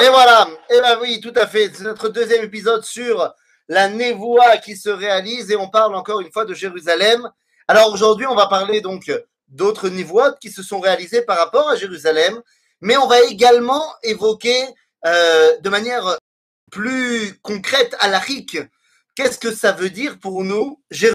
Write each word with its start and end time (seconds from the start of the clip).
Et 0.00 0.08
voilà, 0.08 0.48
et 0.70 0.80
ben 0.80 0.98
oui, 1.00 1.20
tout 1.20 1.32
à 1.36 1.46
fait. 1.46 1.70
C'est 1.74 1.84
notre 1.84 2.08
deuxième 2.08 2.44
épisode 2.44 2.84
sur 2.84 3.34
la 3.68 3.88
névoie 3.88 4.58
qui 4.58 4.76
se 4.76 4.90
réalise 4.90 5.50
et 5.50 5.56
on 5.56 5.68
parle 5.68 5.94
encore 5.94 6.20
une 6.20 6.32
fois 6.32 6.44
de 6.44 6.54
Jérusalem. 6.54 7.30
Alors 7.68 7.92
aujourd'hui, 7.92 8.26
on 8.26 8.34
va 8.34 8.46
parler 8.46 8.80
donc 8.80 9.10
d'autres 9.48 9.88
névoies 9.88 10.32
qui 10.40 10.50
se 10.50 10.62
sont 10.62 10.80
réalisées 10.80 11.22
par 11.22 11.38
rapport 11.38 11.68
à 11.68 11.76
Jérusalem, 11.76 12.40
mais 12.80 12.96
on 12.96 13.06
va 13.06 13.20
également 13.22 13.84
évoquer 14.02 14.66
euh, 15.06 15.58
de 15.60 15.68
manière 15.68 16.18
plus 16.70 17.38
concrète 17.42 17.94
à 18.00 18.08
l'Arik, 18.08 18.58
qu'est-ce 19.14 19.38
que 19.38 19.54
ça 19.54 19.72
veut 19.72 19.90
dire 19.90 20.18
pour 20.18 20.42
nous 20.42 20.82
Jérusalem? 20.90 21.14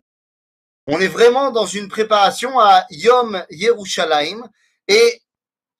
On 0.88 1.02
est 1.02 1.07
vraiment 1.07 1.52
dans 1.52 1.66
une 1.66 1.89
préparation 1.89 2.59
à 2.59 2.86
Yom 2.89 3.44
Yerushalayim. 3.50 4.50
Et 4.88 5.21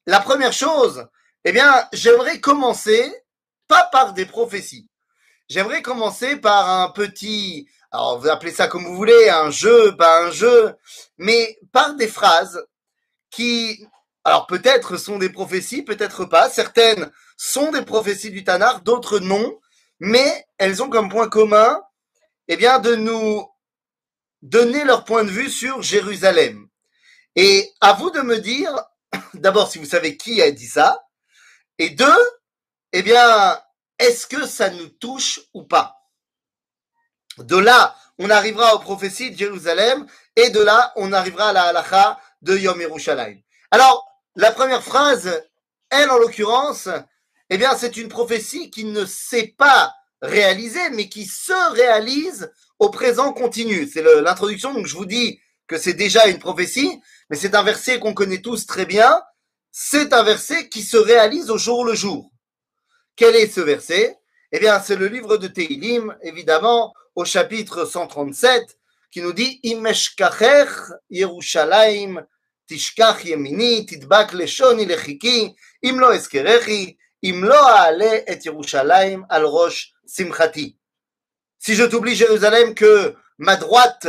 la 0.06 0.20
première 0.20 0.52
chose, 0.52 1.08
eh 1.50 1.54
bien, 1.54 1.88
j'aimerais 1.94 2.42
commencer 2.42 3.10
pas 3.70 3.88
par 3.90 4.12
des 4.12 4.26
prophéties. 4.26 4.90
J'aimerais 5.48 5.82
commencer 5.82 6.36
par 6.36 6.70
un 6.70 6.90
petit, 6.90 7.70
alors 7.90 8.20
vous 8.20 8.28
appelez 8.28 8.52
ça 8.52 8.68
comme 8.68 8.84
vous 8.84 8.98
voulez, 8.98 9.30
un 9.30 9.50
jeu, 9.50 9.96
pas 9.96 10.26
un 10.26 10.32
jeu, 10.32 10.76
mais 11.18 11.58
par 11.72 11.96
des 11.96 12.10
phrases 12.10 12.68
qui, 13.30 13.88
alors 14.26 14.46
peut-être 14.46 14.98
sont 14.98 15.20
des 15.20 15.30
prophéties, 15.30 15.84
peut-être 15.84 16.26
pas. 16.26 16.50
Certaines 16.50 17.10
sont 17.38 17.72
des 17.72 17.84
prophéties 17.84 18.32
du 18.32 18.44
Tanar, 18.44 18.82
d'autres 18.82 19.20
non, 19.20 19.58
mais 20.02 20.46
elles 20.58 20.84
ont 20.84 20.90
comme 20.90 21.08
point 21.08 21.30
commun, 21.30 21.82
eh 22.50 22.58
bien, 22.58 22.80
de 22.80 22.96
nous 22.96 23.50
donner 24.42 24.84
leur 24.84 25.06
point 25.06 25.24
de 25.24 25.32
vue 25.32 25.50
sur 25.50 25.82
Jérusalem. 25.82 26.68
Et 27.38 27.72
à 27.80 27.94
vous 27.94 28.10
de 28.10 28.20
me 28.20 28.38
dire, 28.38 28.78
d'abord, 29.34 29.72
si 29.72 29.80
vous 29.80 29.86
savez 29.86 30.18
qui 30.18 30.42
a 30.42 30.52
dit 30.52 30.68
ça, 30.68 31.07
et 31.80 31.92
deux, 31.92 32.30
eh 32.94 33.02
bien, 33.02 33.60
est-ce 34.00 34.28
que 34.28 34.46
ça 34.46 34.70
nous 34.70 34.88
touche 34.88 35.42
ou 35.54 35.64
pas? 35.64 35.96
De 37.38 37.58
là, 37.58 37.96
on 38.18 38.30
arrivera 38.30 38.76
aux 38.76 38.80
prophéties 38.80 39.32
de 39.32 39.38
Jérusalem, 39.38 40.08
et 40.36 40.50
de 40.50 40.60
là, 40.60 40.92
on 40.96 41.14
arrivera 41.14 41.50
à 41.50 41.54
la 41.54 41.64
halacha 41.64 42.20
de 42.42 42.58
Yom 42.58 42.80
Yerushalayim. 42.80 43.40
Alors, 43.72 44.06
la 44.36 44.52
première 44.52 44.84
phrase, 44.84 45.44
elle 45.90 46.10
en 46.10 46.18
l'occurrence, 46.18 46.90
eh 47.50 47.58
bien, 47.58 47.76
c'est 47.78 47.98
une 47.98 48.10
prophétie 48.10 48.72
qui 48.72 48.86
ne 48.86 49.06
s'est 49.06 49.56
pas 49.58 49.94
réalisée, 50.22 50.90
mais 50.92 51.10
qui 51.10 51.26
se 51.26 51.72
réalise 51.74 52.52
au 52.80 52.90
présent 52.90 53.34
continu. 53.34 53.88
C'est 53.88 54.04
l'introduction, 54.22 54.74
donc 54.74 54.88
je 54.88 54.96
vous 54.96 55.06
dis 55.06 55.40
que 55.68 55.78
c'est 55.78 55.94
déjà 55.94 56.28
une 56.28 56.40
prophétie, 56.40 57.02
mais 57.30 57.38
c'est 57.38 57.56
un 57.56 57.64
verset 57.64 58.00
qu'on 58.00 58.14
connaît 58.14 58.42
tous 58.42 58.66
très 58.66 58.86
bien. 58.86 59.22
C'est 59.80 60.12
un 60.12 60.24
verset 60.24 60.70
qui 60.70 60.82
se 60.82 60.98
réalise 60.98 61.52
au 61.52 61.60
jour 61.60 61.86
le 61.86 61.94
jour. 61.94 62.32
Quel 63.16 63.36
est 63.36 63.48
ce 63.48 63.62
verset? 63.62 64.18
Eh 64.52 64.58
bien, 64.58 64.80
c'est 64.80 64.96
le 64.96 65.06
livre 65.06 65.38
de 65.38 65.48
Teilim, 65.48 66.18
évidemment, 66.24 66.96
au 67.14 67.26
chapitre 67.26 67.86
137, 67.86 68.76
qui 69.12 69.22
nous 69.22 69.34
dit 69.34 69.60
Imeshkacher 69.62 70.66
Yerushalayim 71.12 72.26
tishkach 72.68 73.24
yemini 73.24 73.86
titbak 73.86 74.34
leshoni 74.34 74.88
lechiki 74.88 75.56
im 75.84 76.00
lo 76.00 76.12
eskerechi 76.12 76.98
im 77.22 77.48
et 78.26 78.46
Yerushalayim 78.46 79.28
al 79.30 79.46
rosh 79.46 79.92
simchati. 80.08 80.76
Si 81.60 81.76
je 81.76 81.84
t'oublie 81.84 82.16
Jérusalem 82.16 82.74
que 82.74 83.16
ma 83.38 83.56
droite 83.58 84.08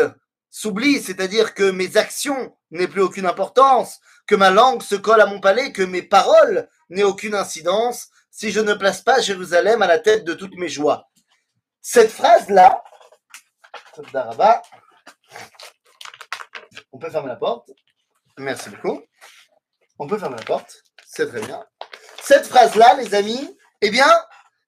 s'oublie, 0.49 1.03
c'est-à-dire 1.03 1.53
que 1.53 1.71
mes 1.71 1.99
actions 1.99 2.57
n'aient 2.71 2.89
plus 2.89 3.03
aucune 3.03 3.27
importance, 3.27 4.01
que 4.29 4.37
ma 4.37 4.51
langue 4.51 4.83
se 4.83 4.95
colle 4.95 5.23
à 5.23 5.27
mon 5.27 5.41
palais, 5.41 5.73
que 5.73 5.83
mes 5.83 6.03
paroles 6.03 6.69
n'aient 6.91 7.03
aucune 7.03 7.35
incidence, 7.35 8.09
si 8.31 8.53
je 8.53 8.61
ne 8.61 8.75
place 8.75 9.01
pas 9.01 9.21
Jérusalem 9.21 9.83
à 9.83 9.87
la 9.87 9.99
tête 9.99 10.25
de 10.25 10.35
toutes 10.35 10.55
mes 10.57 10.69
joies. 10.69 11.09
Cette 11.81 12.11
phrase-là, 12.11 12.85
on 16.93 16.99
peut 16.99 17.11
fermer 17.11 17.29
la 17.29 17.37
porte. 17.37 17.71
Merci 18.37 18.71
beaucoup. 18.71 19.03
On 19.99 20.07
peut 20.07 20.19
fermer 20.19 20.37
la 20.37 20.45
porte. 20.45 20.85
C'est 21.07 21.27
très 21.27 21.41
bien. 21.41 21.65
Cette 22.23 22.47
phrase-là, 22.47 22.95
les 22.95 23.15
amis, 23.15 23.57
eh 23.81 23.91
bien, 23.91 24.09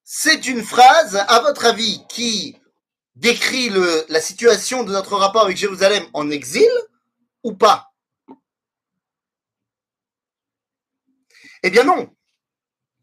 c'est 0.03 0.47
une 0.47 0.65
phrase, 0.65 1.17
à 1.29 1.41
votre 1.41 1.67
avis, 1.67 2.05
qui 2.09 2.59
décrit 3.15 3.71
la 4.09 4.21
situation 4.21 4.85
de 4.85 4.93
notre 4.93 5.17
rapport 5.17 5.43
avec 5.43 5.59
Jérusalem 5.59 6.05
en 6.15 6.31
exil 6.31 6.71
ou 7.45 7.53
pas? 7.55 7.90
Eh 11.63 11.71
bien 11.71 11.85
non, 11.85 12.15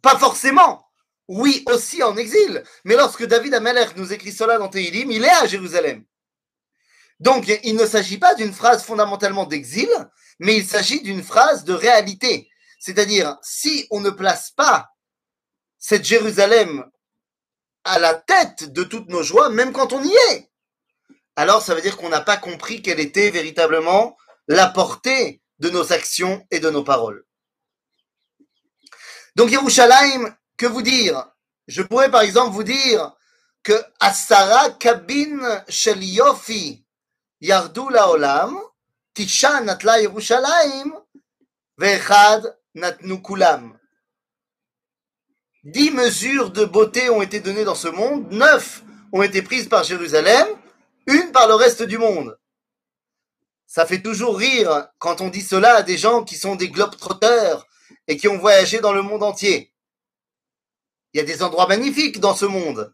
pas 0.01 0.18
forcément. 0.18 0.88
Oui, 1.28 1.63
aussi 1.68 2.01
en 2.03 2.16
exil. 2.16 2.63
Mais 2.85 2.95
lorsque 2.95 3.25
David 3.25 3.53
Amalek 3.53 3.97
nous 3.97 4.13
écrit 4.13 4.31
cela 4.31 4.57
dans 4.57 4.69
Tehilim, 4.69 5.12
il 5.12 5.25
est 5.25 5.29
à 5.29 5.45
Jérusalem. 5.45 6.06
Donc, 7.19 7.47
il 7.63 7.75
ne 7.75 7.85
s'agit 7.85 8.17
pas 8.17 8.35
d'une 8.35 8.53
phrase 8.53 8.84
fondamentalement 8.84 9.46
d'exil, 9.46 9.90
mais 10.40 10.56
il 10.56 10.66
s'agit 10.66 11.01
d'une 11.01 11.23
phrase 11.23 11.63
de 11.63 11.73
réalité. 11.73 12.50
C'est-à-dire, 12.79 13.38
si 13.41 13.88
on 13.90 14.00
ne 14.00 14.12
place 14.12 14.51
pas 14.51 14.90
cette 15.79 16.06
Jérusalem 16.06 16.85
à 17.84 18.00
la 18.00 18.13
tête 18.13 18.72
de 18.72 18.84
toutes 18.84 19.09
nos 19.09 19.23
joies, 19.23 19.50
même 19.50 19.73
quand 19.73 19.94
on 19.94 20.03
y 20.03 20.13
est, 20.31 20.50
alors 21.35 21.62
ça 21.62 21.75
veut 21.75 21.81
dire 21.81 21.97
qu'on 21.97 22.09
n'a 22.09 22.22
pas 22.22 22.38
compris 22.38 22.81
quelle 22.81 23.00
était 23.00 23.31
véritablement 23.31 24.17
la 24.47 24.67
portée 24.67 25.41
de 25.59 25.69
nos 25.69 25.91
actions 25.91 26.46
et 26.51 26.59
de 26.59 26.69
nos 26.69 26.84
paroles. 26.84 27.27
Donc 29.38 29.52
Yerushalayim, 29.52 30.36
que 30.58 30.66
vous 30.66 30.81
dire? 30.81 31.24
Je 31.68 31.84
pourrais 31.84 32.09
par 32.09 32.22
exemple 32.22 32.53
vous 32.53 32.64
dire 32.64 33.16
que 33.62 33.80
Asara 34.00 34.72
Kabin 34.72 35.64
Shel 35.70 36.03
Yofi 36.03 36.84
Laolam, 37.42 38.58
Tisha 39.14 39.62
Natla 39.62 40.02
Yerushalayim. 40.02 40.92
Dix 45.64 45.92
mesures 45.92 46.50
de 46.50 46.66
beauté 46.66 47.12
ont 47.12 47.22
été 47.22 47.40
données 47.40 47.64
dans 47.64 47.76
ce 47.76 47.90
monde, 47.90 48.31
neuf 48.31 48.84
ont 49.12 49.22
été 49.22 49.44
prises 49.44 49.70
par 49.70 49.84
Jérusalem, 49.84 50.47
une 51.06 51.31
par 51.31 51.47
le 51.47 51.53
reste 51.53 51.84
du 51.84 52.00
monde. 52.00 52.36
Ça 53.68 53.86
fait 53.86 54.02
toujours 54.02 54.36
rire 54.36 54.88
quand 54.97 55.22
on 55.22 55.28
dit 55.28 55.44
cela 55.44 55.76
à 55.76 55.84
des 55.84 56.00
gens 56.00 56.24
qui 56.24 56.38
sont 56.38 56.56
des 56.56 56.70
globetrotters 56.70 57.68
et 58.07 58.18
qui 58.18 58.28
ont 58.28 58.38
voyagé 58.38 58.79
dans 58.79 58.94
le 58.94 59.01
monde 59.01 59.23
entier. 59.23 59.73
Il 61.13 61.18
y 61.18 61.22
a 61.22 61.25
des 61.25 61.44
endroits 61.44 61.68
magnifiques 61.68 62.19
dans 62.19 62.35
ce 62.35 62.45
monde. 62.45 62.94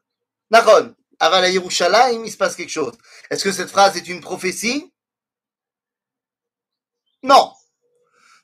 Naron, 0.50 0.96
Avala 1.20 1.50
Yerushalayim, 1.50 2.24
il 2.26 2.32
se 2.32 2.38
passe 2.38 2.56
quelque 2.56 2.70
chose. 2.70 2.94
Est-ce 3.30 3.44
que 3.44 3.52
cette 3.52 3.70
phrase 3.70 3.98
est 3.98 4.08
une 4.08 4.22
prophétie? 4.22 4.92
Non. 7.22 7.54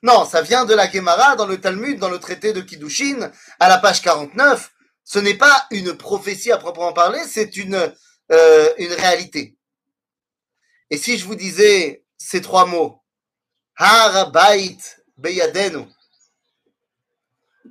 Non, 0.02 0.24
ça 0.24 0.40
vient 0.40 0.64
de 0.64 0.74
la 0.74 0.90
Gemara 0.90 1.36
dans 1.36 1.46
le 1.46 1.60
Talmud, 1.60 1.98
dans 1.98 2.08
le 2.08 2.18
traité 2.18 2.52
de 2.52 2.62
Kiddushin, 2.62 3.30
à 3.58 3.68
la 3.68 3.78
page 3.78 4.00
49. 4.00 4.72
Ce 5.04 5.18
n'est 5.18 5.36
pas 5.36 5.66
une 5.70 5.94
prophétie 5.94 6.52
à 6.52 6.56
proprement 6.56 6.92
parler, 6.92 7.20
c'est 7.28 7.56
une, 7.56 7.92
euh, 8.32 8.74
une 8.78 8.92
réalité. 8.92 9.56
Et 10.88 10.96
si 10.96 11.18
je 11.18 11.26
vous 11.26 11.34
disais 11.34 12.04
ces 12.16 12.40
trois 12.40 12.66
mots, 12.66 13.02
Harabait 13.76 14.76
Beyadenu, 15.16 15.86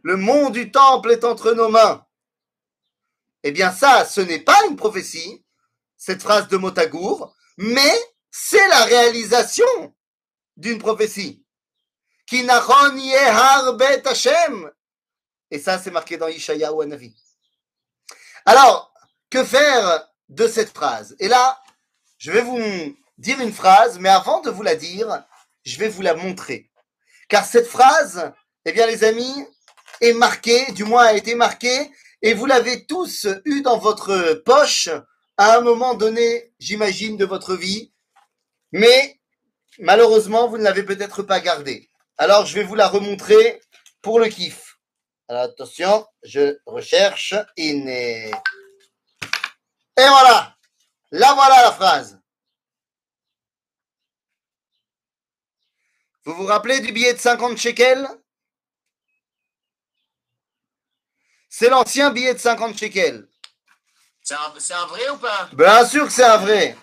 le 0.04 0.18
mont 0.18 0.50
du 0.50 0.72
temple 0.72 1.12
est 1.12 1.24
entre 1.24 1.54
nos 1.54 1.70
mains, 1.70 2.06
eh 3.44 3.52
bien 3.52 3.72
ça, 3.72 4.06
ce 4.06 4.22
n'est 4.22 4.40
pas 4.40 4.66
une 4.70 4.76
prophétie, 4.76 5.44
cette 5.98 6.22
phrase 6.22 6.48
de 6.48 6.58
Motagour, 6.58 7.36
mais 7.58 8.00
c'est 8.32 8.68
la 8.68 8.86
réalisation 8.86 9.66
d'une 10.56 10.78
prophétie. 10.78 11.44
Et 12.32 12.48
ça, 15.60 15.80
c'est 15.80 15.92
marqué 15.92 16.18
dans 16.18 16.28
Ishayahu 16.28 16.84
Anavi. 16.84 17.16
Alors, 18.46 18.94
que 19.30 19.44
faire 19.44 20.08
de 20.28 20.48
cette 20.48 20.70
phrase? 20.70 21.16
Et 21.20 21.28
là, 21.28 21.62
je 22.18 22.32
vais 22.32 22.42
vous 22.42 22.96
dire 23.18 23.40
une 23.40 23.54
phrase, 23.54 24.00
mais 24.00 24.10
avant 24.10 24.42
de 24.42 24.52
vous 24.52 24.64
la 24.64 24.76
dire, 24.76 25.24
je 25.66 25.80
vais 25.80 25.90
vous 25.90 26.02
la 26.02 26.14
montrer. 26.14 26.70
Car 27.30 27.46
cette 27.46 27.68
phrase, 27.68 28.32
eh 28.66 28.72
bien, 28.72 28.86
les 28.86 29.04
amis, 29.04 29.48
est 30.02 30.14
marquée, 30.14 30.72
du 30.72 30.84
moins 30.84 31.06
a 31.06 31.14
été 31.14 31.36
marquée, 31.36 31.92
et 32.22 32.34
vous 32.34 32.46
l'avez 32.46 32.86
tous 32.86 33.28
eu 33.46 33.62
dans 33.62 33.78
votre 33.78 34.42
poche 34.46 34.90
à 35.38 35.58
un 35.58 35.62
moment 35.62 35.94
donné, 35.94 36.54
j'imagine, 36.60 37.16
de 37.18 37.26
votre 37.26 37.56
vie, 37.56 37.94
mais 38.72 39.20
malheureusement, 39.80 40.48
vous 40.48 40.58
ne 40.58 40.64
l'avez 40.64 40.84
peut-être 40.84 41.24
pas 41.24 41.40
gardée. 41.40 41.90
Alors, 42.18 42.46
je 42.46 42.54
vais 42.56 42.64
vous 42.64 42.76
la 42.76 42.90
remontrer 42.90 43.62
pour 44.02 44.20
le 44.20 44.28
kiff. 44.28 44.78
Alors, 45.30 45.44
attention, 45.44 46.06
je 46.24 46.58
recherche. 46.66 47.34
Et 47.56 47.90
voilà. 49.96 50.56
Là, 51.12 51.34
voilà 51.34 51.64
la 51.64 51.72
phrase. 51.72 52.20
Vous 56.26 56.34
vous 56.34 56.46
rappelez 56.46 56.82
du 56.82 56.92
billet 56.92 57.14
de 57.14 57.20
50 57.20 57.58
shekels? 57.58 58.08
C'est 61.50 61.70
l'ancien 61.70 62.12
billet 62.12 62.36
de 62.36 62.40
50 62.40 62.78
shekels. 62.78 63.28
C'est 64.22 64.36
un, 64.36 64.86
vrai 64.86 65.10
ou 65.10 65.18
pas? 65.18 65.50
Bien 65.54 65.84
sûr 65.86 66.06
que 66.06 66.12
c'est 66.12 66.24
un 66.24 66.38
vrai. 66.38 66.78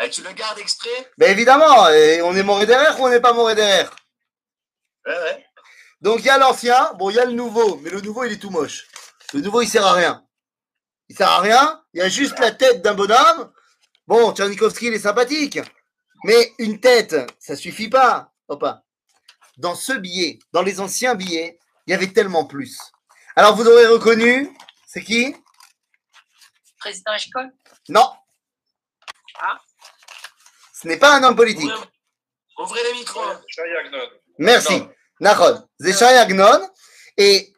Eh, 0.00 0.08
Tu 0.08 0.22
le 0.22 0.32
gardes 0.32 0.58
exprès? 0.58 1.10
Ben 1.18 1.30
évidemment, 1.30 1.90
et 1.90 2.22
on 2.22 2.34
est 2.34 2.42
moré 2.42 2.64
derrière 2.64 2.98
ou 2.98 3.04
on 3.04 3.10
n'est 3.10 3.20
pas 3.20 3.34
moré 3.34 3.54
derrière? 3.54 3.94
Ouais, 5.04 5.12
ouais. 5.12 5.46
Donc 6.00 6.20
il 6.20 6.26
y 6.26 6.30
a 6.30 6.38
l'ancien, 6.38 6.94
bon 6.94 7.10
il 7.10 7.16
y 7.16 7.20
a 7.20 7.26
le 7.26 7.32
nouveau, 7.32 7.76
mais 7.82 7.90
le 7.90 8.00
nouveau 8.00 8.24
il 8.24 8.32
est 8.32 8.38
tout 8.38 8.50
moche. 8.50 8.86
Le 9.34 9.40
nouveau 9.40 9.60
il 9.60 9.68
sert 9.68 9.84
à 9.86 9.92
rien. 9.92 10.26
Il 11.08 11.16
sert 11.16 11.28
à 11.28 11.40
rien, 11.40 11.82
il 11.92 11.98
y 11.98 12.02
a 12.02 12.08
juste 12.08 12.38
la 12.38 12.52
tête 12.52 12.80
d'un 12.80 12.94
bonhomme. 12.94 13.52
Bon, 14.06 14.32
Tchernikovski 14.34 14.86
il 14.86 14.94
est 14.94 15.00
sympathique, 15.00 15.60
mais 16.24 16.54
une 16.58 16.80
tête, 16.80 17.14
ça 17.38 17.54
suffit 17.56 17.90
pas. 17.90 18.32
Opa. 18.48 18.84
Dans 19.58 19.74
ce 19.74 19.92
billet, 19.92 20.38
dans 20.52 20.62
les 20.62 20.80
anciens 20.80 21.14
billets, 21.14 21.58
il 21.86 21.90
y 21.90 21.94
avait 21.94 22.12
tellement 22.12 22.46
plus. 22.46 22.78
Alors 23.34 23.56
vous 23.56 23.66
aurez 23.66 23.86
reconnu, 23.86 24.54
c'est 24.86 25.02
qui? 25.02 25.34
Président 26.78 27.14
Eshkol 27.14 27.50
Non. 27.88 28.12
Ah. 29.40 29.58
Ce 30.74 30.86
n'est 30.86 30.98
pas 30.98 31.16
un 31.16 31.22
homme 31.22 31.36
politique. 31.36 31.70
Ouvrez, 32.58 32.82
les 32.82 32.98
micros. 32.98 33.24
Merci. 34.38 34.82
Nahon. 35.20 35.66
Agnon. 35.80 36.70
Et 37.16 37.52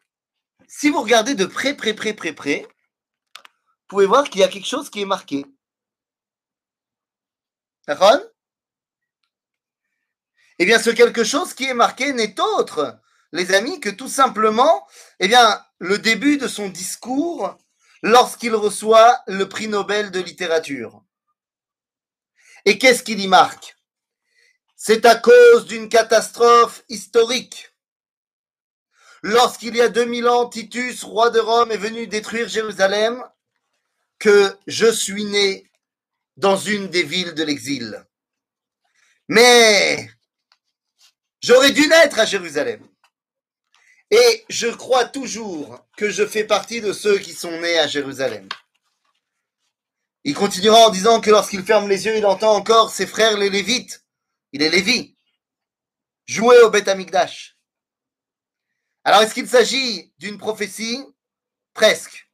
si 0.69 0.91
vous 0.91 1.03
regardez 1.03 1.35
de 1.35 1.47
près, 1.47 1.75
près, 1.75 1.95
près, 1.95 2.15
près, 2.15 2.33
près, 2.33 2.61
vous 2.61 3.87
pouvez 3.89 4.07
voir 4.07 4.25
qu'il 4.31 4.43
y 4.43 4.45
a 4.45 4.49
quelque 4.49 4.69
chose 4.69 4.91
qui 4.91 5.01
est 5.01 5.07
marqué. 5.07 5.45
Nahon 7.89 8.23
Eh 10.59 10.67
bien, 10.67 10.79
ce 10.79 10.91
quelque 10.91 11.25
chose 11.25 11.53
qui 11.53 11.65
est 11.65 11.75
marqué 11.75 12.13
n'est 12.13 12.39
autre, 12.39 13.01
les 13.35 13.53
amis, 13.53 13.81
que 13.81 13.91
tout 13.91 14.09
simplement, 14.09 14.87
eh 15.19 15.27
bien, 15.27 15.61
le 15.81 15.99
début 15.99 16.39
de 16.39 16.47
son 16.47 16.69
discours 16.69 17.59
lorsqu'il 18.03 18.55
reçoit 18.55 19.23
le 19.27 19.49
prix 19.49 19.67
Nobel 19.67 20.13
de 20.13 20.21
littérature. 20.21 21.03
Et 22.65 22.79
qu'est-ce 22.79 23.03
qu'il 23.03 23.21
y 23.21 23.27
marque? 23.27 23.77
C'est 24.77 25.05
à 25.05 25.17
cause 25.17 25.67
d'une 25.67 25.89
catastrophe 25.89 26.85
historique. 26.89 27.73
Lorsqu'il 29.23 29.75
y 29.75 29.81
a 29.81 29.89
2000 29.89 30.29
ans, 30.29 30.49
Titus, 30.49 31.03
roi 31.03 31.31
de 31.31 31.41
Rome, 31.41 31.73
est 31.73 31.77
venu 31.77 32.07
détruire 32.07 32.49
Jérusalem, 32.49 33.25
que 34.21 34.57
je 34.69 34.87
suis 34.87 35.25
né 35.25 35.69
dans 36.37 36.57
une 36.57 36.89
des 36.89 37.03
villes 37.03 37.35
de 37.35 37.43
l'exil. 37.43 38.07
Mais 39.27 40.09
j'aurais 41.43 41.73
dû 41.73 41.89
naître 41.89 42.21
à 42.21 42.27
Jérusalem. 42.27 42.87
Et 44.15 44.45
je 44.49 44.69
crois 44.69 45.07
toujours 45.07 45.85
que 45.97 46.09
je 46.09 46.25
fais 46.25 46.45
partie 46.45 46.81
de 46.81 46.93
ceux 46.93 47.19
qui 47.19 47.33
sont 47.33 47.51
nés 47.51 47.81
à 47.81 47.89
Jérusalem. 47.89 48.49
Il 50.23 50.35
continuera 50.35 50.87
en 50.87 50.91
disant 50.91 51.21
que 51.21 51.31
lorsqu'il 51.31 51.65
ferme 51.65 51.89
les 51.89 52.07
yeux, 52.07 52.17
il 52.17 52.25
entend 52.25 52.55
encore 52.55 52.93
ses 52.93 53.09
frères 53.09 53.37
les 53.37 53.51
Lévites 53.51 54.05
il 54.55 54.63
est 54.63 54.71
Lévi, 54.71 55.17
joué 56.27 56.61
au 56.61 56.71
Beth 56.71 56.87
Amikdash. 56.87 57.59
Alors, 59.03 59.21
est-ce 59.23 59.35
qu'il 59.35 59.49
s'agit 59.49 60.15
d'une 60.17 60.39
prophétie? 60.39 61.05
Presque. 61.73 62.31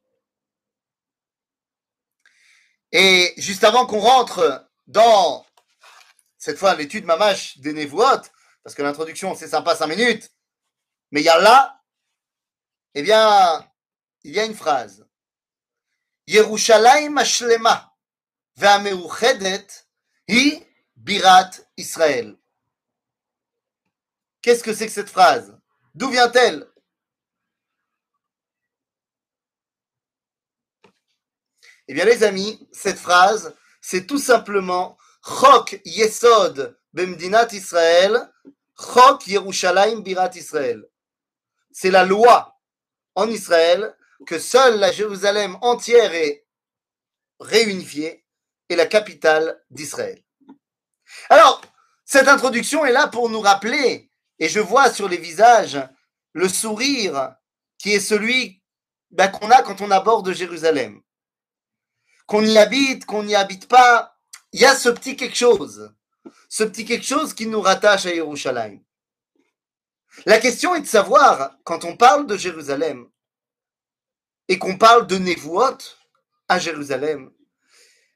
Et 2.91 3.33
juste 3.37 3.63
avant 3.63 3.87
qu'on 3.87 3.99
rentre 4.01 4.69
dans, 4.85 5.43
cette 6.37 6.59
fois, 6.59 6.75
l'étude 6.75 7.05
mamache 7.05 7.57
des 7.57 7.73
Névoot, 7.73 8.31
parce 8.63 8.75
que 8.75 8.83
l'introduction, 8.83 9.33
c'est 9.33 9.47
sympa, 9.47 9.75
cinq 9.75 9.87
minutes, 9.87 10.31
mais 11.11 11.21
il 11.21 11.25
y 11.25 11.29
a 11.29 11.39
là, 11.39 11.83
eh 12.93 13.01
bien, 13.01 13.69
il 14.23 14.33
y 14.33 14.39
a 14.39 14.45
une 14.45 14.55
phrase. 14.55 15.05
Yerushalayim 16.27 17.17
Ashlema 17.17 17.93
ve'ameuchedet 18.55 19.67
hi 20.27 20.65
Birat 20.95 21.51
Israël. 21.77 22.37
Qu'est-ce 24.41 24.63
que 24.63 24.73
c'est 24.73 24.87
que 24.87 24.91
cette 24.91 25.09
phrase? 25.09 25.57
D'où 25.93 26.09
vient-elle? 26.09 26.67
Eh 31.87 31.93
bien, 31.93 32.05
les 32.05 32.23
amis, 32.23 32.69
cette 32.71 32.99
phrase, 32.99 33.55
c'est 33.81 34.07
tout 34.07 34.19
simplement 34.19 34.97
Chok 35.23 35.81
Yesod 35.83 36.79
Bemdinat 36.93 37.47
Israël, 37.51 38.31
Chok 38.77 39.27
Yerushalayim 39.27 40.01
Birat 40.01 40.31
Israël. 40.35 40.87
C'est 41.71 41.91
la 41.91 42.03
loi 42.03 42.59
en 43.15 43.29
Israël 43.29 43.95
que 44.25 44.39
seule 44.39 44.79
la 44.79 44.91
Jérusalem 44.91 45.57
entière 45.61 46.13
est 46.13 46.45
réunifiée 47.39 48.25
et 48.69 48.75
la 48.75 48.85
capitale 48.85 49.61
d'Israël. 49.69 50.23
Alors, 51.29 51.61
cette 52.05 52.27
introduction 52.27 52.85
est 52.85 52.91
là 52.91 53.07
pour 53.07 53.29
nous 53.29 53.41
rappeler, 53.41 54.09
et 54.39 54.49
je 54.49 54.59
vois 54.59 54.91
sur 54.91 55.07
les 55.07 55.17
visages 55.17 55.79
le 56.33 56.47
sourire 56.47 57.35
qui 57.77 57.93
est 57.93 57.99
celui 57.99 58.61
ben, 59.09 59.27
qu'on 59.27 59.49
a 59.49 59.61
quand 59.61 59.81
on 59.81 59.91
aborde 59.91 60.31
Jérusalem. 60.33 61.01
Qu'on 62.27 62.45
y 62.45 62.57
habite, 62.57 63.05
qu'on 63.05 63.23
n'y 63.23 63.35
habite 63.35 63.67
pas, 63.67 64.17
il 64.53 64.61
y 64.61 64.65
a 64.65 64.75
ce 64.75 64.89
petit 64.89 65.15
quelque 65.15 65.35
chose, 65.35 65.93
ce 66.47 66.63
petit 66.63 66.85
quelque 66.85 67.05
chose 67.05 67.33
qui 67.33 67.47
nous 67.47 67.61
rattache 67.61 68.05
à 68.05 68.13
Yerushalayim. 68.13 68.79
La 70.25 70.39
question 70.39 70.75
est 70.75 70.81
de 70.81 70.87
savoir, 70.87 71.57
quand 71.63 71.85
on 71.85 71.95
parle 71.95 72.27
de 72.27 72.37
Jérusalem 72.37 73.09
et 74.47 74.59
qu'on 74.59 74.77
parle 74.77 75.07
de 75.07 75.17
Nevuot 75.17 75.77
à 76.47 76.59
Jérusalem, 76.59 77.31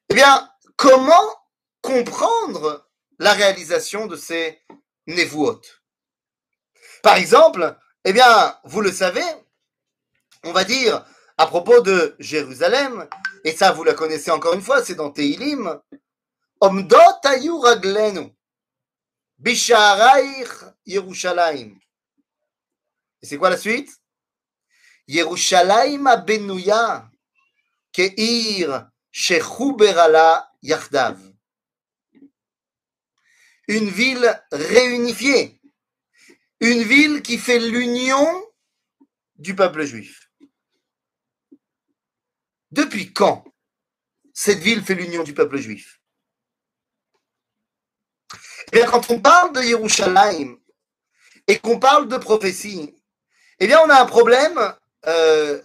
eh 0.09 0.13
bien, 0.13 0.49
comment 0.75 1.35
comprendre 1.81 2.87
la 3.19 3.33
réalisation 3.33 4.07
de 4.07 4.15
ces 4.15 4.61
Nevuot 5.07 5.61
Par 7.01 7.15
exemple, 7.15 7.77
eh 8.03 8.13
bien, 8.13 8.59
vous 8.65 8.81
le 8.81 8.91
savez, 8.91 9.25
on 10.43 10.51
va 10.51 10.63
dire 10.63 11.05
à 11.37 11.47
propos 11.47 11.81
de 11.81 12.15
Jérusalem, 12.19 13.07
et 13.43 13.51
ça 13.51 13.71
vous 13.71 13.83
la 13.83 13.93
connaissez 13.93 14.31
encore 14.31 14.53
une 14.53 14.61
fois, 14.61 14.83
c'est 14.83 14.95
dans 14.95 15.11
Teilim, 15.11 15.79
Yerushalayim. 20.85 21.77
Et 23.25 23.27
c'est 23.27 23.37
quoi 23.39 23.49
la 23.49 23.57
suite? 23.57 23.89
Yerushalayim 25.07 26.05
abenuya, 26.05 27.09
keir 27.91 28.87
shechuberala 29.11 30.47
yachdav. 30.61 31.19
Une 33.67 33.89
ville 33.89 34.31
réunifiée, 34.51 35.59
une 36.59 36.83
ville 36.83 37.23
qui 37.23 37.39
fait 37.39 37.57
l'union 37.57 38.27
du 39.37 39.55
peuple 39.55 39.85
juif. 39.85 40.29
Depuis 42.69 43.11
quand 43.11 43.43
cette 44.35 44.59
ville 44.59 44.83
fait 44.83 44.93
l'union 44.93 45.23
du 45.23 45.33
peuple 45.33 45.57
juif? 45.57 45.99
Eh 48.67 48.77
bien, 48.77 48.85
quand 48.85 49.09
on 49.09 49.19
parle 49.19 49.51
de 49.53 49.61
Yerushalayim 49.61 50.59
et 51.47 51.57
qu'on 51.57 51.79
parle 51.79 52.07
de 52.07 52.17
prophétie, 52.17 52.95
eh 53.59 53.67
bien, 53.67 53.79
on 53.85 53.89
a 53.89 54.01
un 54.01 54.05
problème 54.05 54.59
euh, 55.07 55.61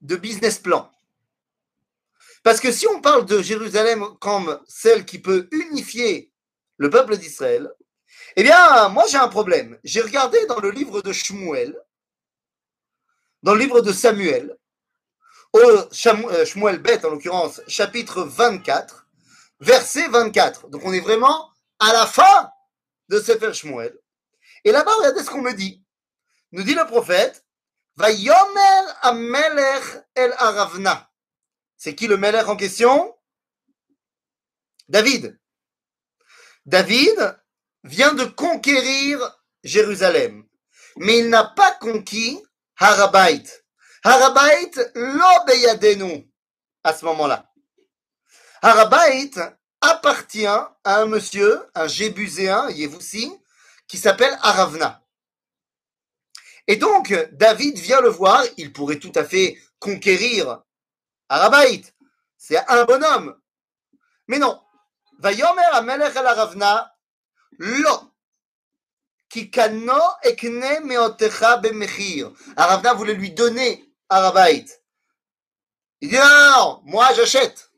de 0.00 0.16
business 0.16 0.58
plan. 0.58 0.90
Parce 2.42 2.60
que 2.60 2.72
si 2.72 2.86
on 2.86 3.00
parle 3.00 3.26
de 3.26 3.42
Jérusalem 3.42 4.04
comme 4.20 4.58
celle 4.66 5.04
qui 5.04 5.18
peut 5.18 5.48
unifier 5.52 6.32
le 6.76 6.88
peuple 6.88 7.16
d'Israël, 7.16 7.70
eh 8.36 8.42
bien, 8.42 8.88
moi 8.88 9.04
j'ai 9.08 9.18
un 9.18 9.28
problème. 9.28 9.78
J'ai 9.84 10.00
regardé 10.00 10.44
dans 10.46 10.60
le 10.60 10.70
livre 10.70 11.02
de 11.02 11.12
Shmuel, 11.12 11.76
dans 13.42 13.54
le 13.54 13.60
livre 13.60 13.80
de 13.80 13.92
Samuel, 13.92 14.56
au 15.52 15.58
euh, 15.58 16.44
Shmuel 16.44 16.78
Beth 16.78 17.04
en 17.04 17.10
l'occurrence, 17.10 17.60
chapitre 17.66 18.22
24, 18.22 19.06
verset 19.60 20.08
24. 20.08 20.68
Donc 20.68 20.82
on 20.84 20.92
est 20.92 21.00
vraiment 21.00 21.50
à 21.78 21.92
la 21.92 22.06
fin 22.06 22.50
de 23.08 23.18
Sefer 23.20 23.52
Shmuel. 23.52 23.98
Et 24.64 24.72
là-bas, 24.72 24.92
regardez 24.98 25.22
ce 25.22 25.30
qu'on 25.30 25.42
me 25.42 25.52
dit. 25.52 25.82
Nous 26.52 26.62
dit 26.62 26.74
le 26.74 26.86
prophète, 26.86 27.44
Vayomer 27.96 28.92
Amelech 29.02 29.84
El 30.14 30.32
Aravna. 30.38 31.10
C'est 31.76 31.94
qui 31.94 32.06
le 32.06 32.16
Melech 32.16 32.48
en 32.48 32.56
question? 32.56 33.14
David. 34.88 35.38
David 36.64 37.38
vient 37.84 38.14
de 38.14 38.24
conquérir 38.24 39.18
Jérusalem, 39.62 40.46
mais 40.96 41.18
il 41.18 41.28
n'a 41.28 41.44
pas 41.44 41.72
conquis 41.72 42.42
Harabait. 42.78 43.42
Harabait 44.04 44.70
l'obeyadenu 44.94 46.30
à 46.84 46.94
ce 46.94 47.04
moment-là. 47.04 47.52
Harabait 48.62 49.30
appartient 49.80 50.46
à 50.46 50.70
un 50.84 51.06
monsieur, 51.06 51.66
un 51.74 51.86
Jébuséen, 51.86 52.70
Yévoussi, 52.70 53.32
qui 53.86 53.98
s'appelle 53.98 54.36
Aravna. 54.42 55.04
Et 56.68 56.76
donc, 56.76 57.14
David 57.32 57.78
vient 57.78 58.02
le 58.02 58.10
voir, 58.10 58.44
il 58.58 58.74
pourrait 58.74 58.98
tout 58.98 59.12
à 59.14 59.24
fait 59.24 59.58
conquérir 59.78 60.62
Arabaït. 61.30 61.94
C'est 62.36 62.58
un 62.68 62.84
bonhomme. 62.84 63.40
Mais 64.28 64.38
non. 64.38 64.60
Vayomer 65.18 65.62
Amelech 65.72 66.14
el 66.14 66.26
Aravna, 66.26 66.94
lo. 67.58 68.12
Kikano 69.30 70.00
ekne 70.22 70.80
meotecha 70.80 71.56
bemechir. 71.56 72.32
Aravna 72.56 72.92
voulait 72.92 73.14
lui 73.14 73.32
donner 73.32 73.90
Arabaït. 74.10 74.82
Il 76.02 76.10
dit 76.10 76.16
non, 76.16 76.82
moi 76.84 77.12
j'achète. 77.14 77.72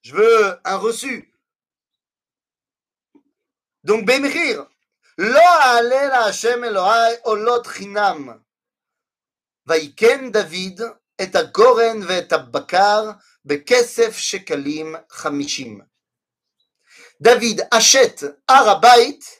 Je 0.00 0.14
veux 0.14 0.60
un 0.64 0.76
reçu. 0.76 1.32
Donc 3.84 4.06
bemechir. 4.06 4.66
לא 5.17 5.61
אעלה 5.63 6.07
להשם 6.07 6.63
אלוהי 6.63 7.15
עולות 7.23 7.67
חינם. 7.67 8.29
ויקן 9.67 10.31
דוד 10.31 10.81
את 11.21 11.35
הגורן 11.35 11.99
ואת 12.07 12.31
הבקר 12.31 13.11
בכסף 13.45 14.17
שקלים 14.17 14.95
חמישים. 15.09 15.81
דוד 17.21 17.59
achète 17.75 18.23
הר 18.49 18.69
הבית 18.69 19.39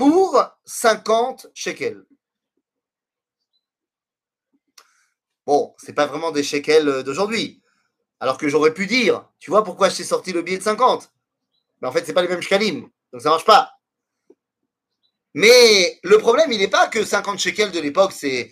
pour 0.00 0.42
50 0.66 1.46
shekels. 1.54 2.04
Bon, 5.46 5.74
c'est 5.78 5.94
pas 5.94 6.06
vraiment 6.06 6.30
des 6.30 6.42
shekels 6.42 7.02
d'aujourd'hui. 7.02 7.62
Alors 8.20 8.36
que 8.36 8.48
j'aurais 8.48 8.74
pu 8.74 8.86
dire, 8.86 9.26
tu 9.38 9.50
vois 9.50 9.64
pourquoi 9.64 9.88
je 9.88 9.96
t'ai 9.96 10.04
sorti 10.04 10.32
le 10.32 10.42
billet 10.42 10.58
de 10.58 10.62
50 10.62 11.10
Mais 11.80 11.88
en 11.88 11.92
fait, 11.92 12.04
c'est 12.04 12.12
pas 12.12 12.22
les 12.22 12.28
mêmes 12.28 12.42
shekalim, 12.42 12.88
donc 13.12 13.22
ça 13.22 13.30
marche 13.30 13.44
pas. 13.44 13.71
Mais 15.33 15.99
le 16.03 16.17
problème, 16.19 16.51
il 16.51 16.59
n'est 16.59 16.67
pas 16.67 16.87
que 16.87 17.03
50 17.03 17.39
shekels 17.39 17.71
de 17.71 17.79
l'époque, 17.79 18.13
c'est 18.13 18.51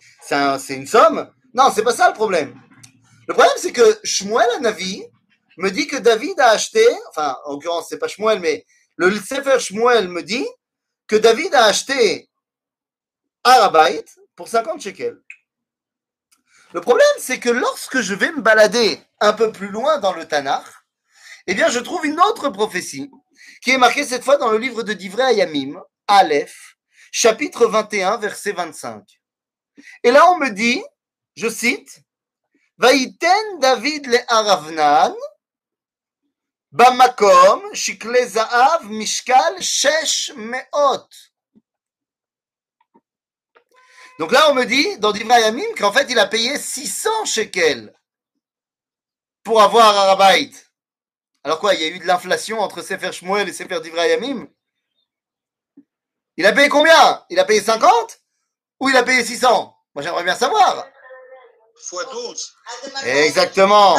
une 0.69 0.88
somme. 0.88 1.31
Non, 1.53 1.71
c'est 1.73 1.83
pas 1.83 1.93
ça 1.93 2.07
le 2.07 2.13
problème. 2.13 2.59
Le 3.27 3.33
problème, 3.33 3.53
c'est 3.57 3.71
que 3.71 4.00
Shmuel 4.03 4.61
Navi 4.61 5.03
me 5.57 5.69
dit 5.69 5.85
que 5.88 5.97
David 5.97 6.39
a 6.39 6.50
acheté, 6.50 6.85
enfin, 7.09 7.38
en 7.45 7.53
l'occurrence, 7.53 7.88
c'est 7.89 8.00
pas 8.00 8.07
Shmuel, 8.07 8.39
mais 8.39 8.65
le 8.95 9.11
Sefer 9.15 9.59
Shmuel 9.59 10.07
me 10.07 10.23
dit 10.23 10.47
que 11.07 11.15
David 11.15 11.53
a 11.53 11.65
acheté 11.65 12.29
Arabait 13.43 14.05
pour 14.35 14.47
50 14.47 14.81
shekels. 14.81 15.21
Le 16.73 16.81
problème, 16.81 17.05
c'est 17.19 17.39
que 17.39 17.50
lorsque 17.50 18.00
je 18.00 18.13
vais 18.13 18.31
me 18.31 18.41
balader 18.41 19.00
un 19.19 19.33
peu 19.33 19.51
plus 19.51 19.67
loin 19.67 20.00
dans 20.00 20.13
le 20.13 20.25
Tanakh, 20.25 20.65
eh 21.47 21.53
bien, 21.53 21.69
je 21.69 21.79
trouve 21.79 22.05
une 22.05 22.19
autre 22.19 22.50
prophétie 22.50 23.11
qui 23.61 23.71
est 23.71 23.77
marquée 23.77 24.05
cette 24.05 24.23
fois 24.23 24.38
dans 24.38 24.51
le 24.51 24.57
livre 24.57 24.83
de 24.83 24.93
Divrei 24.93 25.23
Ayamim, 25.23 25.81
Aleph, 26.07 26.71
chapitre 27.12 27.68
21, 27.68 28.18
verset 28.18 28.53
25. 28.53 29.22
Et 30.03 30.12
là, 30.12 30.30
on 30.32 30.38
me 30.38 30.50
dit, 30.50 30.84
je 31.36 31.50
cite, 31.50 32.01
Vaïten 32.77 33.60
David 33.60 34.08
le 34.08 34.18
Aravnan, 34.27 35.15
Bamakom, 36.72 37.74
Shikle 37.74 38.25
Zaav, 38.25 38.86
Mishkal, 38.89 39.62
Shesh 39.62 40.32
Meot. 40.36 41.08
Donc 44.20 44.32
là, 44.32 44.50
on 44.51 44.53
me 44.53 44.65
dit, 44.65 44.98
dans 45.00 45.12
Divrei 45.12 45.41
Yamim, 45.41 45.74
qu'en 45.77 45.91
fait, 45.91 46.08
il 46.10 46.20
a 46.20 46.27
payé 46.27 46.58
600 46.58 47.25
shekels 47.25 47.94
pour 49.44 49.62
avoir 49.62 49.98
Arabait. 49.98 50.51
Alors 51.44 51.60
quoi, 51.60 51.74
il 51.74 51.82
y 51.82 51.86
a 51.86 51.88
eu 51.88 52.00
de 52.00 52.06
l'inflation 52.06 52.60
entre 52.60 52.82
Sefer 52.84 53.12
Shmuel 53.12 53.50
et 53.50 53.53
Sefer 53.53 53.82
Divrei 53.82 54.10
Yamim 54.10 54.48
Il 56.38 56.45
a 56.45 56.53
payé 56.53 56.69
combien? 56.69 57.25
Il 57.29 57.39
a 57.39 57.45
payé 57.45 57.61
50 57.61 58.19
ou 58.79 58.89
il 58.89 58.97
a 58.97 59.03
payé 59.03 59.23
600 59.23 59.75
Moi, 59.93 60.03
j'aimerais 60.03 60.23
bien 60.23 60.35
savoir. 60.35 60.88
Fois 61.83 62.05
12. 62.05 62.55
Exactement. 63.05 63.97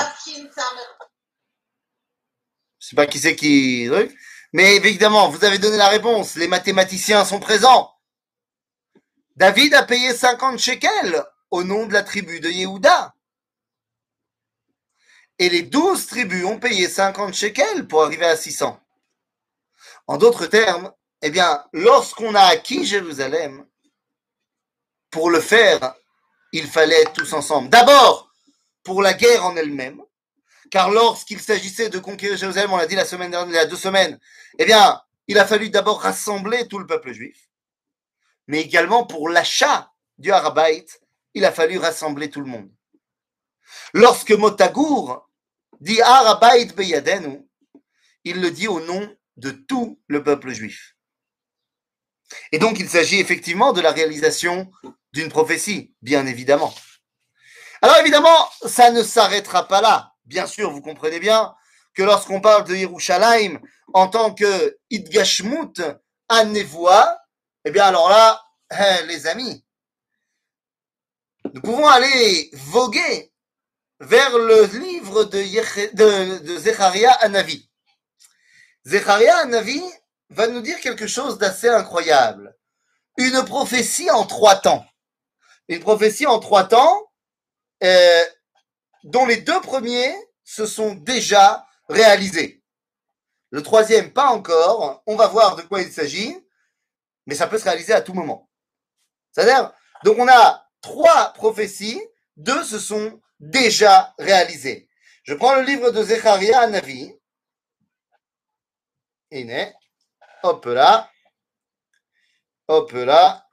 Je 2.79 2.89
sais 2.89 2.97
pas 2.97 3.07
qui 3.07 3.19
c'est 3.19 3.37
qui. 3.37 3.89
Mais 4.53 4.77
évidemment, 4.77 5.29
vous 5.29 5.45
avez 5.45 5.59
donné 5.59 5.77
la 5.77 5.89
réponse. 5.89 6.37
Les 6.37 6.49
mathématiciens 6.49 7.25
sont 7.25 7.41
présents. 7.41 7.93
David 9.37 9.75
a 9.75 9.83
payé 9.83 10.15
50 10.15 10.59
shekels 10.59 11.25
au 11.51 11.65
nom 11.65 11.87
de 11.87 11.93
la 11.93 12.03
tribu 12.03 12.41
de 12.41 12.49
Yehuda. 12.49 13.15
Et 15.39 15.49
les 15.49 15.63
12 15.63 16.07
tribus 16.07 16.45
ont 16.45 16.59
payé 16.59 16.89
50 16.89 17.35
shekels 17.35 17.89
pour 17.89 18.05
arriver 18.05 18.27
à 18.27 18.37
600. 18.37 18.79
En 20.07 20.19
d'autres 20.19 20.47
termes, 20.47 20.93
eh 21.23 21.31
bien, 21.31 21.65
lorsqu'on 21.73 22.35
a 22.35 22.43
acquis 22.43 22.85
Jérusalem, 22.85 23.65
pour 25.11 25.31
le 25.31 25.41
faire, 25.41 25.95
il 26.53 26.67
fallait 26.67 27.03
être 27.03 27.13
tous 27.13 27.33
ensemble. 27.33 27.69
D'abord, 27.69 28.33
pour 28.83 29.03
la 29.03 29.15
guerre 29.15 29.45
en 29.45 29.57
elle-même, 29.57 30.03
car 30.71 30.91
lorsqu'il 30.91 31.41
s'agissait 31.41 31.91
de 31.91 31.99
conquérir 31.99 32.37
Jérusalem, 32.37 32.73
on 32.73 32.77
l'a 32.77 32.87
dit 32.87 32.97
la 32.97 33.05
semaine 33.05 33.31
dernière, 33.31 33.55
il 33.55 33.57
y 33.57 33.59
a 33.59 33.67
deux 33.67 33.77
semaines, 33.77 34.19
eh 34.59 34.65
bien, 34.65 35.01
il 35.29 35.39
a 35.39 35.47
fallu 35.47 35.71
d'abord 35.71 36.01
rassembler 36.01 36.67
tout 36.67 36.79
le 36.79 36.87
peuple 36.87 37.13
juif, 37.13 37.49
mais 38.49 38.61
également 38.61 39.07
pour 39.07 39.29
l'achat 39.29 39.93
du 40.19 40.33
Harabait, 40.33 40.87
il 41.35 41.45
a 41.45 41.53
fallu 41.53 41.79
rassembler 41.79 42.31
tout 42.31 42.41
le 42.41 42.47
monde. 42.47 42.71
Lorsque 43.95 44.33
Motagour 44.33 45.31
dit 45.81 46.01
Harabait 46.03 46.67
Beyadenu, 46.67 47.47
il 48.25 48.41
le 48.41 48.51
dit 48.51 48.69
au 48.69 48.81
nom 48.81 49.17
de 49.37 49.51
tout 49.51 50.01
le 50.09 50.23
peuple 50.23 50.53
juif. 50.53 50.97
Et 52.53 52.59
donc, 52.59 52.79
il 52.79 52.89
s'agit 52.89 53.21
effectivement 53.21 53.73
de 53.73 53.81
la 53.81 53.93
réalisation 53.93 54.71
d'une 55.13 55.29
prophétie, 55.29 55.95
bien 56.03 56.27
évidemment. 56.27 56.75
Alors, 57.81 57.97
évidemment, 57.99 58.49
ça 58.67 58.91
ne 58.91 59.03
s'arrêtera 59.03 59.69
pas 59.69 59.81
là. 59.81 60.13
Bien 60.25 60.47
sûr, 60.47 60.71
vous 60.71 60.81
comprenez 60.81 61.21
bien 61.21 61.55
que 61.95 62.03
lorsqu'on 62.03 62.41
parle 62.41 62.65
de 62.65 62.75
Yerushalayim 62.75 63.61
en 63.93 64.09
tant 64.09 64.35
que 64.35 64.79
Idgashmut 64.91 65.83
à 66.29 66.45
Nevoa, 66.45 67.19
eh 67.65 67.71
bien, 67.71 67.85
alors 67.85 68.09
là, 68.09 68.41
hein, 68.71 69.03
les 69.07 69.27
amis, 69.27 69.65
nous 71.53 71.61
pouvons 71.61 71.87
aller 71.89 72.51
voguer 72.55 73.33
vers 74.01 74.39
le 74.39 74.65
livre 74.79 75.25
de, 75.25 75.39
Yeche- 75.39 75.93
de, 75.95 76.39
de 76.39 76.59
Zecharia 76.59 77.13
Anavi. 77.15 77.69
Zecharia 78.87 79.37
Anavi 79.39 79.83
va 80.33 80.47
nous 80.47 80.61
dire 80.61 80.81
quelque 80.81 81.07
chose 81.07 81.39
d'assez 81.39 81.69
incroyable. 81.69 82.57
Une 83.17 83.45
prophétie 83.45 84.11
en 84.11 84.25
trois 84.25 84.57
temps. 84.57 84.85
Une 85.69 85.81
prophétie 85.81 86.27
en 86.27 86.39
trois 86.39 86.65
temps, 86.65 87.13
euh, 87.83 88.25
dont 89.05 89.27
les 89.27 89.39
deux 89.39 89.61
premiers 89.61 90.15
se 90.45 90.67
sont 90.67 90.95
déjà 90.95 91.67
réalisés. 91.89 92.63
Le 93.51 93.63
troisième, 93.63 94.13
pas 94.13 94.29
encore. 94.29 95.03
On 95.07 95.17
va 95.17 95.29
voir 95.29 95.57
de 95.57 95.63
quoi 95.63 95.83
il 95.83 95.93
s'agit, 95.93 96.37
mais 97.27 97.35
ça 97.35 97.47
peut 97.47 97.59
se 97.59 97.65
réaliser 97.65 97.93
à 97.93 98.01
tout 98.01 98.15
moment. 98.15 98.49
C'est-à-dire, 99.31 99.73
donc 100.05 100.19
on 100.19 100.29
a 100.29 100.67
trois 100.81 101.33
prophéties, 101.35 102.01
deux 102.37 102.65
se 102.65 102.79
sont 102.79 103.21
déjà 103.41 104.15
réalisées. 104.19 104.89
Je 105.25 105.35
prends 105.35 105.55
le 105.55 105.63
livre 105.63 105.91
de 105.91 106.03
Zecharia 106.03 106.67
Navi. 106.67 107.15
Iné. 109.31 109.73
Hop 110.43 110.65
là. 110.67 111.11
Hop 112.69 112.93
là. 112.93 113.49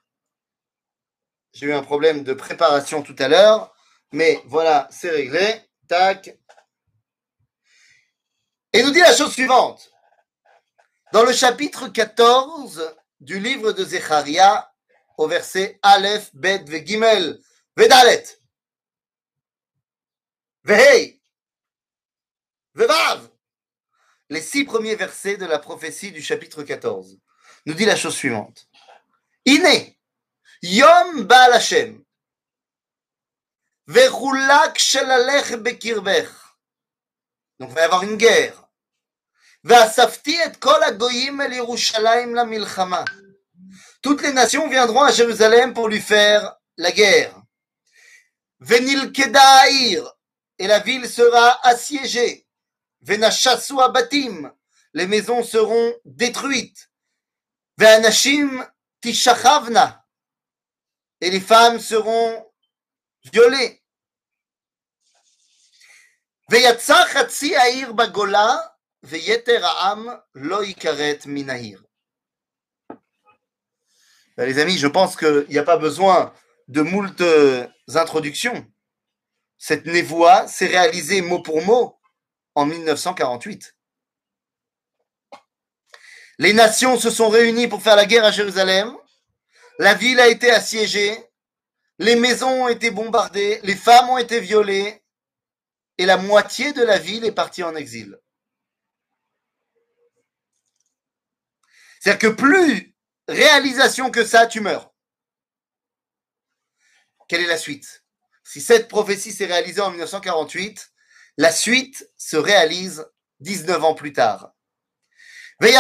J'ai 1.53 1.67
eu 1.67 1.73
un 1.73 1.83
problème 1.83 2.23
de 2.23 2.33
préparation 2.33 3.01
tout 3.01 3.15
à 3.19 3.27
l'heure, 3.27 3.75
mais 4.11 4.41
voilà, 4.45 4.87
c'est 4.91 5.09
réglé. 5.09 5.61
Tac. 5.87 6.37
Et 8.73 8.83
nous 8.83 8.91
dit 8.91 8.99
la 8.99 9.15
chose 9.15 9.33
suivante. 9.33 9.91
Dans 11.11 11.23
le 11.23 11.33
chapitre 11.33 11.87
14 11.87 12.95
du 13.19 13.39
livre 13.39 13.71
de 13.71 13.83
Zecharia, 13.83 14.71
au 15.17 15.27
verset 15.27 15.79
Aleph, 15.81 16.33
Bet, 16.33 16.63
Vegimel, 16.65 17.41
Vedalet, 17.75 18.23
Vehei, 20.63 21.19
Vevav, 22.75 23.28
les 24.29 24.41
six 24.41 24.63
premiers 24.63 24.95
versets 24.95 25.37
de 25.37 25.45
la 25.45 25.59
prophétie 25.59 26.11
du 26.11 26.21
chapitre 26.21 26.63
14, 26.63 27.17
nous 27.65 27.73
dit 27.73 27.85
la 27.85 27.95
chose 27.95 28.15
suivante. 28.15 28.67
Iné, 29.45 29.99
Yom 30.61 31.23
Baal 31.23 31.53
Hashem, 31.53 32.03
Bekirbech. 35.57 36.29
Donc 37.59 37.69
il 37.69 37.75
va 37.75 37.81
y 37.81 37.85
avoir 37.85 38.03
une 38.03 38.17
guerre. 38.17 38.65
Toutes 44.01 44.21
les 44.21 44.31
nations 44.31 44.69
viendront 44.69 45.03
à 45.03 45.11
Jérusalem 45.11 45.73
pour 45.73 45.89
lui 45.89 45.99
faire 45.99 46.55
la 46.77 46.91
guerre. 46.91 47.35
Venil 48.59 49.11
et 50.57 50.67
la 50.67 50.79
ville 50.79 51.09
sera 51.09 51.59
assiégée. 51.67 52.45
ונשסו 53.02 53.82
הבתים, 53.82 54.46
les 54.94 55.06
maisons 55.06 55.42
seront 55.42 55.92
détruites. 56.04 56.88
והנשים 57.78 58.62
תשכבנה, 59.00 59.90
et 61.20 61.30
les 61.30 61.40
femmes 61.40 61.78
seront 61.78 62.44
violées. 63.24 63.80
ויצא 66.50 67.04
חצי 67.08 67.56
העיר 67.56 67.92
בגולה, 67.92 68.56
ויתר 69.02 69.66
העם 69.66 70.06
לא 70.34 70.64
יכרת 70.64 71.26
מן 71.26 71.50
העיר. 71.50 71.84
Ben, 74.36 74.46
les 74.46 74.58
amis, 74.58 74.78
je 74.78 74.88
pense 74.88 75.14
qu'il 75.14 75.46
n'y 75.48 75.58
a 75.58 75.62
pas 75.62 75.76
besoin 75.76 76.34
de 76.66 76.82
moult 76.82 77.20
euh, 77.20 77.68
introductions. 77.94 78.66
Cette 79.58 79.86
névoie 79.86 80.48
s'est 80.48 80.66
réalisée 80.66 81.20
mot 81.20 81.40
pour 81.40 81.64
mot 81.64 81.96
en 82.55 82.65
1948. 82.65 83.75
Les 86.39 86.53
nations 86.53 86.97
se 86.97 87.09
sont 87.09 87.29
réunies 87.29 87.67
pour 87.67 87.81
faire 87.81 87.95
la 87.95 88.05
guerre 88.05 88.25
à 88.25 88.31
Jérusalem. 88.31 88.95
La 89.77 89.93
ville 89.93 90.19
a 90.19 90.27
été 90.27 90.49
assiégée. 90.49 91.17
Les 91.97 92.15
maisons 92.15 92.63
ont 92.63 92.67
été 92.69 92.91
bombardées. 92.91 93.59
Les 93.63 93.75
femmes 93.75 94.09
ont 94.09 94.17
été 94.17 94.39
violées. 94.39 95.03
Et 95.97 96.05
la 96.05 96.15
moitié 96.15 96.71
de 96.71 96.81
la 96.81 96.97
ville 96.97 97.25
est 97.25 97.33
partie 97.33 97.61
en 97.61 97.75
exil. 97.75 98.17
C'est-à-dire 101.99 102.19
que 102.19 102.35
plus 102.35 102.95
réalisation 103.27 104.09
que 104.09 104.23
ça, 104.23 104.47
tu 104.47 104.61
meurs. 104.61 104.93
Quelle 107.27 107.41
est 107.41 107.47
la 107.47 107.57
suite? 107.57 108.05
Si 108.43 108.61
cette 108.61 108.87
prophétie 108.87 109.33
s'est 109.33 109.45
réalisée 109.45 109.81
en 109.81 109.89
1948, 109.89 110.91
la 111.39 111.51
suite 111.53 112.11
se 112.17 112.35
réalise 112.35 113.07
19 113.39 113.85
ans 113.85 113.95
plus 113.95 114.11
tard. 114.11 114.51
Et 115.61 115.73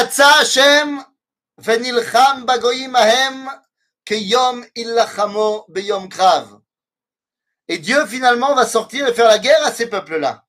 Dieu 7.77 8.05
finalement 8.05 8.55
va 8.55 8.65
sortir 8.65 9.05
et 9.05 9.13
faire 9.13 9.27
la 9.27 9.37
guerre 9.37 9.65
à 9.65 9.73
ces 9.73 9.87
peuples-là. 9.87 10.45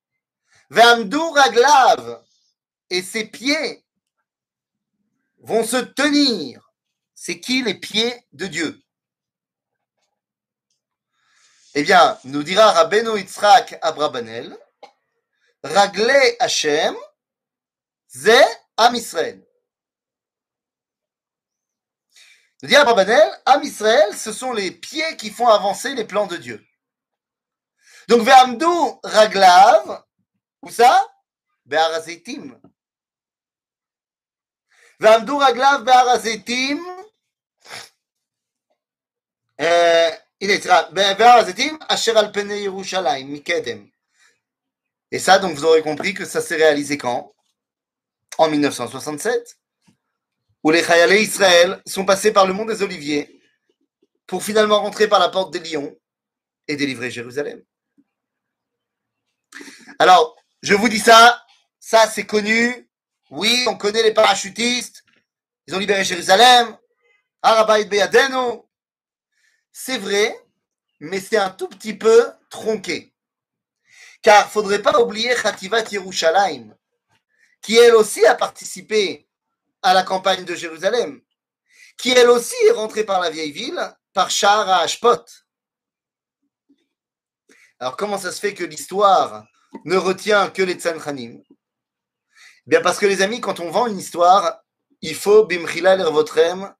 Et 2.88 3.02
ses 3.02 3.24
pieds 3.24 3.84
vont 5.40 5.64
se 5.64 5.78
tenir. 5.78 6.70
C'est 7.16 7.40
qui 7.40 7.64
les 7.64 7.74
pieds 7.74 8.24
de 8.32 8.46
Dieu? 8.46 8.80
Eh 11.74 11.82
bien, 11.82 12.16
nous 12.22 12.44
dira 12.44 12.70
Rabbeinu 12.70 13.18
Yitzhak 13.18 13.76
Abrabanel, 13.82 14.56
Ragle 15.63 16.37
Hashem, 16.39 16.95
Ze 18.09 18.41
Am 18.77 18.95
Israël. 18.95 19.45
Nous 22.61 22.69
dit 22.69 22.75
Abrabanel, 22.75 23.29
Am 23.45 23.61
Israël, 23.63 24.15
ce 24.15 24.31
sont 24.31 24.53
les 24.53 24.71
pieds 24.71 25.17
qui 25.17 25.29
font 25.29 25.47
avancer 25.47 25.93
les 25.93 26.05
plans 26.05 26.27
de 26.27 26.37
Dieu. 26.37 26.65
Donc, 28.07 28.21
Ve'amdu 28.21 28.65
Raglav, 29.03 30.03
où 30.61 30.69
ça 30.69 31.05
Be'arazetim. 31.65 32.59
ועמדו 34.99 35.37
רגליו 35.37 35.79
בהר 35.85 36.09
הזיתים, 36.09 36.87
אה, 39.59 40.09
הנה, 40.41 40.53
סליחה, 40.61 40.89
בהר 40.91 41.37
הזיתים, 41.39 41.79
אשר 41.87 42.17
על 42.17 42.33
פני 42.33 42.53
ירושלים, 42.53 43.33
מקדם. 43.33 43.87
Et 45.10 45.18
ça, 45.18 45.38
donc, 45.38 45.54
vous 45.54 45.64
aurez 45.64 45.82
compris 45.82 46.14
que 46.14 46.24
ça 46.24 46.40
s'est 46.40 46.56
réalisé 46.56 46.98
quand? 46.98 47.34
En 48.38 48.48
1967, 48.48 49.58
où 50.62 50.70
les 50.70 50.82
Chayalé 50.82 51.22
Israël 51.22 51.82
sont 51.86 52.04
passés 52.04 52.32
par 52.32 52.46
le 52.46 52.52
mont 52.52 52.64
des 52.64 52.82
Oliviers 52.82 53.42
pour 54.26 54.42
finalement 54.42 54.80
rentrer 54.80 55.08
par 55.08 55.18
la 55.18 55.28
porte 55.28 55.52
des 55.52 55.58
lions 55.58 55.96
et 56.68 56.76
délivrer 56.76 57.10
Jérusalem. 57.10 57.62
Alors, 59.98 60.36
je 60.62 60.74
vous 60.74 60.88
dis 60.88 61.00
ça, 61.00 61.44
ça 61.80 62.06
c'est 62.08 62.26
connu, 62.26 62.88
oui, 63.30 63.64
on 63.68 63.76
connaît 63.76 64.02
les 64.02 64.14
parachutistes. 64.14 65.04
Ils 65.66 65.74
ont 65.74 65.78
libéré 65.78 66.04
Jérusalem. 66.04 66.76
Arabaït 67.42 67.88
Beyadenu. 67.88 68.60
C'est 69.72 69.98
vrai, 69.98 70.36
mais 70.98 71.20
c'est 71.20 71.36
un 71.36 71.50
tout 71.50 71.68
petit 71.68 71.94
peu 71.94 72.30
tronqué. 72.50 73.09
Car 74.22 74.44
il 74.44 74.46
ne 74.46 74.50
faudrait 74.50 74.82
pas 74.82 75.00
oublier 75.00 75.34
Khativat 75.34 75.84
Yerushalayim, 75.90 76.74
qui 77.62 77.76
elle 77.76 77.94
aussi 77.94 78.24
a 78.26 78.34
participé 78.34 79.28
à 79.82 79.94
la 79.94 80.02
campagne 80.02 80.44
de 80.44 80.54
Jérusalem, 80.54 81.22
qui 81.96 82.10
elle 82.10 82.28
aussi 82.28 82.56
est 82.66 82.72
rentrée 82.72 83.04
par 83.04 83.20
la 83.20 83.30
vieille 83.30 83.52
ville, 83.52 83.80
par 84.12 84.30
Shahar 84.30 84.68
à 84.68 84.80
Ashpot. 84.80 85.24
Alors 87.78 87.96
comment 87.96 88.18
ça 88.18 88.32
se 88.32 88.40
fait 88.40 88.54
que 88.54 88.64
l'histoire 88.64 89.46
ne 89.84 89.96
retient 89.96 90.50
que 90.50 90.62
les 90.62 90.74
Tzanchanim 90.74 91.42
Bien 92.66 92.82
parce 92.82 92.98
que 92.98 93.06
les 93.06 93.22
amis, 93.22 93.40
quand 93.40 93.58
on 93.60 93.70
vend 93.70 93.86
une 93.86 93.98
histoire, 93.98 94.60
il 95.00 95.14
faut 95.14 95.46
bimchila 95.46 95.96
l'ervotrem, 95.96 96.74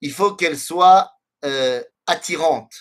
il 0.00 0.12
faut 0.12 0.34
qu'elle 0.34 0.58
soit 0.58 1.12
euh, 1.44 1.82
attirante. 2.06 2.72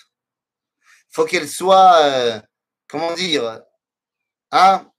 Il 1.09 1.13
faut 1.15 1.25
qu'elle 1.25 1.49
soit, 1.49 1.97
euh, 2.03 2.39
comment 2.87 3.13
dire, 3.13 3.61
hein 4.53 4.89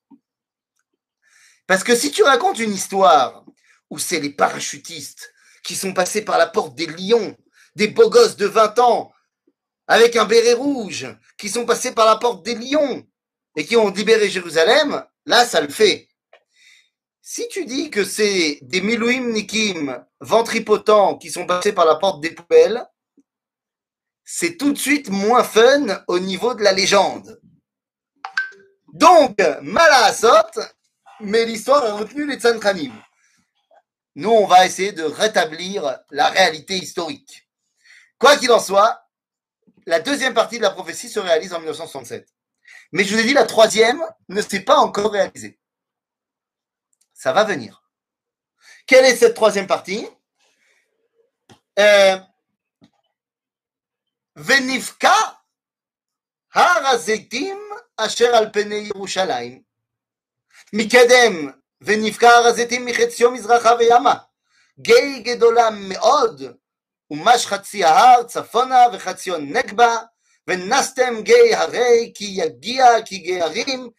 Parce 1.67 1.85
que 1.85 1.95
si 1.95 2.11
tu 2.11 2.23
racontes 2.23 2.59
une 2.59 2.73
histoire 2.73 3.45
où 3.90 3.99
c'est 3.99 4.21
les 4.21 4.31
parachutistes 4.31 5.33
qui 5.62 5.77
sont 5.77 5.95
passés 5.95 6.23
par 6.23 6.38
la 6.38 6.47
porte 6.47 6.75
des 6.75 6.87
lions, 6.87 7.37
des 7.75 7.88
beaux 7.88 8.11
gosses 8.11 8.37
de 8.37 8.47
20 8.47 8.79
ans, 8.81 9.12
avec 9.87 10.17
un 10.17 10.25
béret 10.25 10.55
rouge, 10.55 11.07
qui 11.38 11.49
sont 11.49 11.67
passés 11.67 11.93
par 11.93 12.07
la 12.07 12.17
porte 12.17 12.45
des 12.45 12.55
lions 12.55 13.07
et 13.57 13.64
qui 13.64 13.77
ont 13.77 13.90
libéré 13.90 14.29
Jérusalem, 14.29 15.05
là, 15.27 15.45
ça 15.45 15.61
le 15.61 15.69
fait. 15.69 16.09
Si 17.23 17.49
tu 17.49 17.64
dis 17.64 17.90
que 17.90 18.05
c'est 18.05 18.59
des 18.62 18.81
Milouim 18.81 19.33
Nikim 19.33 20.05
ventripotents 20.21 21.17
qui 21.17 21.31
sont 21.31 21.47
passés 21.47 21.73
par 21.73 21.87
la 21.87 21.97
porte 21.97 22.21
des 22.21 22.31
poubelles, 22.31 22.85
c'est 24.25 24.57
tout 24.57 24.73
de 24.73 24.79
suite 24.79 25.11
moins 25.11 25.45
fun 25.45 26.05
au 26.09 26.19
niveau 26.19 26.55
de 26.55 26.62
la 26.62 26.73
légende. 26.73 27.40
Donc, 28.94 29.37
Malasot, 29.62 30.61
mais 31.18 31.44
l'histoire 31.44 31.85
a 31.85 31.94
retenu 31.94 32.28
les 32.28 32.38
Tsantranim. 32.38 32.94
Nous, 34.14 34.30
on 34.30 34.46
va 34.46 34.64
essayer 34.64 34.92
de 34.92 35.02
rétablir 35.02 35.98
la 36.11 36.28
réalité 36.28 36.76
historique. 36.76 37.48
Quoi 38.18 38.37
qu'il 38.37 38.52
en 38.52 38.61
soit, 38.61 39.09
la 39.87 39.98
deuxième 39.98 40.33
partie 40.33 40.59
de 40.59 40.62
la 40.62 40.70
prophétie 40.70 41.09
se 41.09 41.18
réalise 41.18 41.52
en 41.52 41.59
1967. 41.59 42.28
Mais 42.92 43.02
je 43.02 43.12
vous 43.12 43.20
ai 43.20 43.24
dit, 43.24 43.35
la 43.35 43.46
troisième 43.46 44.00
ne 44.28 44.40
s'est 44.40 44.61
pas 44.61 44.76
encore 44.76 45.11
réalisée. 45.11 45.59
Ça 47.12 47.33
va 47.33 47.42
venir. 47.42 47.83
Quelle 48.87 49.04
est 49.07 49.16
cette 49.16 49.35
troisième 49.35 49.66
partie? 49.66 50.07
Euh, 51.80 52.16
Venifka 54.37 55.42
harazetim 56.52 57.59
asher 57.96 58.35
al 58.35 58.50
pene 58.52 58.88
Yerushalayim. 58.88 59.62
מקדם 60.72 61.50
ונבקע 61.80 62.28
הר 62.28 62.46
הזיתים 62.46 62.85
מחציו 62.87 63.30
מזרחה 63.30 63.74
וימה. 63.78 64.14
גיא 64.78 65.18
גדולה 65.22 65.68
מאוד, 65.70 66.42
ומש 67.11 67.46
חצי 67.46 67.85
ההר 67.85 68.22
צפונה 68.22 68.85
וחציו 68.92 69.38
נגבה, 69.38 69.96
ונסתם 70.48 71.22
גיא 71.22 71.57
הרי 71.57 72.12
כי 72.14 72.24
יגיע 72.24 72.87
כי 73.04 73.18
גערים 73.18 73.90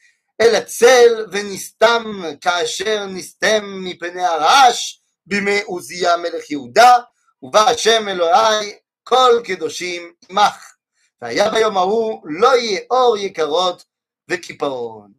אל 0.42 0.56
הצל 0.56 1.26
ונסתם 1.32 2.22
כאשר 2.42 3.06
נסתם 3.06 3.84
מפני 3.84 4.26
הרעש 4.26 5.00
בימי 5.26 5.62
עוזיה 5.62 6.18
מלך 6.18 6.52
יהודה, 6.52 6.98
ובא 7.42 7.70
השם 7.70 8.10
אלוהי 8.10 8.76
כל 9.04 9.42
קדושים 9.44 10.14
עמך. 10.30 10.75
והיה 11.23 11.51
ביום 11.51 11.77
ההוא 11.77 12.23
לא 12.25 12.57
יהיה 12.57 12.81
אור 12.91 13.17
יקרות 13.19 13.85
וקיפאון. 14.31 15.13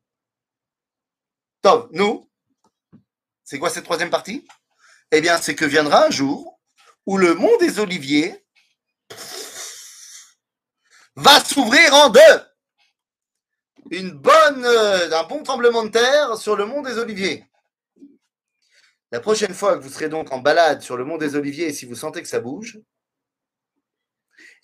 טוב, 1.62 1.89
nous, 1.91 2.27
c'est 3.43 3.60
quoi 3.60 3.69
cette 3.69 3.84
troisième 3.84 4.10
partie 4.10 4.47
Eh 5.12 5.21
bien, 5.21 5.38
c'est 5.38 5.55
que 5.55 5.65
viendra 5.65 6.07
un 6.07 6.10
jour 6.10 6.60
où 7.05 7.17
le 7.17 7.36
mont 7.36 7.55
des 7.57 7.79
Oliviers 7.79 8.43
va 11.15 11.39
s'ouvrir 11.43 11.93
en 11.93 12.10
deux. 12.10 12.19
Une 13.91 14.12
bonne, 14.12 14.65
euh, 14.65 15.19
un 15.19 15.23
bon 15.23 15.43
tremblement 15.43 15.84
de 15.84 15.89
terre 15.89 16.38
sur 16.38 16.55
le 16.55 16.65
mont 16.65 16.81
des 16.81 16.97
Oliviers. 16.97 17.45
La 19.12 19.19
prochaine 19.19 19.53
fois 19.53 19.77
que 19.77 19.84
vous 19.84 19.89
serez 19.89 20.07
donc 20.07 20.31
en 20.31 20.39
balade 20.39 20.81
sur 20.81 20.95
le 20.95 21.03
mont 21.03 21.17
des 21.17 21.36
Oliviers 21.36 21.67
et 21.67 21.73
si 21.73 21.86
vous 21.86 21.95
sentez 21.95 22.21
que 22.21 22.29
ça 22.29 22.39
bouge, 22.39 22.79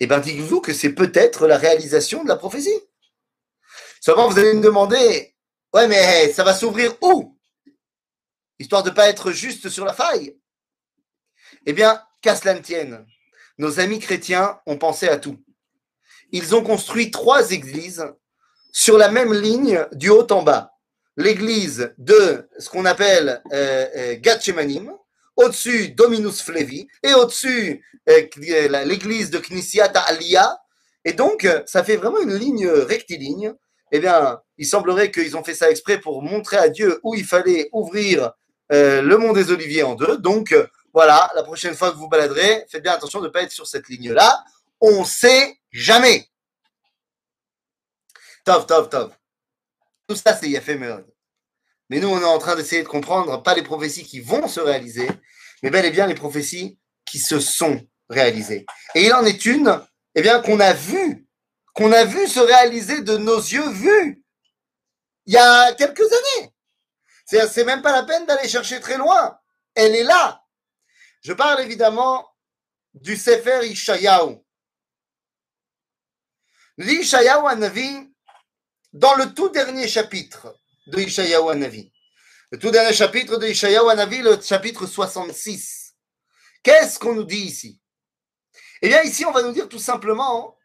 eh 0.00 0.07
bien, 0.07 0.18
dites-vous 0.18 0.61
que 0.61 0.72
c'est 0.72 0.92
peut-être 0.92 1.46
la 1.46 1.59
réalisation 1.59 2.22
de 2.22 2.28
la 2.28 2.37
prophétie. 2.37 2.81
Seulement, 4.00 4.28
vous 4.28 4.38
allez 4.38 4.55
me 4.55 4.62
demander, 4.62 5.35
ouais, 5.72 5.88
mais 5.88 6.33
ça 6.33 6.44
va 6.44 6.55
s'ouvrir 6.55 6.96
où? 7.02 7.38
Histoire 8.59 8.83
de 8.83 8.90
ne 8.90 8.94
pas 8.94 9.09
être 9.09 9.31
juste 9.33 9.68
sur 9.68 9.85
la 9.85 9.92
faille. 9.92 10.37
Eh 11.66 11.72
bien, 11.72 12.02
qu'à 12.20 12.35
cela 12.37 12.55
ne 12.55 12.61
tienne, 12.61 13.07
nos 13.59 13.81
amis 13.81 13.98
chrétiens 13.98 14.61
ont 14.66 14.78
pensé 14.78 15.09
à 15.09 15.18
tout. 15.18 15.38
ils 16.31 16.55
ont 16.55 16.62
construit 16.62 17.11
trois 17.11 17.50
églises 17.50 18.05
sur 18.72 18.96
la 18.96 19.11
même 19.11 19.35
ligne 19.35 19.87
du 19.92 20.09
haut 20.09 20.26
en 20.33 20.42
bas. 20.42 20.72
L'église 21.16 21.94
de 21.98 22.48
ce 22.59 22.70
qu'on 22.70 22.87
appelle 22.87 23.42
euh, 23.52 23.87
euh, 23.94 24.16
au-dessus 25.37 25.90
Dominus 25.90 26.42
Flevi, 26.42 26.87
et 27.03 27.14
au-dessus 27.14 27.85
euh, 28.09 28.85
l'église 28.85 29.31
de 29.31 29.38
Knissiat 29.38 29.87
Aliyah. 29.87 30.59
Et 31.05 31.12
donc, 31.12 31.45
euh, 31.45 31.62
ça 31.66 31.85
fait 31.85 31.97
vraiment 31.97 32.21
une 32.21 32.35
ligne 32.35 32.68
rectiligne. 32.68 33.55
Eh 33.90 34.01
bien, 34.01 34.40
il 34.57 34.66
semblerait 34.66 35.11
qu'ils 35.11 35.37
ont 35.37 35.45
fait 35.45 35.55
ça 35.55 35.71
exprès 35.71 35.99
pour 35.99 36.23
montrer 36.23 36.57
à 36.57 36.68
Dieu 36.68 37.01
où 37.03 37.14
il 37.14 37.25
fallait 37.25 37.68
ouvrir 37.73 38.33
euh, 38.73 39.03
le 39.03 39.18
mont 39.18 39.33
des 39.33 39.51
Oliviers 39.51 39.83
en 39.83 39.95
deux. 39.95 40.16
Donc, 40.18 40.55
voilà, 40.95 41.31
la 41.35 41.42
prochaine 41.42 41.75
fois 41.75 41.90
que 41.90 41.97
vous 41.97 42.09
baladerez, 42.09 42.66
faites 42.71 42.83
bien 42.83 42.92
attention 42.92 43.21
de 43.21 43.27
ne 43.27 43.33
pas 43.33 43.42
être 43.42 43.53
sur 43.53 43.66
cette 43.66 43.88
ligne-là. 43.88 44.45
On 44.81 45.05
sait 45.05 45.59
jamais. 45.71 46.29
Tov, 48.45 48.66
tov, 48.66 48.88
tov. 48.88 49.12
Tout 50.09 50.16
ça, 50.16 50.37
c'est 50.37 50.49
Yafé. 50.49 50.79
Mais 51.90 52.01
nous, 52.01 52.09
on 52.09 52.21
est 52.21 52.25
en 52.25 52.38
train 52.38 52.57
d'essayer 52.57 52.83
de 52.83 52.88
comprendre 52.88 53.42
pas 53.42 53.55
les 53.55 53.62
prophéties 53.62 54.05
qui 54.05 54.21
vont 54.21 54.49
se 54.49 54.61
réaliser, 54.61 55.09
mais 55.62 55.71
bel 55.71 55.85
et 55.85 55.90
bien 55.90 56.07
les 56.07 56.14
prophéties 56.14 56.79
qui 57.05 57.18
se 57.18 57.38
sont 57.38 57.81
réalisées. 58.09 58.66
Et 58.95 59.05
il 59.07 59.12
en 59.12 59.25
est 59.25 59.45
une, 59.45 59.81
eh 60.14 60.23
bien, 60.23 60.40
qu'on 60.40 60.61
a 60.61 60.73
vue, 60.73 61.27
qu'on 61.75 61.92
a 61.92 62.05
vu 62.05 62.27
se 62.29 62.40
réaliser 62.40 63.03
de 63.03 63.16
nos 63.16 63.38
yeux 63.38 63.68
vus 63.71 64.23
il 65.27 65.35
y 65.35 65.38
a 65.38 65.73
quelques 65.75 66.01
années. 66.01 66.53
C'est, 67.25 67.64
même 67.64 67.83
pas 67.83 67.92
la 67.92 68.03
peine 68.03 68.27
d'aller 68.27 68.49
chercher 68.49 68.81
très 68.81 68.99
loin. 68.99 69.38
Elle 69.75 69.95
est 69.95 70.05
là. 70.05 70.42
Je 71.23 71.33
parle 71.33 71.61
évidemment 71.61 72.29
du 72.95 73.16
Sefer 73.16 73.66
Ishayahu. 73.66 74.38
L'Ishayahu 76.77 77.47
Hanavi, 77.47 78.12
dans 78.92 79.14
le 79.14 79.33
tout 79.33 79.49
dernier 79.49 79.88
chapitre 79.88 80.55
de 80.87 81.01
Ishayahu 81.01 81.53
le 82.53 82.59
tout 82.59 82.71
dernier 82.71 82.92
chapitre 82.92 83.38
de 83.38 83.47
Ishayahu 83.47 83.88
Hanavi, 83.88 84.18
le 84.18 84.38
chapitre 84.38 84.87
66, 84.87 85.97
qu'est-ce 86.62 86.99
qu'on 86.99 87.14
nous 87.14 87.25
dit 87.25 87.45
ici? 87.45 87.81
Eh 88.83 88.88
bien, 88.88 89.03
ici, 89.03 89.25
on 89.25 89.31
va 89.31 89.42
nous 89.42 89.53
dire 89.53 89.71
tout 89.71 89.79
simplement 89.79 90.59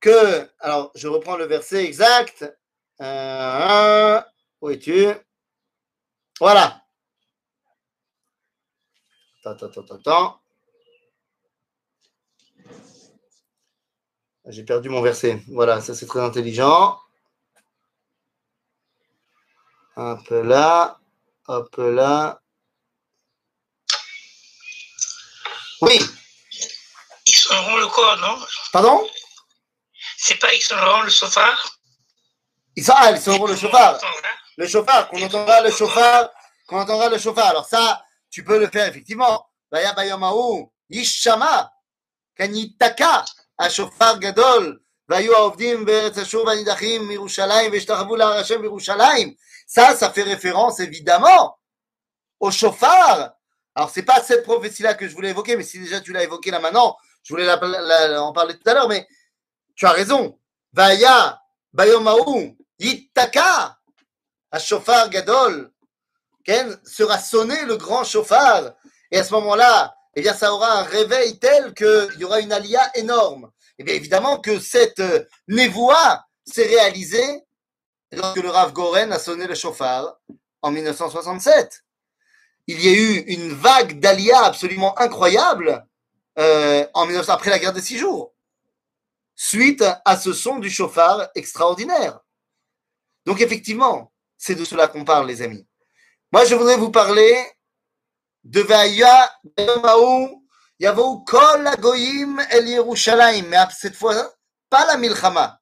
que, 0.00 0.50
alors, 0.58 0.90
je 0.96 1.06
reprends 1.06 1.36
le 1.36 1.44
verset 1.44 1.84
exact. 1.84 2.44
Euh, 3.00 4.20
où 4.60 4.70
es-tu? 4.70 5.06
Voilà. 6.40 6.82
Attends, 9.44 9.66
attends, 9.66 9.80
attends, 9.82 9.94
attends. 9.94 10.40
J'ai 14.46 14.64
perdu 14.64 14.88
mon 14.88 15.02
verset. 15.02 15.40
Voilà, 15.46 15.80
ça 15.80 15.94
c'est 15.94 16.06
très 16.06 16.20
intelligent. 16.20 16.98
Un 20.00 20.14
peu 20.14 20.42
là. 20.42 20.96
Hop 21.48 21.74
là. 21.76 22.40
Oui. 25.80 26.00
Ils 27.26 27.56
rond 27.56 27.76
le 27.78 27.88
corps, 27.88 28.16
non? 28.18 28.38
Pardon? 28.72 29.08
C'est 30.16 30.36
pas 30.36 30.54
ils 30.54 30.74
rond 30.74 31.02
le 31.02 31.10
chauffard? 31.10 31.78
Ils 32.76 32.84
sont, 32.84 32.92
ah, 32.94 33.10
ils 33.10 33.20
sont 33.20 33.44
le 33.44 33.56
chauffard. 33.56 33.98
Hein 34.00 34.28
le 34.56 34.68
chauffard, 34.68 35.08
qu'on 35.08 35.20
entendra 35.20 35.62
le 35.62 35.70
chauffard, 35.72 36.30
qu'on 36.68 36.80
entendra 36.80 37.08
le 37.08 37.18
chauffard. 37.18 37.46
Alors 37.46 37.66
ça, 37.66 38.04
tu 38.30 38.44
peux 38.44 38.60
le 38.60 38.68
faire 38.68 38.86
effectivement. 38.86 39.48
Vaya 39.68 39.94
bayamahu, 39.94 40.68
yishama, 40.88 41.72
kanitaka, 42.36 43.24
a 43.56 43.68
chauffard 43.68 44.20
gadol, 44.20 44.80
vayu 45.08 45.34
avdim, 45.34 45.84
beretz 45.84 46.34
vanidachim, 46.34 47.04
mirushalayim, 47.04 47.72
veshtachavu 47.72 48.16
la 48.16 48.38
Hashem, 48.38 48.62
mirushalayim. 48.62 49.34
Ça, 49.68 49.94
ça 49.94 50.10
fait 50.10 50.22
référence 50.22 50.80
évidemment 50.80 51.58
au 52.40 52.50
chauffard. 52.50 53.34
Alors, 53.74 53.90
c'est 53.90 54.02
pas 54.02 54.22
cette 54.22 54.42
prophétie-là 54.42 54.94
que 54.94 55.06
je 55.06 55.14
voulais 55.14 55.28
évoquer, 55.30 55.56
mais 55.56 55.62
si 55.62 55.78
déjà 55.78 56.00
tu 56.00 56.12
l'as 56.12 56.24
évoqué 56.24 56.50
là 56.50 56.58
maintenant, 56.58 56.96
je 57.22 57.34
voulais 57.34 57.44
la- 57.44 58.22
en 58.22 58.32
parler 58.32 58.58
tout 58.58 58.68
à 58.68 58.72
l'heure, 58.74 58.88
mais 58.88 59.06
tu 59.76 59.84
as 59.84 59.90
raison. 59.90 60.40
Vaya, 60.72 61.38
bayomahu, 61.72 62.56
yittaka, 62.78 63.78
shofar 64.58 65.10
gadol, 65.10 65.70
Ken, 66.44 66.80
sera 66.82 67.18
sonné 67.18 67.66
le 67.66 67.76
grand 67.76 68.04
chauffard. 68.04 68.72
Et 69.10 69.18
à 69.18 69.24
ce 69.24 69.32
moment-là, 69.34 69.94
eh 70.14 70.22
bien, 70.22 70.32
ça 70.32 70.52
aura 70.54 70.78
un 70.78 70.82
réveil 70.84 71.38
tel 71.38 71.74
qu'il 71.74 72.16
y 72.18 72.24
aura 72.24 72.40
une 72.40 72.52
alia 72.52 72.90
énorme. 72.96 73.50
Et 73.78 73.84
bien, 73.84 73.94
évidemment 73.94 74.40
que 74.40 74.58
cette 74.58 74.98
euh, 75.00 75.24
névoie 75.46 76.24
s'est 76.46 76.66
réalisée 76.66 77.44
lorsque 78.12 78.42
le 78.42 78.50
Rav 78.50 78.72
Goren 78.72 79.12
a 79.12 79.18
sonné 79.18 79.46
le 79.46 79.54
chauffard 79.54 80.18
en 80.62 80.70
1967. 80.70 81.84
Il 82.66 82.80
y 82.84 82.88
a 82.88 82.92
eu 82.92 83.18
une 83.28 83.52
vague 83.52 83.98
d'alia 83.98 84.44
absolument 84.44 84.98
incroyable 84.98 85.86
euh, 86.38 86.86
en 86.94 87.06
1900 87.06 87.32
après 87.32 87.50
la 87.50 87.58
guerre 87.58 87.72
des 87.72 87.80
six 87.80 87.98
jours, 87.98 88.34
suite 89.34 89.84
à 90.04 90.16
ce 90.16 90.32
son 90.32 90.58
du 90.58 90.70
chauffard 90.70 91.28
extraordinaire. 91.34 92.20
Donc, 93.24 93.40
effectivement, 93.40 94.12
c'est 94.36 94.54
de 94.54 94.64
cela 94.64 94.86
qu'on 94.88 95.04
parle, 95.04 95.26
les 95.26 95.42
amis. 95.42 95.66
Moi, 96.30 96.44
je 96.44 96.54
voudrais 96.54 96.76
vous 96.76 96.90
parler 96.90 97.36
de 98.44 98.60
Vaya 98.60 99.30
Yavou 100.78 101.24
Kol 101.24 101.66
Agoyim 101.66 102.38
El 102.50 102.68
Yerushalayim, 102.68 103.46
mais 103.48 103.58
cette 103.76 103.96
fois, 103.96 104.32
pas 104.70 104.86
la 104.86 104.96
Milchama, 104.96 105.60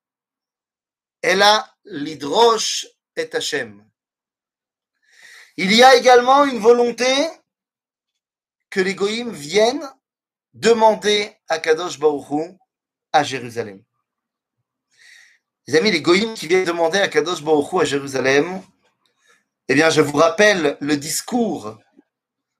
elle 1.23 1.43
a 1.43 1.76
l'Idrosh 1.87 2.87
et 3.16 3.29
Hashem. 3.33 3.85
Il 5.57 5.72
y 5.72 5.83
a 5.83 5.96
également 5.96 6.44
une 6.44 6.59
volonté 6.59 7.07
que 8.70 8.81
les 8.81 8.94
Goïms 8.94 9.33
viennent 9.33 9.88
demander 10.53 11.33
à 11.49 11.59
Kadosh 11.59 11.99
Baruch 11.99 12.31
Hu 12.31 12.59
à 13.12 13.22
Jérusalem. 13.22 13.83
Les 15.66 15.77
amis, 15.77 15.90
les 15.90 16.03
Goïms 16.03 16.35
qui 16.35 16.46
viennent 16.46 16.64
demander 16.64 16.99
à 16.99 17.09
Kadosh 17.09 17.42
Baruch 17.42 17.72
Hu 17.72 17.81
à 17.81 17.85
Jérusalem, 17.85 18.62
eh 19.68 19.75
bien, 19.75 19.90
je 19.90 20.01
vous 20.01 20.16
rappelle 20.16 20.77
le 20.81 20.96
discours 20.96 21.79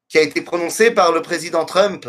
qui 0.09 0.19
a 0.19 0.23
été 0.23 0.41
prononcé 0.41 0.91
par 0.91 1.13
le 1.13 1.23
président 1.23 1.65
Trump 1.65 2.09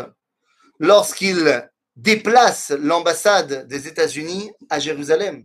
lorsqu'il 0.78 1.68
déplace 1.96 2.70
l'ambassade 2.70 3.66
des 3.66 3.88
États-Unis 3.88 4.52
à 4.70 4.78
Jérusalem, 4.78 5.44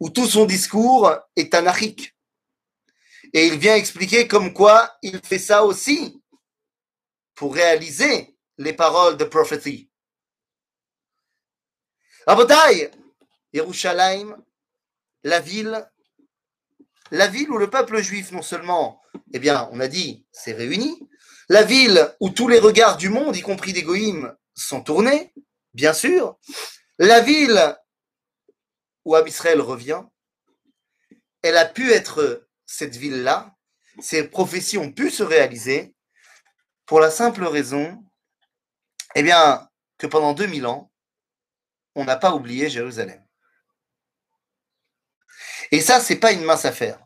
où 0.00 0.10
tout 0.10 0.26
son 0.26 0.44
discours 0.44 1.12
est 1.36 1.54
anarchique. 1.54 2.14
Et 3.32 3.46
il 3.46 3.58
vient 3.58 3.74
expliquer 3.74 4.28
comme 4.28 4.52
quoi 4.52 4.96
il 5.02 5.20
fait 5.24 5.38
ça 5.38 5.64
aussi 5.64 6.22
pour 7.34 7.54
réaliser 7.54 8.36
les 8.58 8.72
paroles 8.72 9.16
de 9.16 9.24
prophétie. 9.24 9.90
Rabotai, 12.26 12.90
Yerushalayim, 13.52 14.36
la 15.24 15.40
ville, 15.40 15.88
la 17.10 17.26
ville 17.26 17.50
où 17.50 17.58
le 17.58 17.68
peuple 17.68 18.00
juif 18.00 18.30
non 18.30 18.42
seulement, 18.42 19.02
eh 19.32 19.38
bien, 19.38 19.68
on 19.72 19.80
a 19.80 19.88
dit, 19.88 20.24
s'est 20.32 20.52
réuni, 20.52 21.08
la 21.48 21.62
ville 21.62 22.14
où 22.20 22.30
tous 22.30 22.48
les 22.48 22.58
regards 22.58 22.96
du 22.96 23.08
monde, 23.08 23.36
y 23.36 23.42
compris 23.42 23.72
des 23.72 23.82
goïms, 23.82 24.34
sont 24.54 24.82
tournés, 24.82 25.34
bien 25.74 25.92
sûr, 25.92 26.38
la 26.98 27.20
ville 27.20 27.76
où 29.04 29.14
Abisraël 29.14 29.60
revient, 29.60 30.02
elle 31.42 31.56
a 31.56 31.66
pu 31.66 31.92
être 31.92 32.48
cette 32.66 32.96
ville-là, 32.96 33.54
ces 34.00 34.28
prophéties 34.28 34.78
ont 34.78 34.92
pu 34.92 35.10
se 35.10 35.22
réaliser 35.22 35.94
pour 36.86 37.00
la 37.00 37.10
simple 37.10 37.44
raison, 37.44 38.04
eh 39.14 39.22
bien, 39.22 39.68
que 39.98 40.06
pendant 40.06 40.32
2000 40.32 40.66
ans, 40.66 40.90
on 41.94 42.04
n'a 42.04 42.16
pas 42.16 42.34
oublié 42.34 42.68
Jérusalem. 42.68 43.24
Et 45.70 45.80
ça, 45.80 46.00
c'est 46.00 46.16
pas 46.16 46.32
une 46.32 46.44
mince 46.44 46.64
affaire. 46.64 46.98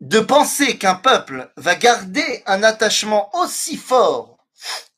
De 0.00 0.20
penser 0.20 0.78
qu'un 0.78 0.96
peuple 0.96 1.52
va 1.56 1.74
garder 1.74 2.42
un 2.46 2.62
attachement 2.62 3.34
aussi 3.36 3.76
fort 3.76 4.44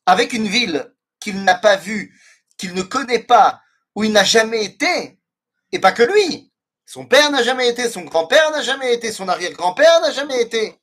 avec 0.05 0.33
une 0.33 0.47
ville 0.47 0.93
qu'il 1.19 1.43
n'a 1.43 1.55
pas 1.55 1.77
vue, 1.77 2.19
qu'il 2.57 2.73
ne 2.73 2.81
connaît 2.81 3.23
pas, 3.23 3.61
où 3.95 4.03
il 4.03 4.11
n'a 4.11 4.23
jamais 4.23 4.63
été, 4.63 5.17
et 5.71 5.79
pas 5.79 5.93
que 5.93 6.03
lui. 6.03 6.51
Son 6.85 7.07
père 7.07 7.31
n'a 7.31 7.41
jamais 7.41 7.69
été, 7.69 7.89
son 7.89 8.01
grand-père 8.01 8.51
n'a 8.51 8.61
jamais 8.61 8.93
été, 8.93 9.11
son 9.11 9.27
arrière-grand-père 9.27 10.01
n'a 10.01 10.11
jamais 10.11 10.41
été. 10.41 10.79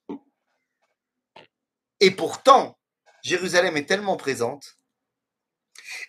Et 2.01 2.11
pourtant, 2.11 2.79
Jérusalem 3.23 3.77
est 3.77 3.87
tellement 3.87 4.17
présente. 4.17 4.75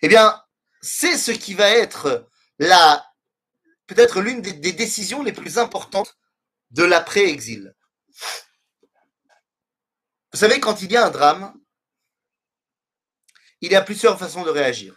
Eh 0.02 0.08
bien, 0.08 0.42
c'est 0.80 1.16
ce 1.16 1.30
qui 1.30 1.54
va 1.54 1.68
être 1.70 2.28
la 2.58 3.06
peut-être 3.86 4.20
l'une 4.20 4.40
des, 4.40 4.54
des 4.54 4.72
décisions 4.72 5.22
les 5.22 5.32
plus 5.32 5.58
importantes 5.58 6.16
de 6.70 6.82
l'après-exil. 6.82 7.74
Vous 10.32 10.38
savez, 10.38 10.58
quand 10.58 10.82
il 10.82 10.90
y 10.90 10.96
a 10.96 11.06
un 11.06 11.10
drame, 11.10 11.54
il 13.60 13.70
y 13.70 13.76
a 13.76 13.82
plusieurs 13.82 14.18
façons 14.18 14.42
de 14.42 14.50
réagir. 14.50 14.96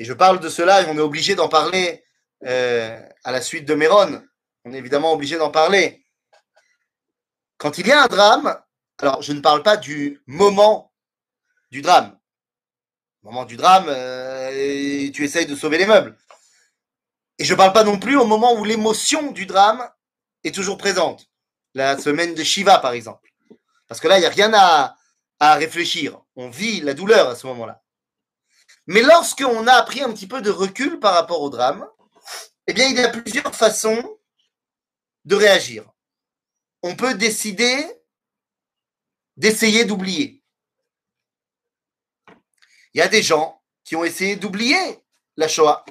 Et 0.00 0.04
je 0.04 0.14
parle 0.14 0.40
de 0.40 0.48
cela 0.48 0.80
et 0.80 0.86
on 0.86 0.96
est 0.96 1.02
obligé 1.02 1.34
d'en 1.34 1.50
parler 1.50 2.02
euh, 2.46 2.98
à 3.22 3.32
la 3.32 3.42
suite 3.42 3.66
de 3.66 3.74
Méron. 3.74 4.22
On 4.64 4.72
est 4.72 4.78
évidemment 4.78 5.12
obligé 5.12 5.36
d'en 5.36 5.50
parler. 5.50 6.02
Quand 7.58 7.76
il 7.76 7.86
y 7.86 7.92
a 7.92 8.04
un 8.04 8.06
drame, 8.06 8.58
alors 8.98 9.20
je 9.20 9.34
ne 9.34 9.40
parle 9.40 9.62
pas 9.62 9.76
du 9.76 10.22
moment 10.26 10.94
du 11.70 11.82
drame. 11.82 12.18
Au 13.22 13.26
moment 13.26 13.44
du 13.44 13.58
drame, 13.58 13.84
euh, 13.88 15.10
tu 15.10 15.22
essayes 15.22 15.44
de 15.44 15.54
sauver 15.54 15.76
les 15.76 15.84
meubles. 15.84 16.16
Et 17.38 17.44
je 17.44 17.52
ne 17.52 17.58
parle 17.58 17.74
pas 17.74 17.84
non 17.84 17.98
plus 17.98 18.16
au 18.16 18.24
moment 18.24 18.54
où 18.54 18.64
l'émotion 18.64 19.32
du 19.32 19.44
drame 19.44 19.86
est 20.44 20.54
toujours 20.54 20.78
présente. 20.78 21.26
La 21.74 21.98
semaine 21.98 22.34
de 22.34 22.42
Shiva, 22.42 22.78
par 22.78 22.92
exemple. 22.92 23.28
Parce 23.86 24.00
que 24.00 24.08
là, 24.08 24.16
il 24.16 24.20
n'y 24.20 24.26
a 24.26 24.30
rien 24.30 24.50
à, 24.54 24.96
à 25.40 25.56
réfléchir. 25.56 26.22
On 26.36 26.48
vit 26.48 26.80
la 26.80 26.94
douleur 26.94 27.28
à 27.28 27.36
ce 27.36 27.46
moment-là. 27.48 27.79
Mais 28.86 29.02
lorsqu'on 29.02 29.66
a 29.66 29.82
pris 29.82 30.02
un 30.02 30.12
petit 30.12 30.26
peu 30.26 30.42
de 30.42 30.50
recul 30.50 30.98
par 30.98 31.14
rapport 31.14 31.42
au 31.42 31.50
drame, 31.50 31.86
eh 32.66 32.72
bien, 32.72 32.86
il 32.88 32.96
y 32.96 33.00
a 33.00 33.08
plusieurs 33.08 33.54
façons 33.54 34.18
de 35.24 35.36
réagir. 35.36 35.84
On 36.82 36.96
peut 36.96 37.14
décider 37.14 37.84
d'essayer 39.36 39.84
d'oublier. 39.84 40.42
Il 42.94 42.98
y 42.98 43.02
a 43.02 43.08
des 43.08 43.22
gens 43.22 43.62
qui 43.84 43.96
ont 43.96 44.04
essayé 44.04 44.36
d'oublier 44.36 45.04
la 45.36 45.48
Shoah. 45.48 45.84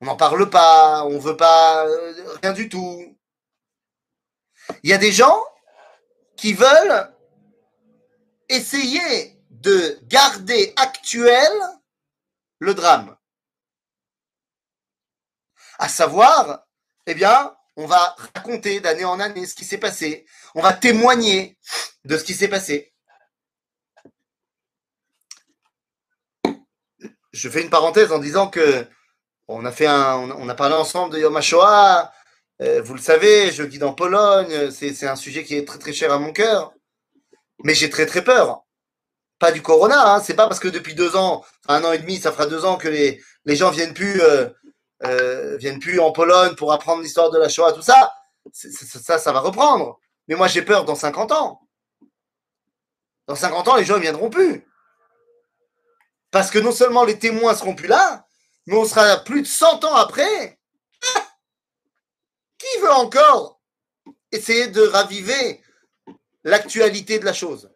On 0.00 0.06
n'en 0.06 0.16
parle 0.16 0.50
pas, 0.50 1.04
on 1.04 1.12
ne 1.12 1.18
veut 1.18 1.36
pas 1.36 1.86
euh, 1.86 2.36
rien 2.42 2.52
du 2.52 2.68
tout. 2.68 3.18
Il 4.82 4.90
y 4.90 4.92
a 4.92 4.98
des 4.98 5.12
gens 5.12 5.42
qui 6.36 6.54
veulent 6.54 7.14
essayer 8.48 9.41
de 9.62 9.98
garder 10.04 10.74
actuel 10.76 11.52
le 12.58 12.74
drame. 12.74 13.16
À 15.78 15.88
savoir, 15.88 16.66
eh 17.06 17.14
bien, 17.14 17.54
on 17.76 17.86
va 17.86 18.16
raconter 18.34 18.80
d'année 18.80 19.04
en 19.04 19.20
année 19.20 19.46
ce 19.46 19.54
qui 19.54 19.64
s'est 19.64 19.78
passé. 19.78 20.26
On 20.54 20.62
va 20.62 20.72
témoigner 20.72 21.58
de 22.04 22.18
ce 22.18 22.24
qui 22.24 22.34
s'est 22.34 22.48
passé. 22.48 22.92
Je 27.32 27.48
fais 27.48 27.62
une 27.62 27.70
parenthèse 27.70 28.12
en 28.12 28.18
disant 28.18 28.48
que 28.48 28.86
on 29.48 29.64
a 29.64 29.72
fait 29.72 29.86
un, 29.86 30.30
on 30.32 30.48
a 30.48 30.54
parlé 30.54 30.74
ensemble 30.74 31.14
de 31.14 31.20
Yom 31.20 31.36
HaShoah. 31.36 32.12
Euh, 32.60 32.82
vous 32.82 32.94
le 32.94 33.00
savez, 33.00 33.52
je 33.52 33.62
guide 33.62 33.84
en 33.84 33.94
Pologne. 33.94 34.70
C'est 34.70 35.06
un 35.06 35.16
sujet 35.16 35.44
qui 35.44 35.56
est 35.56 35.66
très 35.66 35.78
très 35.78 35.92
cher 35.92 36.12
à 36.12 36.18
mon 36.18 36.32
cœur. 36.32 36.72
Mais 37.64 37.74
j'ai 37.74 37.90
très 37.90 38.06
très 38.06 38.22
peur. 38.24 38.61
Pas 39.42 39.50
du 39.50 39.60
corona, 39.60 40.14
hein. 40.14 40.20
c'est 40.20 40.34
pas 40.34 40.46
parce 40.46 40.60
que 40.60 40.68
depuis 40.68 40.94
deux 40.94 41.16
ans, 41.16 41.44
un 41.66 41.82
an 41.82 41.90
et 41.90 41.98
demi, 41.98 42.20
ça 42.20 42.30
fera 42.30 42.46
deux 42.46 42.64
ans 42.64 42.76
que 42.76 42.86
les, 42.86 43.20
gens 43.56 43.72
viennent 43.72 43.92
plus, 43.92 44.22
euh, 44.22 44.48
euh, 45.02 45.56
viennent 45.56 45.80
plus 45.80 45.98
en 45.98 46.12
Pologne 46.12 46.54
pour 46.54 46.72
apprendre 46.72 47.02
l'histoire 47.02 47.28
de 47.32 47.40
la 47.40 47.48
Shoah, 47.48 47.72
tout 47.72 47.82
ça. 47.82 48.12
ça, 48.52 49.18
ça 49.18 49.32
va 49.32 49.40
reprendre. 49.40 49.98
Mais 50.28 50.36
moi, 50.36 50.46
j'ai 50.46 50.62
peur 50.62 50.84
dans 50.84 50.94
50 50.94 51.32
ans. 51.32 51.60
Dans 53.26 53.34
50 53.34 53.66
ans, 53.66 53.74
les 53.74 53.84
gens 53.84 53.96
ne 53.96 54.02
viendront 54.02 54.30
plus. 54.30 54.64
Parce 56.30 56.52
que 56.52 56.60
non 56.60 56.70
seulement 56.70 57.02
les 57.02 57.18
témoins 57.18 57.56
seront 57.56 57.74
plus 57.74 57.88
là, 57.88 58.24
mais 58.66 58.76
on 58.76 58.84
sera 58.84 59.16
plus 59.24 59.42
de 59.42 59.48
100 59.48 59.84
ans 59.84 59.96
après. 59.96 60.60
Qui 62.58 62.80
veut 62.80 62.92
encore 62.92 63.60
essayer 64.30 64.68
de 64.68 64.82
raviver 64.82 65.60
l'actualité 66.44 67.18
de 67.18 67.24
la 67.24 67.32
chose? 67.32 67.72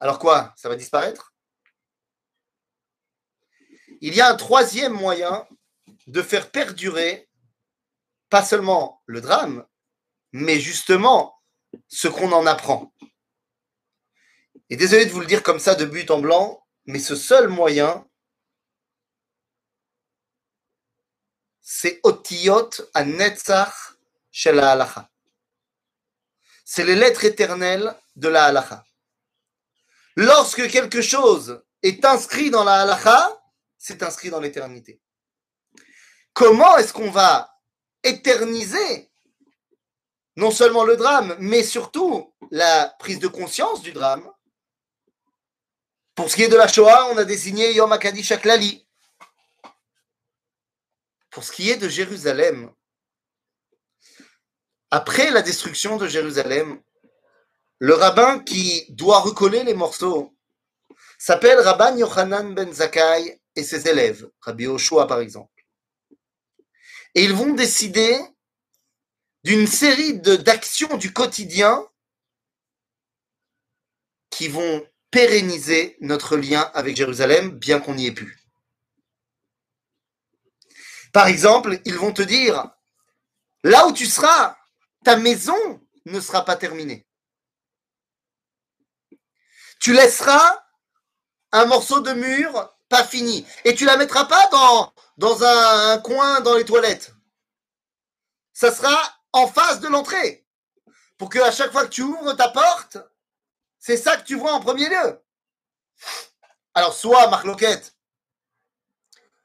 Alors 0.00 0.18
quoi 0.18 0.54
Ça 0.56 0.68
va 0.68 0.76
disparaître? 0.76 1.34
Il 4.00 4.14
y 4.14 4.20
a 4.20 4.28
un 4.28 4.36
troisième 4.36 4.92
moyen 4.92 5.46
de 6.06 6.22
faire 6.22 6.50
perdurer 6.50 7.28
pas 8.28 8.44
seulement 8.44 9.02
le 9.06 9.20
drame, 9.20 9.66
mais 10.32 10.60
justement 10.60 11.40
ce 11.88 12.08
qu'on 12.08 12.32
en 12.32 12.46
apprend. 12.46 12.92
Et 14.68 14.76
désolé 14.76 15.06
de 15.06 15.10
vous 15.10 15.20
le 15.20 15.26
dire 15.26 15.42
comme 15.42 15.58
ça 15.58 15.74
de 15.74 15.84
but 15.84 16.10
en 16.10 16.20
blanc, 16.20 16.66
mais 16.86 16.98
ce 16.98 17.16
seul 17.16 17.48
moyen, 17.48 18.06
c'est 21.60 22.00
Otiyot 22.04 22.70
à 22.94 23.04
Netzach 23.04 23.96
halacha. 24.44 25.10
C'est 26.64 26.84
les 26.84 26.96
lettres 26.96 27.24
éternelles 27.24 27.94
de 28.16 28.28
la 28.28 28.44
halacha. 28.44 28.85
Lorsque 30.16 30.68
quelque 30.68 31.02
chose 31.02 31.62
est 31.82 32.04
inscrit 32.04 32.50
dans 32.50 32.64
la 32.64 32.80
halacha, 32.80 33.38
c'est 33.76 34.02
inscrit 34.02 34.30
dans 34.30 34.40
l'éternité. 34.40 35.00
Comment 36.32 36.76
est-ce 36.78 36.92
qu'on 36.92 37.10
va 37.10 37.54
éterniser 38.02 39.10
non 40.36 40.50
seulement 40.50 40.84
le 40.84 40.96
drame, 40.96 41.36
mais 41.38 41.62
surtout 41.62 42.34
la 42.50 42.94
prise 42.98 43.18
de 43.18 43.28
conscience 43.28 43.82
du 43.82 43.92
drame? 43.92 44.30
Pour 46.14 46.30
ce 46.30 46.36
qui 46.36 46.44
est 46.44 46.48
de 46.48 46.56
la 46.56 46.68
Shoah, 46.68 47.10
on 47.12 47.18
a 47.18 47.24
désigné 47.24 47.74
Yom 47.74 47.92
Aklali. 47.92 48.88
Pour 51.30 51.44
ce 51.44 51.52
qui 51.52 51.70
est 51.70 51.76
de 51.76 51.90
Jérusalem, 51.90 52.72
après 54.90 55.30
la 55.30 55.42
destruction 55.42 55.98
de 55.98 56.08
Jérusalem, 56.08 56.82
le 57.78 57.94
rabbin 57.94 58.40
qui 58.40 58.86
doit 58.90 59.20
recoller 59.20 59.62
les 59.64 59.74
morceaux 59.74 60.34
s'appelle 61.18 61.58
Rabban 61.58 61.96
Yochanan 61.96 62.54
ben 62.54 62.72
Zakkai 62.72 63.40
et 63.54 63.62
ses 63.62 63.88
élèves, 63.88 64.28
Rabbi 64.40 64.66
Oshua 64.66 65.06
par 65.06 65.20
exemple. 65.20 65.64
Et 67.14 67.24
ils 67.24 67.32
vont 67.32 67.54
décider 67.54 68.18
d'une 69.44 69.66
série 69.66 70.18
d'actions 70.18 70.96
du 70.96 71.12
quotidien 71.12 71.86
qui 74.30 74.48
vont 74.48 74.86
pérenniser 75.10 75.96
notre 76.00 76.36
lien 76.36 76.70
avec 76.74 76.96
Jérusalem, 76.96 77.50
bien 77.50 77.80
qu'on 77.80 77.94
n'y 77.94 78.06
ait 78.06 78.12
plus. 78.12 78.38
Par 81.12 81.26
exemple, 81.28 81.80
ils 81.86 81.94
vont 81.94 82.12
te 82.12 82.20
dire, 82.20 82.70
là 83.62 83.86
où 83.86 83.92
tu 83.92 84.04
seras, 84.04 84.58
ta 85.04 85.16
maison 85.16 85.80
ne 86.04 86.20
sera 86.20 86.44
pas 86.44 86.56
terminée. 86.56 87.06
Tu 89.80 89.92
laisseras 89.92 90.64
un 91.52 91.66
morceau 91.66 92.00
de 92.00 92.12
mur 92.12 92.76
pas 92.88 93.04
fini. 93.04 93.46
Et 93.64 93.74
tu 93.74 93.84
la 93.84 93.96
mettras 93.96 94.24
pas 94.26 94.48
dans, 95.16 95.42
un 95.44 95.98
coin 95.98 96.40
dans 96.40 96.54
les 96.54 96.64
toilettes. 96.64 97.14
Ça 98.52 98.72
sera 98.72 98.96
en 99.32 99.46
face 99.46 99.80
de 99.80 99.88
l'entrée. 99.88 100.46
Pour 101.18 101.28
que 101.28 101.38
à 101.38 101.50
chaque 101.50 101.72
fois 101.72 101.84
que 101.84 101.90
tu 101.90 102.02
ouvres 102.02 102.34
ta 102.34 102.48
porte, 102.48 102.98
c'est 103.78 103.96
ça 103.96 104.16
que 104.16 104.24
tu 104.24 104.34
vois 104.36 104.52
en 104.52 104.60
premier 104.60 104.88
lieu. 104.88 105.22
Alors, 106.74 106.94
soit, 106.94 107.28
Marc 107.28 107.44
Loquette, 107.44 107.94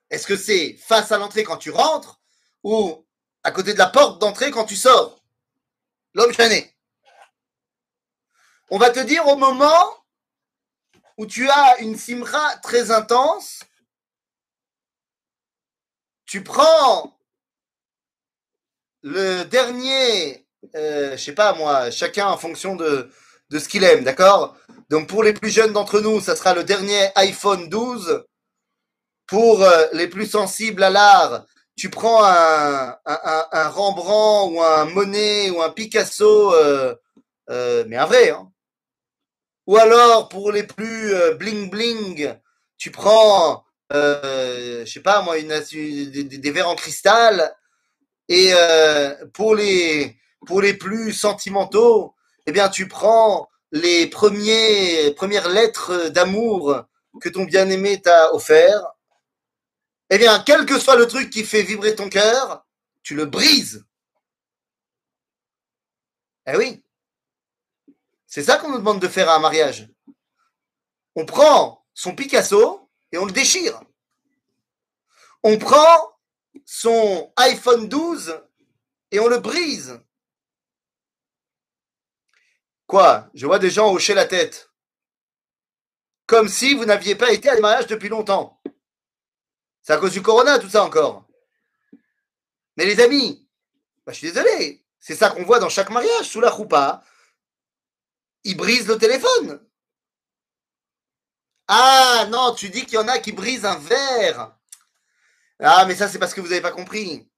est-ce 0.09 0.27
que 0.27 0.35
c'est 0.35 0.73
face 0.73 1.11
à 1.11 1.17
l'entrée 1.17 1.43
quand 1.43 1.57
tu 1.57 1.71
rentres 1.71 2.19
ou 2.63 3.05
à 3.43 3.51
côté 3.51 3.73
de 3.73 3.77
la 3.77 3.87
porte 3.87 4.19
d'entrée 4.19 4.51
quand 4.51 4.65
tu 4.65 4.75
sors? 4.75 5.23
L'homme 6.13 6.33
chané. 6.33 6.75
On 8.69 8.77
va 8.77 8.89
te 8.89 8.99
dire 8.99 9.25
au 9.27 9.37
moment 9.37 10.00
où 11.21 11.27
tu 11.27 11.47
as 11.47 11.77
une 11.81 11.97
simra 11.97 12.57
très 12.63 12.89
intense, 12.89 13.59
tu 16.25 16.43
prends 16.43 17.15
le 19.03 19.43
dernier, 19.43 20.47
euh, 20.75 21.11
je 21.15 21.23
sais 21.23 21.35
pas 21.35 21.53
moi, 21.53 21.91
chacun 21.91 22.25
en 22.25 22.37
fonction 22.39 22.75
de, 22.75 23.11
ce 23.51 23.69
qu'il 23.69 23.83
aime, 23.83 24.03
d'accord? 24.03 24.57
Donc 24.89 25.07
pour 25.07 25.21
les 25.21 25.33
plus 25.33 25.51
jeunes 25.51 25.73
d'entre 25.73 25.99
nous, 25.99 26.21
ça 26.21 26.35
sera 26.35 26.55
le 26.55 26.63
dernier 26.63 27.11
iPhone 27.13 27.69
12. 27.69 28.25
Pour 29.27 29.61
euh, 29.61 29.85
les 29.93 30.07
plus 30.07 30.25
sensibles 30.25 30.81
à 30.81 30.89
l'art, 30.89 31.45
tu 31.77 31.91
prends 31.91 32.25
un, 32.25 32.97
Rembrandt 33.69 34.55
ou 34.55 34.59
un 34.63 34.85
Monet 34.85 35.51
ou 35.51 35.61
un 35.61 35.69
Picasso, 35.69 36.55
euh, 36.55 36.95
euh, 37.51 37.85
mais 37.87 37.97
un 37.97 38.05
vrai. 38.07 38.31
Hein 38.31 38.51
ou 39.67 39.77
alors 39.77 40.29
pour 40.29 40.51
les 40.51 40.63
plus 40.63 41.13
euh, 41.13 41.35
bling 41.35 41.69
bling, 41.69 42.35
tu 42.77 42.91
prends, 42.91 43.63
euh, 43.93 44.85
je 44.85 44.91
sais 44.91 45.01
pas 45.01 45.21
moi, 45.21 45.39
des, 45.39 46.51
verres 46.51 46.69
en 46.69 46.75
cristal. 46.75 47.55
Et 48.27 48.51
euh, 48.53 49.15
pour 49.33 49.55
les 49.55 50.17
pour 50.47 50.61
les 50.61 50.73
plus 50.73 51.13
sentimentaux, 51.13 52.15
eh 52.47 52.51
bien 52.51 52.69
tu 52.69 52.87
prends 52.87 53.49
les 53.71 54.07
premiers 54.07 55.11
premières 55.11 55.49
lettres 55.49 56.09
d'amour 56.09 56.83
que 57.19 57.29
ton 57.29 57.43
bien-aimé 57.43 58.01
t'a 58.01 58.33
offert. 58.33 58.83
Eh 60.09 60.17
bien, 60.17 60.43
quel 60.45 60.65
que 60.65 60.79
soit 60.79 60.97
le 60.97 61.07
truc 61.07 61.29
qui 61.29 61.45
fait 61.45 61.63
vibrer 61.63 61.95
ton 61.95 62.09
cœur, 62.09 62.65
tu 63.01 63.15
le 63.15 63.25
brises. 63.25 63.85
Eh 66.47 66.57
oui. 66.57 66.83
C'est 68.31 68.43
ça 68.43 68.57
qu'on 68.57 68.69
nous 68.69 68.77
demande 68.77 69.01
de 69.01 69.09
faire 69.09 69.29
à 69.29 69.35
un 69.35 69.39
mariage. 69.39 69.89
On 71.15 71.25
prend 71.25 71.85
son 71.93 72.15
Picasso 72.15 72.89
et 73.11 73.17
on 73.17 73.25
le 73.25 73.33
déchire. 73.33 73.81
On 75.43 75.57
prend 75.57 76.17
son 76.63 77.33
iPhone 77.35 77.89
12 77.89 78.41
et 79.11 79.19
on 79.19 79.27
le 79.27 79.39
brise. 79.39 79.99
Quoi? 82.87 83.29
Je 83.33 83.45
vois 83.45 83.59
des 83.59 83.69
gens 83.69 83.91
hocher 83.91 84.13
la 84.13 84.25
tête. 84.25 84.71
Comme 86.25 86.47
si 86.47 86.73
vous 86.73 86.85
n'aviez 86.85 87.15
pas 87.15 87.33
été 87.33 87.49
à 87.49 87.55
des 87.55 87.61
mariages 87.61 87.87
depuis 87.87 88.07
longtemps. 88.07 88.61
C'est 89.81 89.91
à 89.91 89.97
cause 89.97 90.13
du 90.13 90.21
corona, 90.21 90.57
tout 90.57 90.69
ça 90.69 90.85
encore. 90.85 91.27
Mais 92.77 92.85
les 92.85 93.01
amis, 93.01 93.45
bah, 94.05 94.13
je 94.13 94.19
suis 94.19 94.31
désolé, 94.31 94.85
c'est 94.99 95.15
ça 95.15 95.31
qu'on 95.31 95.43
voit 95.43 95.59
dans 95.59 95.67
chaque 95.67 95.89
mariage, 95.89 96.29
sous 96.29 96.39
la 96.39 96.49
choupa. 96.49 97.03
Ils 98.43 98.57
brisent 98.57 98.87
le 98.87 98.97
téléphone. 98.97 99.65
Ah 101.67 102.27
non, 102.29 102.53
tu 102.53 102.69
dis 102.69 102.85
qu'il 102.85 102.95
y 102.95 102.97
en 102.97 103.07
a 103.07 103.19
qui 103.19 103.31
brisent 103.31 103.65
un 103.65 103.77
verre. 103.77 104.57
Ah, 105.59 105.85
mais 105.85 105.95
ça, 105.95 106.07
c'est 106.07 106.19
parce 106.19 106.33
que 106.33 106.41
vous 106.41 106.49
n'avez 106.49 106.61
pas 106.61 106.71
compris. 106.71 107.29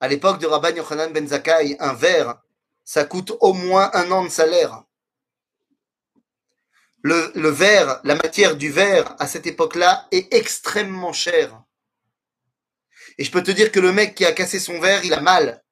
À 0.00 0.08
l'époque 0.08 0.40
de 0.40 0.46
Rabban 0.46 0.74
Yochanan 0.76 1.12
Ben 1.12 1.26
Zakkai, 1.26 1.76
un 1.78 1.94
verre, 1.94 2.42
ça 2.84 3.04
coûte 3.04 3.32
au 3.40 3.52
moins 3.52 3.90
un 3.94 4.10
an 4.10 4.24
de 4.24 4.28
salaire. 4.28 4.82
Le, 7.02 7.32
le 7.34 7.48
verre, 7.48 8.00
la 8.04 8.14
matière 8.14 8.56
du 8.56 8.70
verre 8.70 9.14
à 9.18 9.26
cette 9.26 9.46
époque-là 9.46 10.08
est 10.10 10.32
extrêmement 10.34 11.12
chère. 11.12 11.62
Et 13.18 13.24
je 13.24 13.30
peux 13.30 13.42
te 13.42 13.50
dire 13.50 13.70
que 13.70 13.80
le 13.80 13.92
mec 13.92 14.14
qui 14.14 14.24
a 14.24 14.32
cassé 14.32 14.58
son 14.58 14.80
verre, 14.80 15.04
il 15.04 15.14
a 15.14 15.20
mal. 15.20 15.62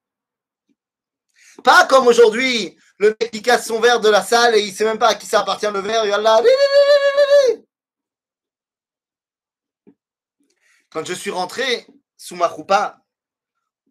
Pas 1.64 1.87
comme 1.87 2.07
aujourd'hui, 2.07 2.79
le 2.98 3.16
mec 3.20 3.31
qui 3.31 3.42
casse 3.42 3.66
son 3.66 3.81
verre 3.81 4.00
de 4.00 4.09
la 4.09 4.22
salle 4.22 4.55
et 4.55 4.61
il 4.61 4.72
sait 4.72 4.85
même 4.85 4.98
pas 4.98 5.09
à 5.09 5.14
qui 5.14 5.26
ça 5.26 5.40
appartient 5.40 5.70
le 5.72 5.81
verre, 5.81 6.05
il 6.05 6.11
va 6.11 6.18
là. 6.18 6.42
Quand 10.90 11.05
je 11.05 11.14
suis 11.14 11.31
rentré 11.31 11.87
sous 12.16 12.37
ma 12.37 12.46
roupa, 12.46 13.02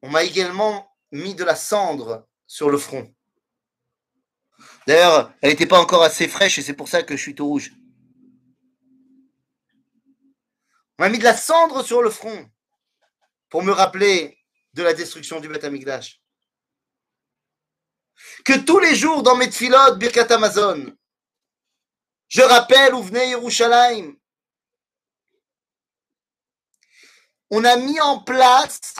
on 0.01 0.09
m'a 0.09 0.23
également 0.23 0.95
mis 1.11 1.35
de 1.35 1.43
la 1.43 1.55
cendre 1.55 2.27
sur 2.47 2.69
le 2.69 2.77
front. 2.77 3.11
D'ailleurs, 4.87 5.33
elle 5.41 5.49
n'était 5.49 5.65
pas 5.65 5.79
encore 5.79 6.03
assez 6.03 6.27
fraîche 6.27 6.57
et 6.57 6.61
c'est 6.61 6.73
pour 6.73 6.87
ça 6.87 7.03
que 7.03 7.15
je 7.15 7.21
suis 7.21 7.35
tout 7.35 7.47
rouge. 7.47 7.71
On 10.97 11.03
m'a 11.03 11.09
mis 11.09 11.17
de 11.17 11.23
la 11.23 11.35
cendre 11.35 11.83
sur 11.83 12.01
le 12.01 12.09
front 12.09 12.49
pour 13.49 13.63
me 13.63 13.71
rappeler 13.71 14.37
de 14.73 14.83
la 14.83 14.93
destruction 14.93 15.39
du 15.39 15.49
Beth 15.49 15.63
Amikdash. 15.63 16.20
Que 18.43 18.57
tous 18.57 18.79
les 18.79 18.95
jours 18.95 19.23
dans 19.23 19.35
mes 19.35 19.49
tfilotes, 19.49 19.99
Birkat 19.99 20.33
Amazon, 20.33 20.95
je 22.27 22.41
rappelle 22.41 22.93
où 22.93 23.03
venait 23.03 23.29
Yerushalayim. 23.29 24.15
On 27.49 27.65
a 27.65 27.75
mis 27.75 27.99
en 27.99 28.23
place 28.23 28.95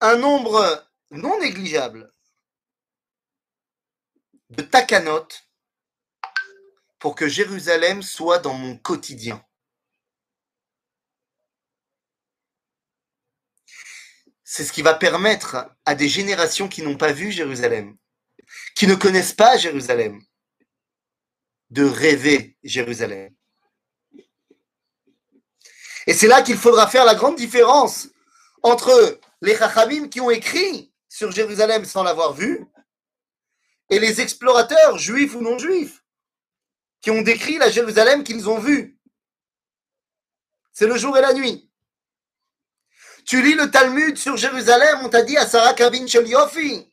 un 0.00 0.16
nombre 0.16 0.86
non 1.10 1.40
négligeable 1.40 2.12
de 4.50 4.62
takanot 4.62 5.28
pour 6.98 7.14
que 7.14 7.28
Jérusalem 7.28 8.02
soit 8.02 8.38
dans 8.38 8.54
mon 8.54 8.76
quotidien. 8.76 9.42
C'est 14.56 14.62
ce 14.62 14.72
qui 14.72 14.82
va 14.82 14.94
permettre 14.94 15.68
à 15.84 15.96
des 15.96 16.08
générations 16.08 16.68
qui 16.68 16.82
n'ont 16.82 16.96
pas 16.96 17.10
vu 17.10 17.32
Jérusalem, 17.32 17.96
qui 18.76 18.86
ne 18.86 18.94
connaissent 18.94 19.32
pas 19.32 19.56
Jérusalem, 19.56 20.22
de 21.70 21.82
rêver 21.82 22.56
Jérusalem. 22.62 23.34
Et 26.06 26.14
c'est 26.14 26.28
là 26.28 26.40
qu'il 26.42 26.56
faudra 26.56 26.86
faire 26.86 27.04
la 27.04 27.16
grande 27.16 27.34
différence 27.34 28.10
entre 28.62 29.18
les 29.40 29.56
Chachamim 29.56 30.06
qui 30.06 30.20
ont 30.20 30.30
écrit 30.30 30.94
sur 31.08 31.32
Jérusalem 31.32 31.84
sans 31.84 32.04
l'avoir 32.04 32.32
vu 32.32 32.64
et 33.90 33.98
les 33.98 34.20
explorateurs, 34.20 34.98
juifs 34.98 35.34
ou 35.34 35.40
non 35.40 35.58
juifs, 35.58 36.04
qui 37.00 37.10
ont 37.10 37.22
décrit 37.22 37.58
la 37.58 37.72
Jérusalem 37.72 38.22
qu'ils 38.22 38.48
ont 38.48 38.60
vue. 38.60 39.00
C'est 40.72 40.86
le 40.86 40.96
jour 40.96 41.18
et 41.18 41.22
la 41.22 41.32
nuit. 41.32 41.68
Tu 43.26 43.40
lis 43.42 43.54
le 43.54 43.70
Talmud 43.70 44.16
sur 44.18 44.36
Jérusalem, 44.36 45.00
on 45.02 45.08
t'a 45.08 45.22
dit 45.22 45.36
à 45.36 45.46
Sarah 45.46 45.74
Kavin 45.74 46.06
Sheliofi. 46.06 46.92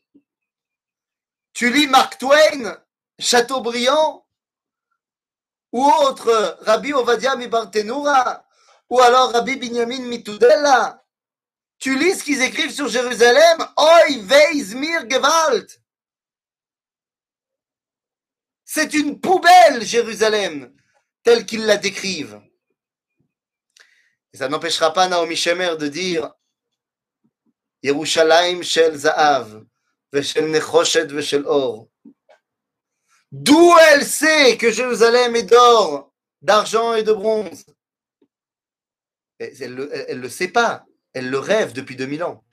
Tu 1.52 1.70
lis 1.70 1.86
Mark 1.88 2.18
Twain, 2.18 2.82
Chateaubriand, 3.18 4.26
ou 5.72 5.84
autre, 5.84 6.58
Rabbi 6.62 6.92
Ovadia 6.94 7.36
Mibartenura, 7.36 8.46
ou 8.88 9.00
alors 9.00 9.32
Rabbi 9.32 9.56
Binyamin 9.56 10.02
Mitudella. 10.02 11.04
Tu 11.78 11.98
lis 11.98 12.18
ce 12.18 12.24
qu'ils 12.24 12.42
écrivent 12.42 12.72
sur 12.72 12.88
Jérusalem, 12.88 13.58
Oi 13.76 14.22
Veizmir 14.22 15.08
Gewalt. 15.10 15.80
C'est 18.64 18.94
une 18.94 19.20
poubelle, 19.20 19.82
Jérusalem, 19.84 20.74
telle 21.22 21.44
qu'ils 21.44 21.66
la 21.66 21.76
décrivent. 21.76 22.40
Et 24.32 24.38
ça 24.38 24.48
n'empêchera 24.48 24.92
pas 24.92 25.08
Naomi 25.08 25.36
Shemer 25.36 25.76
de 25.78 25.88
dire 25.88 26.32
Yerushalayim 27.82 28.62
shel 28.62 28.96
Za'av, 28.96 29.64
veshel 30.12 30.50
Nechoshet 30.50 31.06
veshel 31.06 31.44
Or. 31.46 31.88
D'où 33.30 33.72
elle 33.90 34.04
sait 34.04 34.56
que 34.58 34.70
Jérusalem 34.70 35.34
est 35.36 35.44
d'or, 35.44 36.12
d'argent 36.42 36.94
et 36.94 37.02
de 37.02 37.12
bronze 37.12 37.64
Elle 39.38 39.74
ne 39.74 40.14
le 40.14 40.28
sait 40.28 40.48
pas, 40.48 40.84
elle 41.14 41.30
le 41.30 41.38
rêve 41.38 41.72
depuis 41.72 41.96
2000 41.96 42.24
ans. 42.24 42.44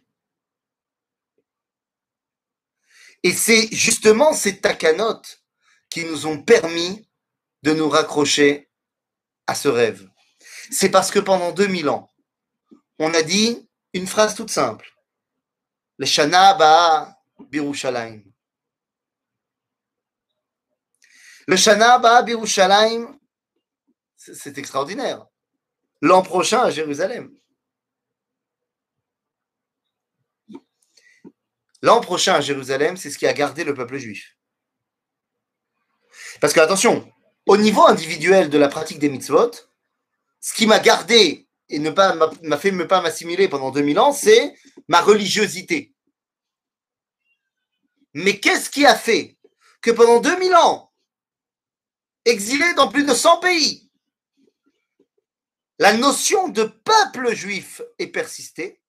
Et 3.24 3.34
c'est 3.34 3.68
justement 3.74 4.34
ces 4.34 4.62
takanotes 4.62 5.44
qui 5.90 6.06
nous 6.06 6.26
ont 6.26 6.42
permis 6.42 7.10
de 7.64 7.74
nous 7.74 7.90
raccrocher 7.90 8.70
à 9.48 9.56
ce 9.56 9.68
rêve. 9.68 10.09
C'est 10.70 10.90
parce 10.90 11.12
que 11.12 11.20
pendant 11.20 11.52
2000 11.52 11.90
ans, 11.90 12.10
on 13.00 13.14
a 13.14 13.22
dit 13.22 13.68
une 13.94 14.08
phrase 14.08 14.36
toute 14.36 14.50
simple. 14.52 14.90
Le 15.98 16.06
Shana 16.06 16.54
Ba'a 16.54 17.18
Birushalayim. 17.40 18.24
Le 21.48 21.56
Shana 21.56 21.98
Ba'a 21.98 22.22
Birushalayim, 22.22 23.20
c'est 24.16 24.58
extraordinaire. 24.58 25.26
L'an 26.02 26.22
prochain 26.22 26.62
à 26.62 26.72
Jérusalem. 26.72 27.36
L'an 31.82 32.02
prochain 32.02 32.36
à 32.36 32.42
Jérusalem, 32.42 32.98
c'est 32.98 33.10
ce 33.10 33.18
qui 33.18 33.26
a 33.26 33.34
gardé 33.34 33.64
le 33.64 33.74
peuple 33.74 33.98
juif. 33.98 34.38
Parce 36.42 36.54
que, 36.54 36.60
attention, 36.60 37.12
au 37.46 37.58
niveau 37.58 37.86
individuel 37.88 38.50
de 38.50 38.58
la 38.58 38.68
pratique 38.68 39.00
des 39.00 39.10
mitzvot, 39.10 39.52
ce 40.42 40.54
qui 40.54 40.68
m'a 40.68 40.80
gardé 40.80 41.48
et 41.70 41.80
ne 41.80 41.92
m'a 41.92 42.58
fait 42.58 42.72
ne 42.72 42.84
pas 42.84 43.02
m'assimiler 43.02 43.48
pendant 43.48 43.72
2000 43.72 44.00
ans, 44.00 44.12
c'est 44.12 44.56
ma 44.88 45.02
religiosité. 45.02 45.94
Mais 48.14 48.40
qu'est-ce 48.40 48.70
qui 48.70 48.86
a 48.86 48.96
fait 48.96 49.38
que 49.82 49.92
pendant 49.92 50.20
2000 50.20 50.56
ans, 50.56 50.92
exilé 52.26 52.74
dans 52.74 52.90
plus 52.90 53.06
de 53.06 53.14
100 53.14 53.40
pays, 53.40 53.90
la 55.78 55.94
notion 55.94 56.50
de 56.50 56.64
peuple 56.64 57.34
juif 57.34 57.82
est 58.00 58.08
persistée, 58.08 58.82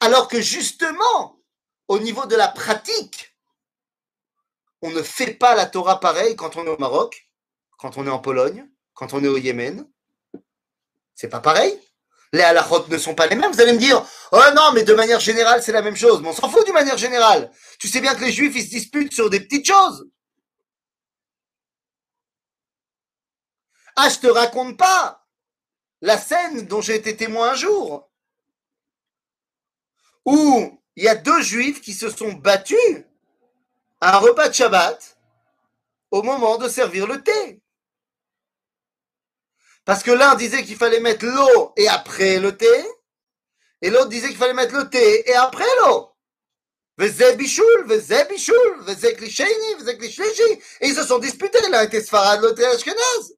alors 0.00 0.28
que 0.28 0.40
justement, 0.40 1.40
au 1.88 1.98
niveau 1.98 2.26
de 2.26 2.36
la 2.36 2.48
pratique, 2.48 3.36
on 4.82 4.90
ne 4.90 5.02
fait 5.02 5.34
pas 5.34 5.56
la 5.56 5.66
Torah 5.66 5.98
pareil 5.98 6.36
quand 6.36 6.56
on 6.56 6.64
est 6.64 6.70
au 6.70 6.78
Maroc, 6.78 7.28
quand 7.78 7.96
on 7.96 8.06
est 8.06 8.10
en 8.10 8.20
Pologne, 8.20 8.68
quand 8.94 9.12
on 9.12 9.24
est 9.24 9.28
au 9.28 9.38
Yémen. 9.38 9.90
C'est 11.18 11.28
pas 11.28 11.40
pareil. 11.40 11.76
Les 12.32 12.42
halachot 12.42 12.86
ne 12.86 12.96
sont 12.96 13.16
pas 13.16 13.26
les 13.26 13.34
mêmes. 13.34 13.50
Vous 13.50 13.60
allez 13.60 13.72
me 13.72 13.78
dire, 13.78 14.06
oh 14.30 14.40
non, 14.54 14.70
mais 14.72 14.84
de 14.84 14.94
manière 14.94 15.18
générale, 15.18 15.60
c'est 15.60 15.72
la 15.72 15.82
même 15.82 15.96
chose. 15.96 16.22
Mais 16.22 16.28
on 16.28 16.32
s'en 16.32 16.48
fout 16.48 16.64
d'une 16.64 16.74
manière 16.74 16.96
générale. 16.96 17.50
Tu 17.80 17.88
sais 17.88 18.00
bien 18.00 18.14
que 18.14 18.20
les 18.20 18.30
juifs, 18.30 18.54
ils 18.54 18.62
se 18.62 18.70
disputent 18.70 19.12
sur 19.12 19.28
des 19.28 19.40
petites 19.40 19.66
choses. 19.66 20.08
Ah, 23.96 24.08
je 24.08 24.20
te 24.20 24.28
raconte 24.28 24.78
pas 24.78 25.26
la 26.02 26.16
scène 26.16 26.68
dont 26.68 26.80
j'ai 26.80 26.94
été 26.94 27.16
témoin 27.16 27.50
un 27.50 27.54
jour, 27.56 28.08
où 30.24 30.80
il 30.94 31.02
y 31.02 31.08
a 31.08 31.16
deux 31.16 31.42
juifs 31.42 31.80
qui 31.80 31.94
se 31.94 32.10
sont 32.10 32.32
battus 32.34 33.04
un 34.00 34.18
repas 34.18 34.50
de 34.50 34.54
Shabbat 34.54 35.18
au 36.12 36.22
moment 36.22 36.58
de 36.58 36.68
servir 36.68 37.08
le 37.08 37.20
thé. 37.24 37.60
Parce 39.84 40.02
que 40.02 40.10
l'un 40.10 40.34
disait 40.34 40.64
qu'il 40.64 40.76
fallait 40.76 41.00
mettre 41.00 41.26
l'eau 41.26 41.72
et 41.76 41.88
après 41.88 42.38
le 42.38 42.56
thé, 42.56 42.66
et 43.80 43.90
l'autre 43.90 44.08
disait 44.08 44.28
qu'il 44.28 44.36
fallait 44.36 44.54
mettre 44.54 44.74
le 44.74 44.88
thé 44.88 45.28
et 45.28 45.34
après 45.34 45.64
l'eau. 45.80 46.10
Et 47.00 47.06
ils 50.88 50.94
se 50.94 51.04
sont 51.04 51.18
disputés, 51.18 51.58
l'un 51.70 51.82
était 51.82 52.02
Sfarad, 52.02 52.40
l'autre 52.42 52.64
Ashkenaz. 52.64 53.34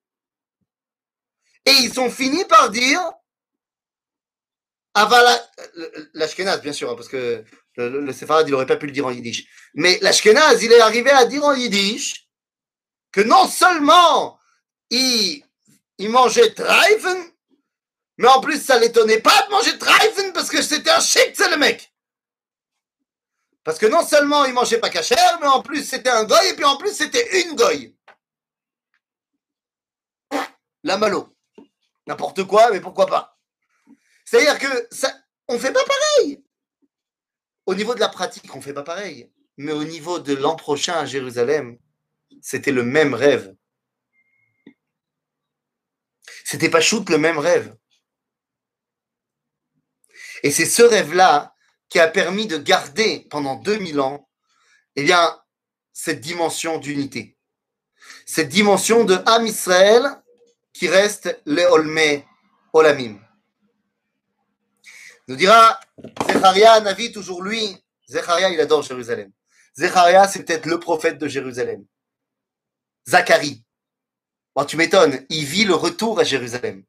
Et 1.67 1.73
ils 1.73 2.01
ont 2.01 2.11
fini 2.11 2.45
par 2.47 2.71
dire 2.71 3.13
Avala, 4.95 5.41
l'Ashkenaz, 6.15 6.61
bien 6.63 6.73
sûr, 6.73 6.91
hein, 6.91 6.97
parce 6.97 7.09
que 7.09 7.45
le, 7.77 8.01
le, 8.01 8.13
il 8.13 8.51
n'aurait 8.51 8.67
pas 8.67 8.77
pu 8.77 8.87
le 8.87 8.93
dire 8.93 9.07
en 9.07 9.11
yiddish. 9.11 9.47
Mais 9.75 9.99
l'Ashkenaz, 10.03 10.63
il 10.63 10.73
est 10.73 10.81
arrivé 10.81 11.11
à 11.11 11.27
dire 11.27 11.45
en 11.45 11.55
yiddish 11.55 12.29
que 13.13 13.21
non 13.21 13.47
seulement 13.47 14.39
il, 14.91 15.45
il 16.01 16.09
mangeait 16.09 16.55
Treifen, 16.55 17.31
mais 18.17 18.29
en 18.29 18.41
plus, 18.41 18.61
ça 18.61 18.79
l'étonnait 18.79 19.21
pas 19.21 19.47
de 19.47 19.51
manger 19.51 19.79
Treifen 19.79 20.33
parce 20.33 20.49
que 20.49 20.63
c'était 20.63 20.91
un 20.91 21.01
chic, 21.01 21.33
c'est 21.35 21.51
le 21.51 21.59
mec. 21.59 21.95
Parce 23.63 23.79
que 23.79 23.85
non 23.85 24.03
seulement 24.03 24.47
il 24.47 24.55
mangeait 24.55 24.81
pas 24.81 24.89
cachère, 24.89 25.39
mais 25.41 25.47
en 25.47 25.63
plus 25.63 25.85
c'était 25.85 26.09
un 26.09 26.25
goy, 26.25 26.49
et 26.49 26.55
puis 26.55 26.65
en 26.65 26.79
plus 26.79 26.95
c'était 26.95 27.43
une 27.43 27.55
goy. 27.55 27.95
La 30.83 30.97
malo. 30.97 31.37
N'importe 32.07 32.45
quoi, 32.45 32.71
mais 32.71 32.81
pourquoi 32.81 33.07
pas. 33.07 33.39
C'est-à-dire 34.25 34.59
que 34.59 34.89
ça, 34.91 35.13
on 35.49 35.59
fait 35.59 35.73
pas 35.73 35.85
pareil. 35.85 36.43
Au 37.67 37.75
niveau 37.75 37.95
de 37.95 38.01
la 38.01 38.09
pratique, 38.09 38.55
on 38.57 38.63
fait 38.63 38.73
pas 38.73 38.83
pareil. 38.83 39.31
Mais 39.59 39.73
au 39.73 39.85
niveau 39.85 40.19
de 40.19 40.35
l'an 40.35 40.57
prochain 40.57 40.95
à 40.95 41.05
Jérusalem, 41.05 41.79
c'était 42.41 42.73
le 42.73 42.85
même 42.85 43.13
rêve. 43.13 43.55
C'était 46.45 46.71
pas 46.71 46.81
shoot 46.81 47.09
le 47.11 47.19
même 47.19 47.39
rêve. 47.39 47.75
Et 50.43 50.51
c'est 50.51 50.67
ce 50.67 50.83
rêve-là 50.83 51.55
qui 51.89 51.99
a 51.99 52.09
permis 52.09 52.47
de 52.47 52.57
garder 52.57 53.27
pendant 53.31 53.57
2000 53.57 54.01
ans, 54.01 54.29
eh 54.97 55.03
bien, 55.03 55.39
cette 55.93 56.21
dimension 56.21 56.79
d'unité. 56.79 57.37
Cette 58.27 58.49
dimension 58.49 59.05
de 59.05 59.19
Am 59.27 59.47
Israël 59.47 60.05
qui 60.73 60.89
reste 60.89 61.41
le 61.47 61.63
Olme 61.65 62.23
Olamim. 62.73 63.19
Nous 65.29 65.37
dira 65.37 65.79
Zecharia, 66.27 66.81
Navi, 66.81 67.13
toujours 67.13 67.43
lui. 67.43 67.77
Zecharia, 68.09 68.51
il 68.51 68.61
adore 68.61 68.83
Jérusalem. 68.83 69.31
Zecharia, 69.77 70.27
c'est 70.27 70.45
peut-être 70.45 70.67
le 70.67 70.81
prophète 70.81 71.19
de 71.19 71.29
Jérusalem. 71.29 71.85
Zacharie. 73.09 73.65
Bon, 74.55 74.65
tu 74.65 74.77
m'étonnes, 74.77 75.25
il 75.29 75.45
vit 75.45 75.65
le 75.65 75.75
retour 75.75 76.19
à 76.19 76.25
Jérusalem. 76.25 76.85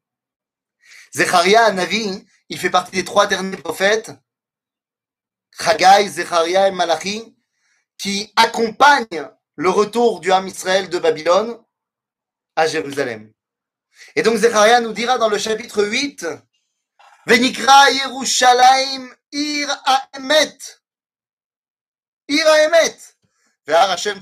Zecharia, 1.14 1.70
Navi, 1.72 2.24
il 2.48 2.58
fait 2.58 2.70
partie 2.70 2.92
des 2.92 3.04
trois 3.04 3.26
derniers 3.26 3.56
prophètes, 3.56 4.10
Chagai, 5.58 6.08
Zecharia 6.08 6.68
et 6.68 6.72
Malachi, 6.72 7.36
qui 7.98 8.32
accompagnent 8.36 9.28
le 9.54 9.70
retour 9.70 10.20
du 10.20 10.32
Ham 10.32 10.46
Israël 10.48 10.88
de 10.88 10.98
Babylone 10.98 11.58
à 12.56 12.66
Jérusalem. 12.66 13.32
Et 14.16 14.22
donc 14.22 14.36
Zecharia 14.36 14.80
nous 14.80 14.92
dira 14.92 15.18
dans 15.18 15.28
le 15.28 15.38
chapitre 15.38 15.84
8, 15.84 16.26
Venikra 17.26 17.90
Yerushalayim 17.90 19.14
Ir 19.32 19.68
Haemet. 20.12 20.58
Ir. 22.28 22.44
Ve'ar 23.66 23.90
Hashem. 23.90 24.20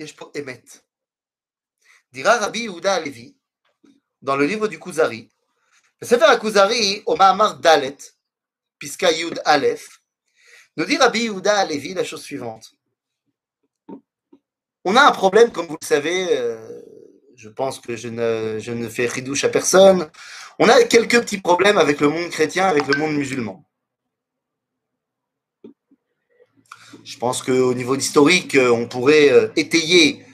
יש 0.00 0.12
פה 0.12 0.30
אמת. 0.38 0.78
דירה 2.12 2.46
רבי 2.46 2.58
יהודה 2.58 2.94
הלוי, 2.94 3.32
dans 4.22 4.36
le 4.36 4.46
livre 4.46 4.68
du 4.68 4.78
Kuzari, 4.78 5.28
בספר 6.02 6.24
הכוזרי, 6.24 7.02
au 7.08 7.16
מאמר 7.18 7.52
ד', 7.52 7.90
פסקה 8.78 9.10
י"א, 9.10 9.74
nous 10.76 10.84
dit 10.84 10.98
Rabbi 10.98 11.20
Yehuda 11.20 11.56
Alevi 11.58 11.94
la 11.94 12.04
chose 12.04 12.22
suivante. 12.22 12.72
On 14.84 14.94
a 14.94 15.02
un 15.02 15.12
problème, 15.12 15.50
comme 15.50 15.66
vous 15.66 15.78
le 15.80 15.86
savez, 15.86 16.28
euh, 16.30 16.82
je 17.34 17.48
pense 17.48 17.80
que 17.80 17.96
je 17.96 18.08
ne, 18.08 18.58
je 18.58 18.72
ne 18.72 18.88
fais 18.88 19.06
ridouche 19.06 19.44
à 19.44 19.48
personne, 19.48 20.10
on 20.58 20.68
a 20.68 20.84
quelques 20.84 21.20
petits 21.20 21.40
problèmes 21.40 21.78
avec 21.78 22.00
le 22.00 22.08
monde 22.08 22.30
chrétien, 22.30 22.66
avec 22.66 22.86
le 22.86 22.98
monde 22.98 23.14
musulman. 23.14 23.64
Je 27.03 27.17
pense 27.17 27.41
qu'au 27.41 27.73
niveau 27.73 27.95
historique, 27.95 28.55
on 28.55 28.87
pourrait 28.87 29.31
euh, 29.31 29.47
étayer 29.55 30.25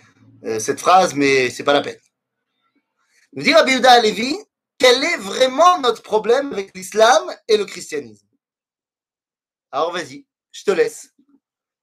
euh, 0.44 0.60
cette 0.60 0.80
phrase, 0.80 1.14
mais 1.14 1.50
c'est 1.50 1.64
pas 1.64 1.74
la 1.74 1.82
peine. 1.82 2.00
Nous 3.34 3.44
dit 3.44 3.54
Rabbi 3.54 3.72
Yehuda 3.72 3.92
Alevi, 3.92 4.38
quel 4.78 5.04
est 5.04 5.18
vraiment 5.18 5.80
notre 5.80 6.04
problème 6.04 6.52
avec 6.52 6.76
l'islam 6.76 7.24
et 7.48 7.58
le 7.58 7.66
christianisme? 7.66 8.28
Alors 9.72 9.92
vas-y, 9.92 10.26
je 10.52 10.64
te 10.64 10.72
laisse. 10.72 11.14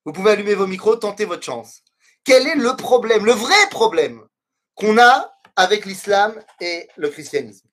Vous 0.04 0.12
pouvez 0.12 0.32
allumer 0.32 0.54
vos 0.54 0.66
micros, 0.66 0.96
tenter 0.96 1.24
votre 1.24 1.42
chance. 1.42 1.82
Quel 2.22 2.46
est 2.46 2.56
le 2.56 2.76
problème, 2.76 3.24
le 3.24 3.32
vrai 3.32 3.68
problème 3.70 4.26
qu'on 4.74 4.98
a 4.98 5.34
avec 5.56 5.86
l'islam 5.86 6.34
et 6.60 6.88
le 6.96 7.08
christianisme? 7.08 7.63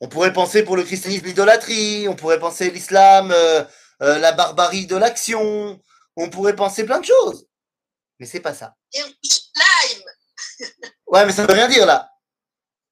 On 0.00 0.08
pourrait 0.08 0.32
penser 0.32 0.62
pour 0.62 0.76
le 0.76 0.84
christianisme 0.84 1.26
l'idolâtrie, 1.26 2.06
on 2.08 2.14
pourrait 2.16 2.38
penser 2.38 2.70
l'islam, 2.70 3.32
euh, 3.32 3.64
euh, 4.02 4.18
la 4.18 4.32
barbarie 4.32 4.86
de 4.86 4.96
l'action, 4.96 5.80
on 6.16 6.30
pourrait 6.30 6.54
penser 6.56 6.84
plein 6.84 7.00
de 7.00 7.06
choses. 7.06 7.46
Mais 8.20 8.26
c'est 8.26 8.40
pas 8.40 8.54
ça. 8.54 8.74
Ouais, 11.06 11.24
mais 11.24 11.32
ça 11.32 11.46
veut 11.46 11.54
rien 11.54 11.68
dire 11.68 11.86
là. 11.86 12.10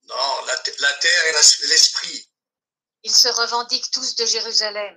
Non, 0.08 0.46
la, 0.46 0.56
te- 0.58 0.80
la 0.80 0.92
terre 0.94 1.24
et 1.28 1.32
l'esprit. 1.68 2.30
Ils 3.02 3.14
se 3.14 3.28
revendiquent 3.28 3.90
tous 3.90 4.14
de 4.16 4.24
Jérusalem. 4.24 4.96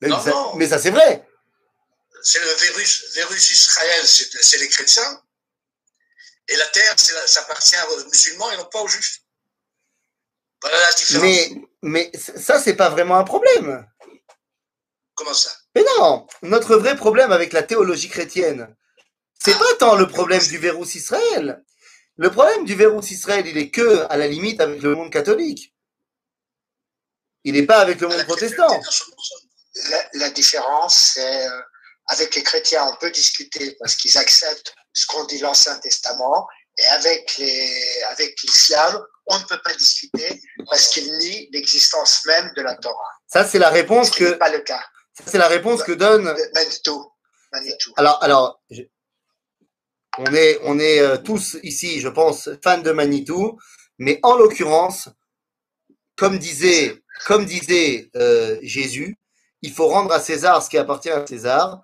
Mais, 0.00 0.08
Non, 0.08 0.22
ça, 0.22 0.30
non. 0.30 0.54
mais 0.56 0.68
ça, 0.68 0.78
c'est 0.78 0.90
vrai. 0.90 1.28
C'est 2.22 2.40
le 2.40 2.52
virus, 2.54 3.12
virus 3.14 3.50
Israël, 3.50 4.06
c'est 4.06 4.58
les 4.58 4.68
chrétiens. 4.68 5.22
Et 6.48 6.56
la 6.56 6.66
terre, 6.68 6.94
ça 6.98 7.40
appartient 7.42 7.76
aux 7.90 8.04
musulmans 8.06 8.50
et 8.52 8.56
non 8.56 8.64
pas 8.66 8.80
aux 8.80 8.88
juifs. 8.88 9.20
Voilà 10.64 10.80
la 10.80 10.92
différence. 10.92 11.22
Mais, 11.22 11.62
mais 11.82 12.10
ça, 12.14 12.58
c'est 12.58 12.74
pas 12.74 12.88
vraiment 12.88 13.16
un 13.16 13.24
problème. 13.24 13.86
Comment 15.14 15.34
ça? 15.34 15.50
Mais 15.74 15.84
non, 15.98 16.26
notre 16.40 16.76
vrai 16.76 16.96
problème 16.96 17.32
avec 17.32 17.52
la 17.52 17.62
théologie 17.62 18.08
chrétienne, 18.08 18.74
c'est 19.38 19.58
pas 19.58 19.74
tant 19.78 19.94
le 19.94 20.08
problème 20.08 20.42
du 20.42 20.56
verrou 20.56 20.84
Israël. 20.84 21.62
Le 22.16 22.30
problème 22.30 22.64
du 22.64 22.74
verrou 22.74 23.00
Israël, 23.00 23.46
il 23.46 23.58
est 23.58 23.70
que, 23.70 24.06
à 24.08 24.16
la 24.16 24.26
limite, 24.26 24.60
avec 24.60 24.80
le 24.80 24.94
monde 24.94 25.12
catholique. 25.12 25.74
Il 27.44 27.54
n'est 27.54 27.66
pas 27.66 27.80
avec 27.80 28.00
le 28.00 28.08
monde 28.08 28.24
protestant. 28.24 28.80
La, 29.90 30.08
la 30.14 30.30
différence, 30.30 31.12
c'est 31.14 31.46
euh, 31.46 31.60
avec 32.06 32.34
les 32.36 32.42
chrétiens, 32.42 32.86
on 32.86 32.96
peut 32.96 33.10
discuter 33.10 33.76
parce 33.80 33.96
qu'ils 33.96 34.16
acceptent 34.16 34.74
ce 34.94 35.06
qu'on 35.08 35.24
dit 35.24 35.38
l'Ancien 35.38 35.76
Testament, 35.80 36.48
et 36.78 36.86
avec 36.86 37.36
les, 37.36 38.02
avec 38.10 38.40
l'islam, 38.42 39.04
on 39.26 39.38
ne 39.38 39.44
peut 39.44 39.60
pas 39.64 39.74
discuter 39.74 40.40
parce 40.68 40.88
qu'ils 40.88 41.10
nient 41.18 41.48
l'existence 41.52 42.24
même 42.26 42.52
de 42.56 42.62
la 42.62 42.76
Torah. 42.76 43.10
Ça, 43.26 43.44
c'est 43.44 43.58
la 43.58 43.70
réponse 43.70 44.08
Ce 44.10 44.16
qui 44.16 44.22
n'est 44.24 44.32
que, 44.32 44.36
pas 44.36 44.50
le 44.50 44.60
cas 44.60 44.82
ça, 45.16 45.24
c'est 45.26 45.38
la 45.38 45.46
réponse 45.48 45.82
que 45.84 45.92
donne 45.92 46.24
Manitou. 46.54 47.08
Manitou. 47.52 47.92
Alors, 47.96 48.22
alors, 48.22 48.60
je- 48.70 48.82
on 50.18 50.32
est, 50.34 50.58
on 50.64 50.78
est 50.78 51.00
euh, 51.00 51.16
tous 51.18 51.56
ici, 51.62 52.00
je 52.00 52.08
pense, 52.08 52.48
fans 52.62 52.78
de 52.78 52.90
Manitou, 52.90 53.58
mais 53.98 54.18
en 54.22 54.36
l'occurrence, 54.36 55.08
comme 56.16 56.38
disait, 56.38 57.02
comme 57.26 57.44
disait 57.46 58.10
euh, 58.16 58.58
Jésus, 58.62 59.18
il 59.62 59.72
faut 59.72 59.88
rendre 59.88 60.12
à 60.12 60.20
César 60.20 60.62
ce 60.62 60.68
qui 60.70 60.78
appartient 60.78 61.10
à 61.10 61.26
César. 61.26 61.80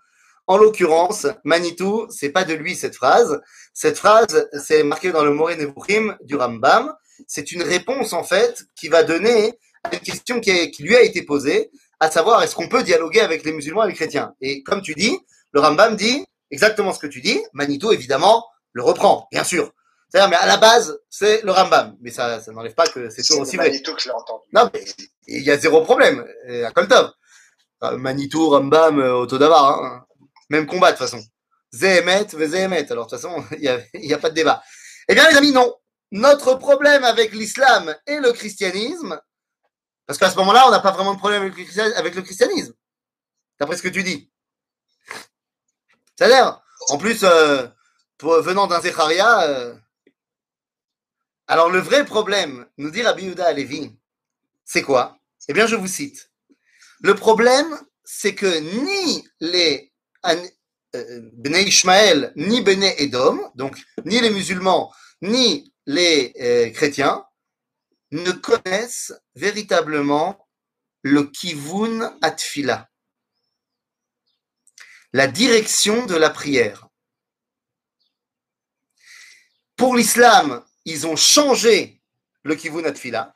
En 0.46 0.56
l'occurrence, 0.58 1.26
Manitou, 1.44 2.06
c'est 2.10 2.30
pas 2.30 2.44
de 2.44 2.54
lui 2.54 2.74
cette 2.76 2.96
phrase. 2.96 3.40
Cette 3.72 3.98
phrase, 3.98 4.48
c'est 4.64 4.82
marqué 4.82 5.12
dans 5.12 5.24
le 5.24 5.32
Moré 5.32 5.56
Nevuchim 5.56 6.16
du 6.22 6.34
Rambam. 6.36 6.92
C'est 7.28 7.52
une 7.52 7.62
réponse 7.62 8.12
en 8.12 8.22
fait 8.24 8.64
qui 8.76 8.88
va 8.88 9.02
donner 9.02 9.58
à 9.84 9.94
une 9.94 10.00
question 10.00 10.40
qui, 10.40 10.50
est- 10.50 10.70
qui 10.70 10.82
lui 10.82 10.96
a 10.96 11.02
été 11.02 11.22
posée, 11.22 11.70
à 12.00 12.10
savoir 12.10 12.42
est-ce 12.42 12.54
qu'on 12.54 12.68
peut 12.68 12.82
dialoguer 12.82 13.20
avec 13.20 13.44
les 13.44 13.52
musulmans 13.52 13.84
et 13.84 13.88
les 13.88 13.94
chrétiens? 13.94 14.34
Et 14.40 14.62
comme 14.62 14.82
tu 14.82 14.94
dis, 14.94 15.18
le 15.52 15.60
Rambam 15.60 15.96
dit 15.96 16.24
exactement 16.50 16.92
ce 16.92 16.98
que 16.98 17.06
tu 17.06 17.20
dis. 17.20 17.40
Manitou, 17.52 17.92
évidemment, 17.92 18.44
le 18.72 18.82
reprend, 18.82 19.26
bien 19.32 19.44
sûr. 19.44 19.72
C'est-à-dire, 20.08 20.28
mais 20.30 20.36
à 20.36 20.46
la 20.46 20.56
base, 20.56 20.98
c'est 21.08 21.42
le 21.42 21.52
Rambam. 21.52 21.96
Mais 22.00 22.10
ça, 22.10 22.40
ça 22.40 22.50
n'enlève 22.52 22.74
pas 22.74 22.86
que 22.86 23.08
c'est 23.10 23.22
C'est 23.22 23.28
toujours 23.28 23.42
aussi 23.42 23.56
vrai. 23.56 23.66
Manitou 23.68 23.94
que 23.94 24.00
je 24.02 24.08
l'ai 24.08 24.14
entendu. 24.14 24.42
Non, 24.52 24.68
mais 24.74 24.84
il 25.28 25.42
y 25.42 25.50
a 25.50 25.56
zéro 25.58 25.82
problème. 25.82 26.24
euh, 26.48 26.66
À 26.66 26.72
Koltov. 26.72 27.12
Euh, 27.84 27.96
Manitou, 27.96 28.48
Rambam, 28.50 28.98
euh, 28.98 29.14
Autodavar. 29.14 29.82
Hein. 29.84 30.04
Même 30.50 30.66
combat, 30.66 30.92
de 30.92 30.98
toute 30.98 31.06
façon. 31.06 31.22
Zehemet, 31.72 32.26
Zehemet. 32.28 32.90
Alors, 32.90 33.06
de 33.06 33.10
toute 33.10 33.20
façon, 33.20 33.44
il 33.60 34.06
n'y 34.06 34.12
a 34.12 34.18
pas 34.18 34.30
de 34.30 34.34
débat. 34.34 34.62
Eh 35.08 35.14
bien, 35.14 35.28
les 35.30 35.36
amis, 35.36 35.52
non. 35.52 35.74
Notre 36.12 36.54
problème 36.54 37.04
avec 37.04 37.32
l'islam 37.32 37.94
et 38.06 38.18
le 38.18 38.32
christianisme, 38.32 39.20
parce 40.06 40.18
qu'à 40.18 40.30
ce 40.30 40.36
moment-là, 40.36 40.64
on 40.66 40.70
n'a 40.70 40.80
pas 40.80 40.90
vraiment 40.90 41.14
de 41.14 41.18
problème 41.18 41.42
avec 41.42 42.14
le 42.14 42.22
christianisme. 42.22 42.74
D'après 43.58 43.76
ce 43.76 43.82
que 43.82 43.88
tu 43.88 44.02
dis. 44.02 44.30
C'est-à-dire, 46.16 46.60
en 46.88 46.98
plus, 46.98 47.22
euh, 47.22 47.68
venant 48.20 48.66
d'un 48.66 48.80
Zecharia, 48.80 49.42
euh, 49.42 49.74
alors 51.46 51.70
le 51.70 51.78
vrai 51.78 52.04
problème, 52.04 52.66
nous 52.76 52.90
dit 52.90 53.02
Rabbi 53.02 53.24
Yehuda 53.24 53.46
Alevi, 53.46 53.96
c'est 54.64 54.82
quoi? 54.82 55.18
Eh 55.48 55.52
bien, 55.52 55.66
je 55.66 55.76
vous 55.76 55.86
cite. 55.86 56.30
Le 57.00 57.14
problème, 57.14 57.78
c'est 58.04 58.34
que 58.34 58.58
ni 58.58 59.26
les, 59.40 59.92
euh, 60.26 61.30
Bnei 61.34 61.64
Ishmael, 61.64 62.32
ni 62.36 62.62
Bnei 62.62 62.94
Edom, 63.02 63.50
donc 63.54 63.78
ni 64.04 64.20
les 64.20 64.30
musulmans, 64.30 64.92
ni 65.22 65.69
les 65.86 66.32
euh, 66.40 66.70
chrétiens, 66.70 67.24
ne 68.10 68.32
connaissent 68.32 69.12
véritablement 69.34 70.48
le 71.02 71.24
kivun 71.24 72.18
atfila, 72.22 72.90
la 75.12 75.26
direction 75.26 76.06
de 76.06 76.16
la 76.16 76.30
prière. 76.30 76.88
Pour 79.76 79.96
l'islam, 79.96 80.64
ils 80.84 81.06
ont 81.06 81.16
changé 81.16 82.02
le 82.42 82.54
kivun 82.54 82.84
atfila. 82.84 83.34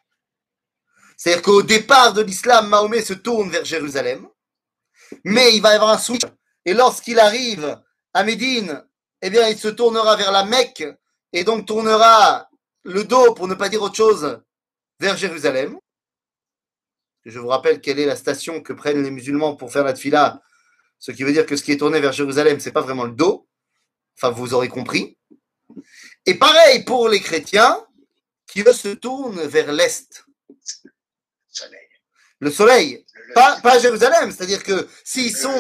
C'est-à-dire 1.17 1.43
qu'au 1.43 1.63
départ 1.63 2.13
de 2.13 2.23
l'islam, 2.23 2.69
Mahomet 2.69 3.03
se 3.03 3.15
tourne 3.15 3.51
vers 3.51 3.65
Jérusalem, 3.65 4.29
mais 5.25 5.55
il 5.55 5.63
va 5.63 5.73
y 5.73 5.77
avoir 5.77 5.91
un 5.91 5.99
switch. 5.99 6.23
Et 6.65 6.75
lorsqu'il 6.75 7.19
arrive 7.19 7.81
à 8.13 8.25
Médine, 8.25 8.85
eh 9.23 9.31
bien, 9.31 9.49
il 9.49 9.59
se 9.59 9.69
tournera 9.69 10.17
vers 10.17 10.33
la 10.33 10.45
Mecque 10.45 10.85
et 11.35 11.43
donc 11.43 11.67
tournera 11.67 12.49
le 12.85 13.05
dos, 13.05 13.35
pour 13.35 13.49
ne 13.49 13.55
pas 13.55 13.69
dire 13.69 13.83
autre 13.83 13.97
chose, 13.97 14.41
vers 15.01 15.17
Jérusalem. 15.17 15.77
Je 17.25 17.39
vous 17.39 17.49
rappelle 17.49 17.81
quelle 17.81 17.99
est 17.99 18.07
la 18.07 18.17
station 18.17 18.63
que 18.63 18.73
prennent 18.73 19.03
les 19.03 19.11
musulmans 19.11 19.57
pour 19.57 19.73
faire 19.73 19.85
la 19.85 19.95
tfila, 19.95 20.41
ce 20.99 21.11
qui 21.11 21.25
veut 21.25 21.33
dire 21.33 21.45
que 21.45 21.57
ce 21.57 21.63
qui 21.65 21.73
est 21.73 21.77
tourné 21.77 22.01
vers 22.01 22.13
Jérusalem, 22.13 22.61
c'est 22.61 22.73
pas 22.73 22.83
vraiment 22.83 23.05
le 23.05 23.13
dos. 23.13 23.49
Enfin, 24.17 24.31
vous 24.31 24.55
aurez 24.55 24.69
compris. 24.69 25.19
Et 26.25 26.35
pareil 26.35 26.85
pour 26.85 27.09
les 27.09 27.21
chrétiens 27.21 27.85
qui 28.47 28.63
eux 28.63 28.73
se 28.73 28.89
tournent 28.89 29.41
vers 29.41 29.73
l'est, 29.73 30.25
le 32.39 32.51
soleil, 32.51 33.05
Le 33.13 33.35
pas, 33.35 33.59
pas 33.61 33.79
Jérusalem. 33.81 34.31
C'est-à-dire 34.31 34.63
que 34.63 34.89
s'ils 35.03 35.35
sont, 35.35 35.59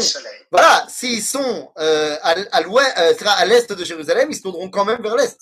voilà, 0.52 0.86
s'ils 0.88 1.22
sont 1.22 1.72
euh, 1.78 2.16
à, 2.22 2.36
à 2.52 2.60
l'ouest, 2.60 2.94
euh, 2.98 3.14
à 3.26 3.44
l'est 3.44 3.72
de 3.72 3.84
Jérusalem, 3.84 4.28
ils 4.30 4.36
se 4.36 4.42
tourneront 4.42 4.70
quand 4.70 4.84
même 4.84 5.02
vers 5.02 5.16
l'est. 5.16 5.38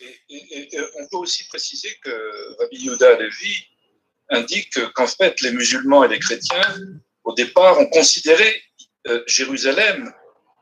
Et, 0.00 0.20
et- 0.36 0.76
et 0.76 0.80
on 1.00 1.06
peut 1.08 1.16
aussi 1.18 1.46
préciser 1.48 1.90
que 2.02 2.56
Rabbi 2.60 2.76
Yehuda 2.78 3.16
Levi 3.18 3.64
indique 4.30 4.78
qu'en 4.94 5.06
fait, 5.06 5.40
les 5.42 5.52
musulmans 5.52 6.04
et 6.04 6.08
les 6.08 6.18
chrétiens, 6.18 6.76
au 7.24 7.32
départ, 7.34 7.78
ont 7.78 7.86
considéré 7.86 8.62
euh, 9.06 9.22
Jérusalem 9.26 10.12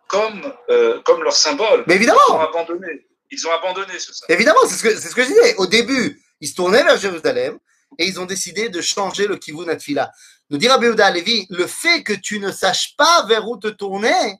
comme, 0.08 0.52
euh, 0.70 1.00
comme 1.02 1.22
leur 1.22 1.32
symbole. 1.34 1.84
Mais 1.86 1.94
Ils 1.94 2.10
ont 2.10 2.14
évidemment, 2.14 2.40
abandonné. 2.40 3.06
Ils 3.30 3.46
ont 3.46 3.52
abandonné 3.52 3.98
ce 3.98 4.12
symbole. 4.12 4.34
évidemment, 4.34 4.60
c'est 4.68 4.74
ce 4.76 4.82
que 4.82 4.96
c'est 4.98 5.08
ce 5.08 5.14
que 5.14 5.22
je 5.22 5.28
disais. 5.28 5.54
Au 5.56 5.66
début, 5.66 6.20
ils 6.40 6.48
se 6.48 6.54
tournaient 6.54 6.82
vers 6.84 6.98
Jérusalem 6.98 7.58
et 7.98 8.06
ils 8.06 8.18
ont 8.20 8.26
décidé 8.26 8.68
de 8.68 8.80
changer 8.80 9.26
le 9.26 9.36
kivun 9.36 9.68
atfila. 9.68 10.10
Nous 10.50 10.58
dit 10.58 10.68
Rabbi 10.68 10.86
Yehuda 10.86 11.10
Levi, 11.12 11.46
le 11.50 11.66
fait 11.66 12.02
que 12.02 12.12
tu 12.12 12.40
ne 12.40 12.50
saches 12.52 12.94
pas 12.96 13.24
vers 13.26 13.48
où 13.48 13.56
te 13.56 13.68
tourner, 13.68 14.34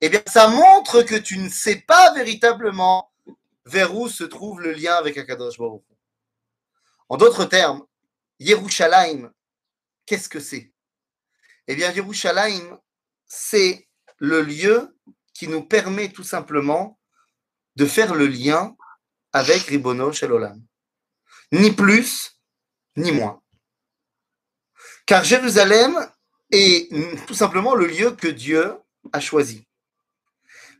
eh 0.00 0.08
bien, 0.08 0.22
ça 0.26 0.48
montre 0.48 1.02
que 1.02 1.14
tu 1.16 1.38
ne 1.38 1.48
sais 1.48 1.76
pas 1.86 2.12
véritablement 2.14 3.10
vers 3.66 3.94
où 3.94 4.08
se 4.08 4.24
trouve 4.24 4.60
le 4.60 4.72
lien 4.72 4.94
avec 4.94 5.16
Akadosh 5.16 5.58
Baruch. 5.58 5.82
En 7.08 7.16
d'autres 7.16 7.44
termes, 7.44 7.84
Yerushalayim, 8.38 9.32
qu'est-ce 10.06 10.28
que 10.28 10.40
c'est? 10.40 10.72
Eh 11.66 11.74
bien, 11.74 11.90
Yerushalayim, 11.92 12.78
c'est 13.26 13.88
le 14.18 14.42
lieu 14.42 14.96
qui 15.32 15.48
nous 15.48 15.64
permet 15.64 16.10
tout 16.10 16.24
simplement 16.24 16.98
de 17.76 17.86
faire 17.86 18.14
le 18.14 18.26
lien 18.26 18.76
avec 19.32 19.62
Ribono 19.62 20.12
Shel 20.12 20.30
Ni 21.52 21.72
plus, 21.72 22.38
ni 22.96 23.12
moins. 23.12 23.42
Car 25.06 25.24
Jérusalem 25.24 25.98
est 26.50 26.88
tout 27.26 27.34
simplement 27.34 27.74
le 27.74 27.86
lieu 27.86 28.12
que 28.12 28.28
Dieu 28.28 28.76
a 29.12 29.20
choisi. 29.20 29.66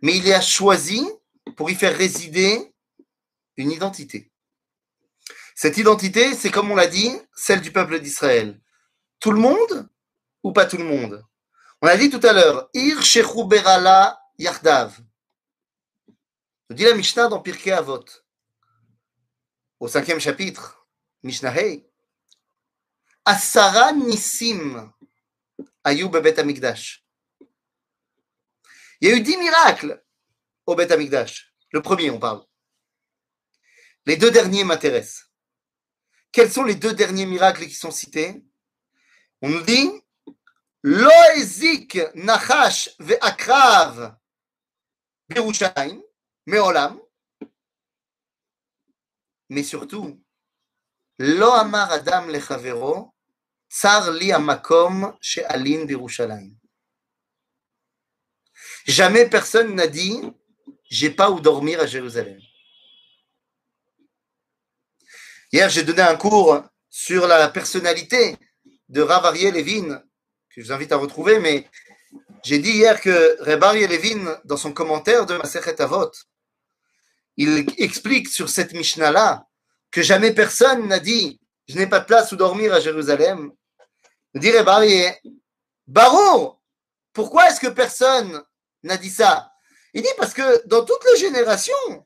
Mais 0.02 0.16
il 0.16 0.32
a 0.32 0.40
choisi 0.40 1.06
pour 1.56 1.70
y 1.70 1.74
faire 1.74 1.96
résider 1.96 2.73
une 3.56 3.70
identité. 3.70 4.30
Cette 5.54 5.76
identité, 5.76 6.34
c'est 6.34 6.50
comme 6.50 6.70
on 6.70 6.74
l'a 6.74 6.86
dit, 6.86 7.10
celle 7.34 7.60
du 7.60 7.70
peuple 7.70 8.00
d'Israël. 8.00 8.60
Tout 9.20 9.30
le 9.30 9.40
monde 9.40 9.88
ou 10.42 10.52
pas 10.52 10.66
tout 10.66 10.76
le 10.76 10.84
monde? 10.84 11.24
On 11.80 11.86
a 11.86 11.96
dit 11.96 12.10
tout 12.10 12.20
à 12.26 12.32
l'heure, 12.32 12.68
Ir 12.74 12.98
Berala 13.46 14.20
Yardav. 14.38 14.98
Nous 16.68 16.76
dit 16.76 16.84
la 16.84 16.94
Mishnah 16.94 17.28
dans 17.28 17.40
Pirkei 17.40 17.72
Avot, 17.72 18.04
au 19.78 19.86
cinquième 19.86 20.18
chapitre, 20.18 20.86
Mishnah 21.22 21.54
Hey. 21.54 21.86
Asara 23.24 23.92
Nissim 23.92 24.92
Ayub 25.84 26.16
Bet 26.16 26.38
Amikdash. 26.38 27.04
Il 29.00 29.08
y 29.08 29.12
a 29.12 29.16
eu 29.16 29.20
dix 29.20 29.36
miracles 29.36 30.02
au 30.66 30.74
Bet 30.74 30.90
Amikdash. 30.90 31.54
Le 31.70 31.82
premier, 31.82 32.10
on 32.10 32.18
parle. 32.18 32.44
Les 34.06 34.16
deux 34.16 34.30
derniers 34.30 34.64
m'intéressent. 34.64 35.30
Quels 36.32 36.50
sont 36.50 36.64
les 36.64 36.74
deux 36.74 36.92
derniers 36.92 37.26
miracles 37.26 37.66
qui 37.66 37.74
sont 37.74 37.90
cités? 37.90 38.44
On 39.40 39.48
nous 39.48 39.62
dit 39.62 39.90
Lo 40.82 41.10
ezik 41.36 41.98
nachash 42.14 42.90
ve'akrav 42.98 44.16
Birushalayim, 45.28 46.02
Meolam, 46.46 47.00
mais 49.48 49.62
surtout, 49.62 50.20
Lo 51.18 51.50
amar 51.52 51.92
adam 51.92 52.28
lechavero, 52.28 53.14
tsar 53.68 54.10
li 54.10 54.32
amakom 54.32 55.16
she'alin 55.20 55.86
Birushalayim. 55.86 56.54
Jamais 58.86 59.28
personne 59.28 59.74
n'a 59.74 59.86
dit 59.86 60.20
j'ai 60.90 61.10
pas 61.10 61.30
où 61.30 61.40
dormir 61.40 61.80
à 61.80 61.86
Jérusalem. 61.86 62.38
Hier, 65.54 65.68
j'ai 65.68 65.84
donné 65.84 66.02
un 66.02 66.16
cours 66.16 66.64
sur 66.90 67.28
la 67.28 67.48
personnalité 67.48 68.36
de 68.88 69.02
Rav 69.02 69.24
Ariel 69.24 69.54
que 69.54 70.00
je 70.56 70.62
vous 70.62 70.72
invite 70.72 70.90
à 70.90 70.96
retrouver, 70.96 71.38
mais 71.38 71.70
j'ai 72.42 72.58
dit 72.58 72.72
hier 72.72 73.00
que 73.00 73.36
Rav 73.40 73.62
Ariel 73.62 74.40
dans 74.44 74.56
son 74.56 74.72
commentaire 74.72 75.26
de 75.26 75.36
Masechet 75.36 75.80
Avot, 75.80 76.10
il 77.36 77.66
explique 77.78 78.26
sur 78.26 78.48
cette 78.48 78.72
Mishnah-là 78.72 79.46
que 79.92 80.02
jamais 80.02 80.32
personne 80.32 80.88
n'a 80.88 80.98
dit 80.98 81.40
je 81.68 81.78
n'ai 81.78 81.86
pas 81.86 82.00
de 82.00 82.06
place 82.06 82.32
où 82.32 82.36
dormir 82.36 82.74
à 82.74 82.80
Jérusalem. 82.80 83.52
Il 84.34 84.40
dit 84.40 84.50
Rav 84.50 84.68
Ariel, 84.68 85.14
pourquoi 87.12 87.48
est-ce 87.48 87.60
que 87.60 87.68
personne 87.68 88.42
n'a 88.82 88.96
dit 88.96 89.08
ça? 89.08 89.52
Il 89.92 90.02
dit 90.02 90.08
parce 90.16 90.34
que 90.34 90.66
dans 90.66 90.84
toutes 90.84 91.04
les 91.12 91.16
générations, 91.16 92.04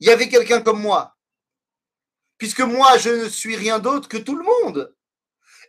il 0.00 0.08
y 0.08 0.10
avait 0.10 0.28
quelqu'un 0.28 0.60
comme 0.60 0.82
moi 0.82 1.16
puisque 2.40 2.60
moi, 2.60 2.96
je 2.96 3.10
ne 3.10 3.28
suis 3.28 3.54
rien 3.54 3.78
d'autre 3.78 4.08
que 4.08 4.16
tout 4.16 4.34
le 4.34 4.42
monde. 4.42 4.96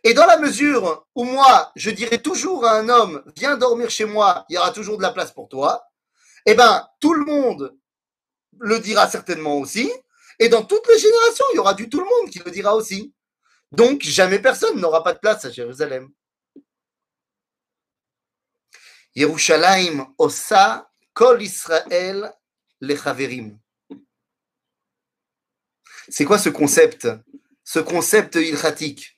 Et 0.04 0.14
dans 0.14 0.24
la 0.24 0.38
mesure 0.38 1.06
où 1.14 1.22
moi, 1.22 1.70
je 1.76 1.90
dirais 1.90 2.18
toujours 2.18 2.64
à 2.64 2.78
un 2.78 2.88
homme, 2.88 3.22
viens 3.36 3.58
dormir 3.58 3.90
chez 3.90 4.06
moi, 4.06 4.46
il 4.48 4.54
y 4.54 4.58
aura 4.58 4.72
toujours 4.72 4.96
de 4.96 5.02
la 5.02 5.12
place 5.12 5.30
pour 5.32 5.50
toi, 5.50 5.84
eh 6.46 6.54
bien, 6.54 6.88
tout 6.98 7.12
le 7.12 7.26
monde 7.26 7.76
le 8.58 8.80
dira 8.80 9.06
certainement 9.06 9.58
aussi, 9.58 9.92
et 10.38 10.48
dans 10.48 10.64
toutes 10.64 10.88
les 10.88 10.98
générations, 10.98 11.44
il 11.52 11.56
y 11.56 11.58
aura 11.58 11.74
du 11.74 11.90
tout 11.90 12.00
le 12.00 12.06
monde 12.06 12.30
qui 12.30 12.38
le 12.38 12.50
dira 12.50 12.74
aussi. 12.74 13.14
Donc, 13.70 14.02
jamais 14.02 14.38
personne 14.38 14.80
n'aura 14.80 15.04
pas 15.04 15.12
de 15.12 15.18
place 15.18 15.44
à 15.44 15.50
Jérusalem. 15.50 16.10
Yerushalayim 19.14 20.06
osa 20.16 20.90
kol 21.12 21.42
Israël 21.42 22.32
lechaverim. 22.80 23.61
C'est 26.14 26.26
quoi 26.26 26.38
ce 26.38 26.50
concept? 26.50 27.08
Ce 27.64 27.78
concept 27.78 28.34
ilchatique 28.34 29.16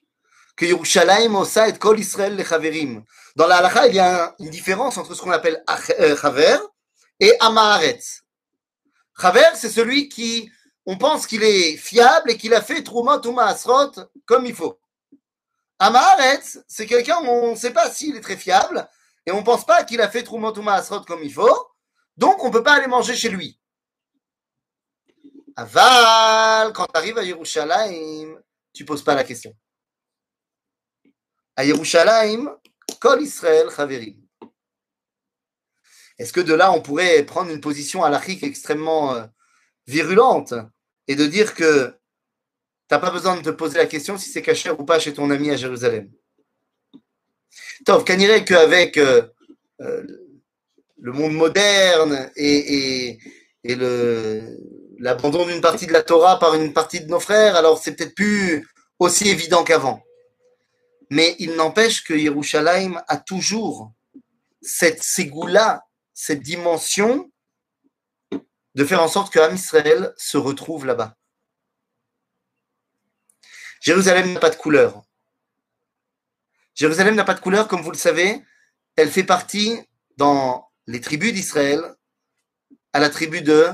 Que 0.55 0.65
Yerushalayim 0.65 1.35
osa 1.35 1.69
et 1.69 1.77
kol 1.77 1.99
Israël 1.99 2.37
lechaverim. 2.37 3.03
Dans 3.35 3.49
la 3.49 3.57
halakha, 3.57 3.89
il 3.89 3.97
y 3.97 3.99
a 3.99 4.27
un- 4.27 4.35
une 4.39 4.51
différence 4.51 4.97
entre 4.97 5.13
ce 5.15 5.21
qu'on 5.21 5.33
appelle 5.33 5.61
ach- 5.67 5.91
euh, 5.99 6.17
chaver 6.17 6.57
et 7.19 7.35
amaharetz. 7.41 8.23
Chaver, 9.21 9.49
c'est 9.57 9.71
celui 9.71 10.09
qui, 10.09 10.49
on 10.87 10.97
pense 10.97 11.27
qu'il 11.27 11.43
est 11.43 11.77
fiable 11.77 12.31
et 12.31 12.37
qu'il 12.37 12.55
a 12.55 12.63
fait 12.63 12.85
Trouma 12.85 13.19
Touma 13.19 13.47
Asrot 13.47 13.91
comme 14.25 14.47
il 14.47 14.55
faut. 14.55 14.79
Amaharetz, 15.81 16.61
c'est 16.69 16.87
quelqu'un 16.87 17.19
où 17.25 17.27
on 17.29 17.51
ne 17.53 17.57
sait 17.57 17.73
pas 17.73 17.91
s'il 17.91 18.15
est 18.17 18.21
très 18.21 18.37
fiable 18.37 18.89
et 19.27 19.33
on 19.33 19.39
ne 19.41 19.45
pense 19.45 19.67
pas 19.67 19.83
qu'il 19.83 20.01
a 20.01 20.09
fait 20.09 20.23
Trouma 20.23 20.53
Touma 20.53 20.75
Asrot 20.75 21.01
comme 21.01 21.25
il 21.25 21.33
faut, 21.33 21.59
donc 22.17 22.41
on 22.45 22.49
ne 22.49 22.53
peut 22.53 22.63
pas 22.63 22.75
aller 22.75 22.87
manger 22.87 23.17
chez 23.17 23.31
lui. 23.31 23.59
Aval, 25.57 26.73
quand 26.73 26.87
tu 26.87 26.99
arrives 26.99 27.19
à 27.19 27.23
Yerushalayim, 27.23 28.41
tu 28.73 28.85
poses 28.85 29.05
pas 29.05 29.15
la 29.15 29.25
question. 29.25 29.55
À 31.57 31.65
Yerushalayim, 31.65 32.51
Kol 33.01 33.23
Israël 33.23 33.69
Chaverim. 33.75 34.17
Est-ce 36.19 36.33
que 36.33 36.41
de 36.41 36.55
là, 36.55 36.73
on 36.73 36.81
pourrait 36.81 37.25
prendre 37.25 37.51
une 37.51 37.61
position 37.61 38.03
halachique 38.03 38.43
extrêmement 38.43 39.15
euh, 39.15 39.27
virulente 39.87 40.55
et 41.07 41.17
de 41.17 41.27
dire 41.27 41.55
que 41.55 41.89
tu 41.89 42.95
n'as 42.95 42.99
pas 42.99 43.11
besoin 43.11 43.37
de 43.37 43.43
te 43.43 43.51
poser 43.51 43.79
la 43.79 43.87
question 43.87 44.19
si 44.19 44.31
c'est 44.31 44.43
caché 44.43 44.71
ou 44.71 44.85
pas 44.85 44.99
chez 44.99 45.15
ton 45.15 45.31
ami 45.31 45.51
à 45.51 45.57
Jérusalem? 45.57 46.11
Tov, 47.85 48.05
qu'avec 48.05 48.47
qu'avec 48.47 48.97
euh, 48.97 49.23
euh, 49.81 50.03
le 50.99 51.13
monde 51.13 51.35
moderne 51.35 52.31
et 52.37 53.19
le, 53.65 54.57
l'abandon 54.99 55.47
d'une 55.47 55.61
partie 55.61 55.87
de 55.87 55.93
la 55.93 56.03
Torah 56.03 56.39
par 56.39 56.55
une 56.55 56.73
partie 56.73 57.01
de 57.01 57.11
nos 57.11 57.21
frères, 57.21 57.57
alors 57.57 57.79
c'est 57.83 57.95
peut-être 57.95 58.15
plus 58.15 58.69
aussi 58.99 59.29
évident 59.29 59.65
qu'avant. 59.65 60.03
Mais 61.11 61.37
il 61.39 61.55
n'empêche 61.55 62.05
que 62.05 62.15
Yerushalayim 62.15 63.03
a 63.09 63.17
toujours 63.17 63.93
cette 64.63 65.03
ségoula, 65.03 65.85
cette 66.15 66.41
dimension 66.41 67.31
de 68.75 68.85
faire 68.85 69.03
en 69.03 69.09
sorte 69.09 69.33
que 69.33 69.39
Am 69.39 69.55
Israël 69.55 70.13
se 70.17 70.37
retrouve 70.37 70.87
là-bas. 70.87 71.17
Jérusalem 73.81 74.33
n'a 74.33 74.41
pas 74.41 74.51
de 74.51 74.57
couleur. 74.57 75.03
Jérusalem 76.75 77.15
n'a 77.15 77.25
pas 77.25 77.35
de 77.35 77.41
couleur, 77.41 77.69
comme 77.69 77.83
vous 77.83 77.93
le 77.93 77.99
savez. 77.99 78.43
Elle 78.97 79.11
fait 79.11 79.25
partie 79.25 79.79
dans 80.17 80.69
les 80.87 81.01
tribus 81.01 81.33
d'Israël 81.33 81.83
à 82.93 83.01
la 83.01 83.11
tribu 83.11 83.43
de 83.43 83.73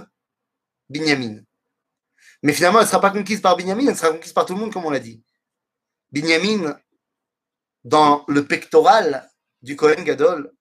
Binyamin. 0.91 1.43
Mais 2.43 2.53
finalement, 2.53 2.81
elle 2.81 2.85
ne 2.85 2.91
sera 2.91 3.01
pas 3.01 3.11
conquise 3.11 3.41
par 3.41 3.57
Binyamin, 3.57 3.87
elle 3.89 3.97
sera 3.97 4.11
conquise 4.11 4.33
par 4.33 4.45
tout 4.45 4.55
le 4.55 4.61
monde, 4.61 4.73
comme 4.73 4.85
on 4.85 4.91
l'a 4.91 4.99
dit. 4.99 5.23
Binyamin, 6.11 6.79
dans 7.85 8.25
le 8.29 8.47
pectoral 8.47 9.31
du 9.63 9.77
Kohen 9.77 10.05
Gadol, 10.05 10.53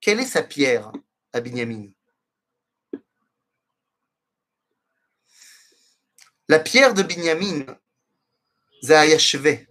quelle 0.00 0.20
est 0.20 0.26
sa 0.26 0.42
pierre 0.42 0.92
à 1.32 1.40
Binyamin? 1.40 1.88
La 6.48 6.58
pierre 6.58 6.94
de 6.94 7.02
Binyamin, 7.02 7.64
c'est 8.82 9.66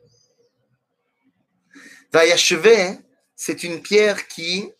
Vayashve, 2.11 2.97
c'est 3.35 3.63
une 3.63 3.81
pierre 3.81 4.27
qui, 4.27 4.71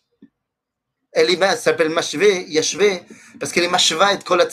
elle, 1.12 1.30
s'appelle 1.58 1.90
Mashve, 1.90 2.48
Yashve, 2.48 3.04
parce 3.40 3.52
qu'elle 3.52 3.64
est 3.64 3.68
Mashva 3.68 4.12
et 4.12 4.18
Kol 4.18 4.46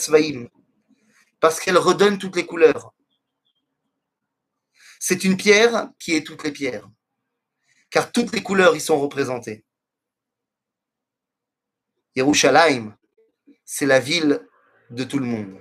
parce 1.40 1.60
qu'elle 1.60 1.78
redonne 1.78 2.18
toutes 2.18 2.34
les 2.34 2.46
couleurs. 2.46 2.92
C'est 4.98 5.22
une 5.22 5.36
pierre 5.36 5.90
qui 6.00 6.16
est 6.16 6.26
toutes 6.26 6.42
les 6.42 6.50
pierres, 6.50 6.88
car 7.90 8.10
toutes 8.10 8.32
les 8.32 8.42
couleurs 8.42 8.74
y 8.74 8.80
sont 8.80 8.98
représentées. 8.98 9.64
Yerushalayim, 12.16 12.96
c'est 13.64 13.86
la 13.86 14.00
ville 14.00 14.44
de 14.90 15.04
tout 15.04 15.20
le 15.20 15.26
monde. 15.26 15.60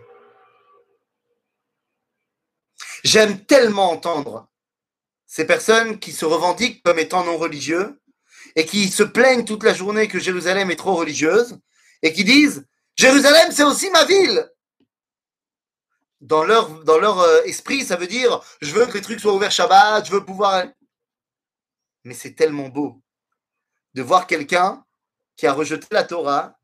J'aime 3.04 3.46
tellement 3.46 3.92
entendre 3.92 4.50
ces 5.28 5.46
personnes 5.46 6.00
qui 6.00 6.14
se 6.14 6.26
revendiquent 6.26 6.82
comme 6.82 6.98
étant 6.98 7.24
non 7.24 7.38
religieux 7.38 8.02
et 8.56 8.66
qui 8.66 8.88
se 8.88 9.04
plaignent 9.04 9.46
toute 9.46 9.64
la 9.64 9.74
journée 9.74 10.08
que 10.08 10.18
Jérusalem 10.18 10.72
est 10.72 10.78
trop 10.78 10.96
religieuse 10.96 11.60
et 12.02 12.14
qui 12.14 12.24
disent 12.24 12.66
Jérusalem, 12.98 13.52
c'est 13.52 13.64
aussi 13.64 13.90
ma 13.92 14.06
ville. 14.06 14.52
Dans 16.20 16.44
leur, 16.44 17.20
euh, 17.20 17.44
esprit, 17.44 17.86
ça 17.86 17.96
veut 17.96 18.08
dire 18.08 18.42
je 18.60 18.74
veux 18.74 18.88
que 18.88 18.94
les 18.94 19.02
trucs 19.02 19.20
soient 19.20 19.34
ouverts 19.34 19.52
Shabbat, 19.52 20.06
je 20.08 20.12
veux 20.12 20.26
pouvoir. 20.26 20.66
Mais 22.04 22.16
c'est 22.16 22.34
tellement 22.34 22.70
beau 22.70 23.02
de 23.94 24.02
voir 24.02 24.26
quelqu'un 24.26 24.84
qui 25.36 25.46
a 25.46 25.54
rejeté 25.54 25.88
la 25.92 26.04
Torah, 26.04 26.58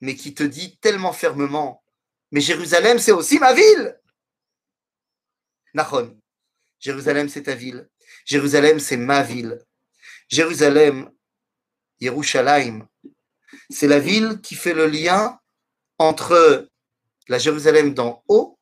mais 0.00 0.14
qui 0.14 0.32
te 0.32 0.44
dit 0.44 0.78
tellement 0.78 1.12
fermement 1.12 1.82
Mais 2.30 2.40
Jérusalem, 2.40 3.00
c'est 3.00 3.12
aussi 3.12 3.40
ma 3.40 3.52
ville. 3.52 4.00
Nachon. 5.74 6.16
Jérusalem, 6.78 7.28
c'est 7.28 7.44
ta 7.44 7.54
ville. 7.54 7.88
Jérusalem, 8.24 8.78
c'est 8.78 8.96
ma 8.96 9.22
ville. 9.22 9.60
Jérusalem, 10.28 11.10
Yerushalayim, 12.00 12.86
c'est 13.70 13.88
la 13.88 13.98
ville 13.98 14.40
qui 14.40 14.54
fait 14.54 14.74
le 14.74 14.86
lien 14.86 15.40
entre 15.98 16.68
la 17.28 17.38
Jérusalem 17.38 17.94
d'en 17.94 18.22
haut 18.28 18.58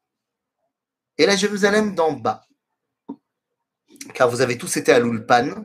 et 1.19 1.27
la 1.27 1.37
Jérusalem 1.37 1.95
d'en 1.95 2.13
bas. 2.13 2.47
Car 4.15 4.29
vous 4.29 4.41
avez 4.41 4.59
tous 4.59 4.77
été 4.77 4.93
à 4.93 4.99
l'Ulpan, 4.99 5.65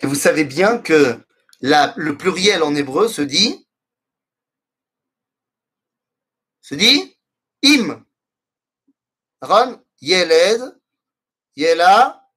et 0.00 0.06
vous 0.06 0.14
savez 0.14 0.44
bien 0.44 0.78
que 0.78 1.18
le 1.60 2.12
pluriel 2.12 2.62
en 2.62 2.74
hébreu 2.74 3.08
se 3.08 3.22
dit 3.22 3.66
se 6.60 6.74
dit 6.74 7.16
im. 7.64 8.04
Ron, 9.40 9.80
Yeled, 10.00 10.80
Yela, 11.54 12.28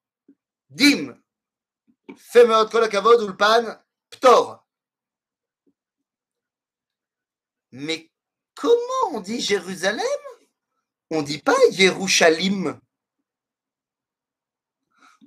Dim. 0.69 1.19
Femeot 2.15 2.69
kol 2.69 2.83
ulpan 3.23 3.83
ptor. 4.11 4.63
Mais 7.71 8.08
comment 8.59 9.17
on 9.17 9.21
dit 9.21 9.39
Jérusalem? 9.39 10.03
On 11.09 11.21
dit 11.21 11.37
pas 11.37 11.55
Yerushalim. 11.71 12.77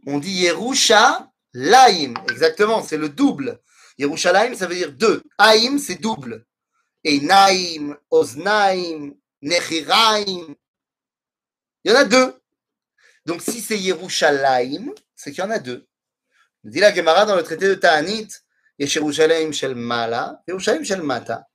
On 0.07 0.19
dit 0.19 0.33
Yerushalayim. 0.33 2.15
Exactement, 2.31 2.83
c'est 2.83 2.99
le 2.99 3.09
double. 3.09 3.59
Yerushalayim, 3.99 4.55
ça 4.55 4.67
veut 4.67 4.75
dire 4.75 4.93
deux. 4.93 5.23
Aïm, 5.39 5.79
c'est 5.79 6.01
double. 6.01 6.45
Et 7.05 7.21
Naim, 7.21 7.97
Oznaim, 8.11 9.15
Nechiraim, 9.41 10.55
il 11.85 11.91
y 11.91 11.95
en 11.95 11.97
a 11.97 12.05
deux. 12.05 12.39
Donc 13.25 13.41
si 13.41 13.61
c'est 13.61 13.79
Yerushalayim, 13.79 14.93
c'est 15.17 15.33
qu'il 15.33 15.43
y 15.43 15.47
en 15.47 15.51
a 15.51 15.59
deux. 15.59 15.89
Dit 16.65 16.81
la 16.81 16.95
Gemara 16.95 17.25
dans 17.25 17.35
le 17.35 17.43
traité 17.43 17.67
de 17.67 17.75
Ta'anit, 17.75 18.29
Yerushalayim 18.79 19.53
shel 19.53 19.75
Mala, 19.75 20.43
Yerushalayim 20.47 20.85
shel 20.85 21.03
Mata. 21.03 21.49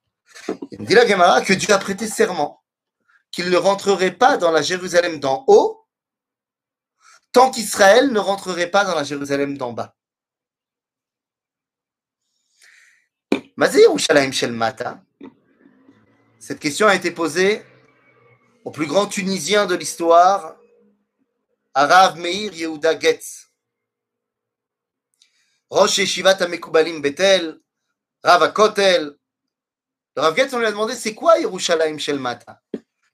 Il 0.71 0.85
dit 0.85 0.93
la 0.93 1.07
Gemara 1.07 1.41
que 1.41 1.53
Dieu 1.53 1.73
a 1.73 1.77
prêté 1.77 2.07
serment 2.07 2.63
qu'il 3.31 3.49
ne 3.49 3.57
rentrerait 3.57 4.15
pas 4.15 4.37
dans 4.37 4.51
la 4.51 4.61
Jérusalem 4.61 5.19
d'en 5.19 5.43
haut 5.47 5.85
tant 7.31 7.51
qu'Israël 7.51 8.11
ne 8.11 8.19
rentrerait 8.19 8.71
pas 8.71 8.83
dans 8.83 8.95
la 8.95 9.03
Jérusalem 9.03 9.57
d'en 9.57 9.73
bas. 9.73 9.95
Cette 16.39 16.59
question 16.59 16.87
a 16.87 16.95
été 16.95 17.11
posée 17.11 17.63
au 18.63 18.71
plus 18.71 18.85
grand 18.85 19.07
Tunisien 19.07 19.65
de 19.65 19.75
l'histoire, 19.75 20.57
Arav 21.73 22.17
Meir 22.17 22.53
Yehuda 22.53 22.99
Getz. 22.99 23.51
Rosh 25.69 25.97
Yeshivat 25.97 26.41
Amekubalim 26.41 27.01
Betel, 27.01 27.59
Rav 28.23 28.51
Kotel. 28.53 29.15
Le 30.17 30.23
Rav 30.23 30.35
Getz, 30.35 30.51
on 30.51 30.57
lui 30.57 30.65
a 30.65 30.71
demandé 30.71 30.95
c'est 30.95 31.13
quoi 31.13 31.37
Yerushalayim 31.37 31.99
Shel 31.99 32.17
Mata? 32.17 32.59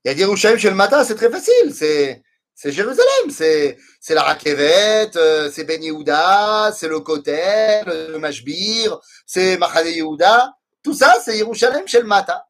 Il 0.05 0.11
a 0.11 0.13
dit 0.13 0.21
Yerushalayim 0.21 0.57
Shel 0.57 0.73
Mata, 0.73 1.03
c'est 1.03 1.15
très 1.15 1.29
facile, 1.29 1.75
c'est, 1.75 2.23
c'est 2.55 2.71
Jérusalem, 2.71 3.29
c'est, 3.29 3.77
c'est 3.99 4.13
la 4.13 4.23
Rakevet, 4.23 5.11
euh, 5.17 5.51
c'est 5.51 5.65
Ben 5.65 5.83
Yehuda, 5.83 6.71
c'est 6.71 6.87
le 6.87 7.01
Kotel, 7.01 7.83
le 7.85 8.17
Mashbir, 8.19 9.01
c'est 9.25 9.57
Machane 9.57 9.87
Yehuda. 9.87 10.53
Tout 10.81 10.93
ça, 10.93 11.19
c'est 11.21 11.37
Yerushalayim 11.37 11.85
Shel 11.85 12.05
Mata. 12.05 12.47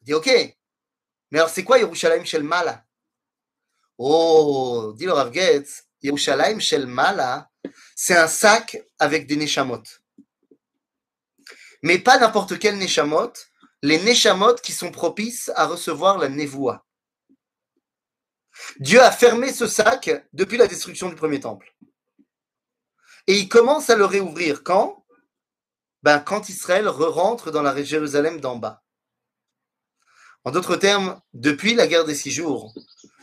Il 0.00 0.06
dit 0.06 0.14
ok, 0.14 0.30
mais 1.30 1.40
alors, 1.40 1.50
c'est 1.50 1.64
quoi 1.64 1.76
Yerushalayim 1.76 2.24
Shel 2.24 2.42
Mala? 2.42 2.86
Oh, 3.98 4.94
dit 4.96 5.04
le 5.04 5.12
Rav 5.12 5.30
Getz, 5.30 5.84
Yerushalayim 6.00 6.58
Shel 6.58 6.86
Mala, 6.86 7.50
c'est 7.94 8.16
un 8.16 8.28
sac 8.28 8.82
avec 8.98 9.26
des 9.26 9.36
neshamot. 9.36 9.82
Mais 11.82 11.98
pas 11.98 12.18
n'importe 12.18 12.58
quel 12.58 12.78
neshamot, 12.78 13.32
les 13.82 13.98
neshamot 14.02 14.54
qui 14.56 14.72
sont 14.72 14.90
propices 14.90 15.50
à 15.56 15.66
recevoir 15.66 16.18
la 16.18 16.28
névoie. 16.28 16.86
Dieu 18.78 19.00
a 19.02 19.10
fermé 19.10 19.52
ce 19.52 19.66
sac 19.66 20.10
depuis 20.32 20.56
la 20.56 20.66
destruction 20.66 21.08
du 21.08 21.16
premier 21.16 21.40
temple. 21.40 21.74
Et 23.26 23.38
il 23.38 23.48
commence 23.48 23.90
à 23.90 23.96
le 23.96 24.04
réouvrir 24.04 24.62
quand? 24.62 25.04
Ben, 26.02 26.18
Quand 26.20 26.48
Israël 26.48 26.88
re-rentre 26.88 27.50
dans 27.50 27.62
la 27.62 27.82
Jérusalem 27.82 28.40
d'en 28.40 28.56
bas. 28.56 28.82
En 30.44 30.50
d'autres 30.50 30.76
termes, 30.76 31.20
depuis 31.32 31.74
la 31.74 31.86
guerre 31.86 32.04
des 32.04 32.16
six 32.16 32.32
jours, 32.32 32.74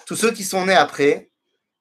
tous 0.06 0.16
ceux 0.16 0.32
qui 0.32 0.46
sont 0.46 0.66
nés 0.66 0.76
après, 0.76 1.32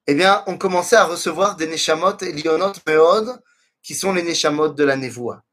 eh 0.08 0.14
bien, 0.14 0.42
ont 0.46 0.58
commencé 0.58 0.96
à 0.96 1.04
recevoir 1.04 1.56
des 1.56 1.68
Neshamot 1.68 2.16
et 2.22 2.32
Lionot 2.32 2.72
Meod, 2.86 3.40
qui 3.82 3.94
sont 3.94 4.12
les 4.12 4.22
Neshamot 4.22 4.70
de 4.70 4.84
la 4.84 4.96
Névoie. 4.96 5.44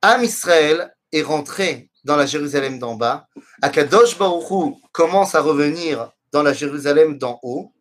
Am 0.00 0.22
Israël 0.22 0.94
est 1.12 1.22
rentré 1.22 1.90
dans 2.04 2.16
la 2.16 2.26
Jérusalem 2.26 2.78
d'en 2.78 2.94
bas. 2.94 3.26
Akadosh 3.62 4.16
Baruchou 4.16 4.80
commence 4.92 5.34
à 5.34 5.40
revenir 5.40 6.12
dans 6.30 6.44
la 6.44 6.52
Jérusalem 6.52 7.18
d'en 7.18 7.40
haut. 7.42 7.72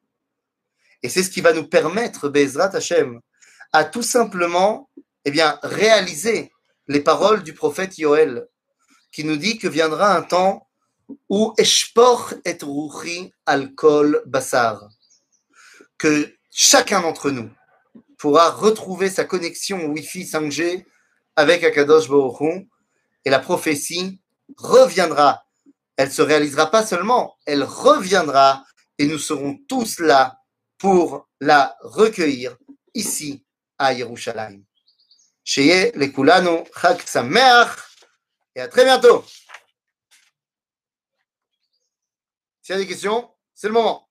Et 1.03 1.09
c'est 1.09 1.21
ce 1.21 1.29
qui 1.29 1.41
va 1.41 1.53
nous 1.53 1.67
permettre, 1.67 2.29
Bezrat 2.29 2.75
Hashem, 2.75 3.19
à 3.71 3.83
tout 3.85 4.01
simplement 4.01 4.89
eh 5.25 5.31
bien, 5.31 5.59
réaliser 5.61 6.51
les 6.87 7.01
paroles 7.01 7.43
du 7.43 7.53
prophète 7.53 7.97
Yoël 7.99 8.47
qui 9.11 9.23
nous 9.23 9.37
dit 9.37 9.59
que 9.59 9.67
viendra 9.67 10.15
un 10.15 10.23
temps 10.23 10.67
où 11.29 11.53
Eshpor 11.57 12.33
et 12.45 12.57
Ruchi 12.61 13.31
alcool 13.45 14.23
basar, 14.25 14.89
que 15.97 16.33
chacun 16.51 17.01
d'entre 17.01 17.29
nous 17.29 17.49
pourra 18.17 18.49
retrouver 18.49 19.09
sa 19.09 19.23
connexion 19.23 19.85
Wi-Fi 19.85 20.23
5G 20.23 20.85
avec 21.37 21.63
Akadosh 21.63 22.09
Baruch 22.09 22.41
Hu, 22.41 22.67
et 23.23 23.29
la 23.29 23.39
prophétie 23.39 24.19
reviendra. 24.57 25.45
Elle 25.95 26.11
se 26.11 26.21
réalisera 26.21 26.69
pas 26.71 26.85
seulement, 26.85 27.37
elle 27.45 27.63
reviendra 27.63 28.65
et 28.97 29.05
nous 29.05 29.19
serons 29.19 29.57
tous 29.69 29.99
là 29.99 30.39
pour 30.77 31.27
la 31.39 31.77
recueillir 31.81 32.57
ici 32.93 33.45
à 33.77 33.93
Yerushalayim. 33.93 34.63
Sheye 35.43 35.91
lekulanu 35.95 36.63
chag 36.79 37.01
sameach 37.05 37.77
et 38.55 38.61
à 38.61 38.67
très 38.67 38.83
bientôt. 38.83 39.23
S'il 42.61 42.73
y 42.73 42.77
a 42.77 42.81
des 42.81 42.87
questions, 42.87 43.31
c'est 43.53 43.67
le 43.67 43.73
moment. 43.73 44.06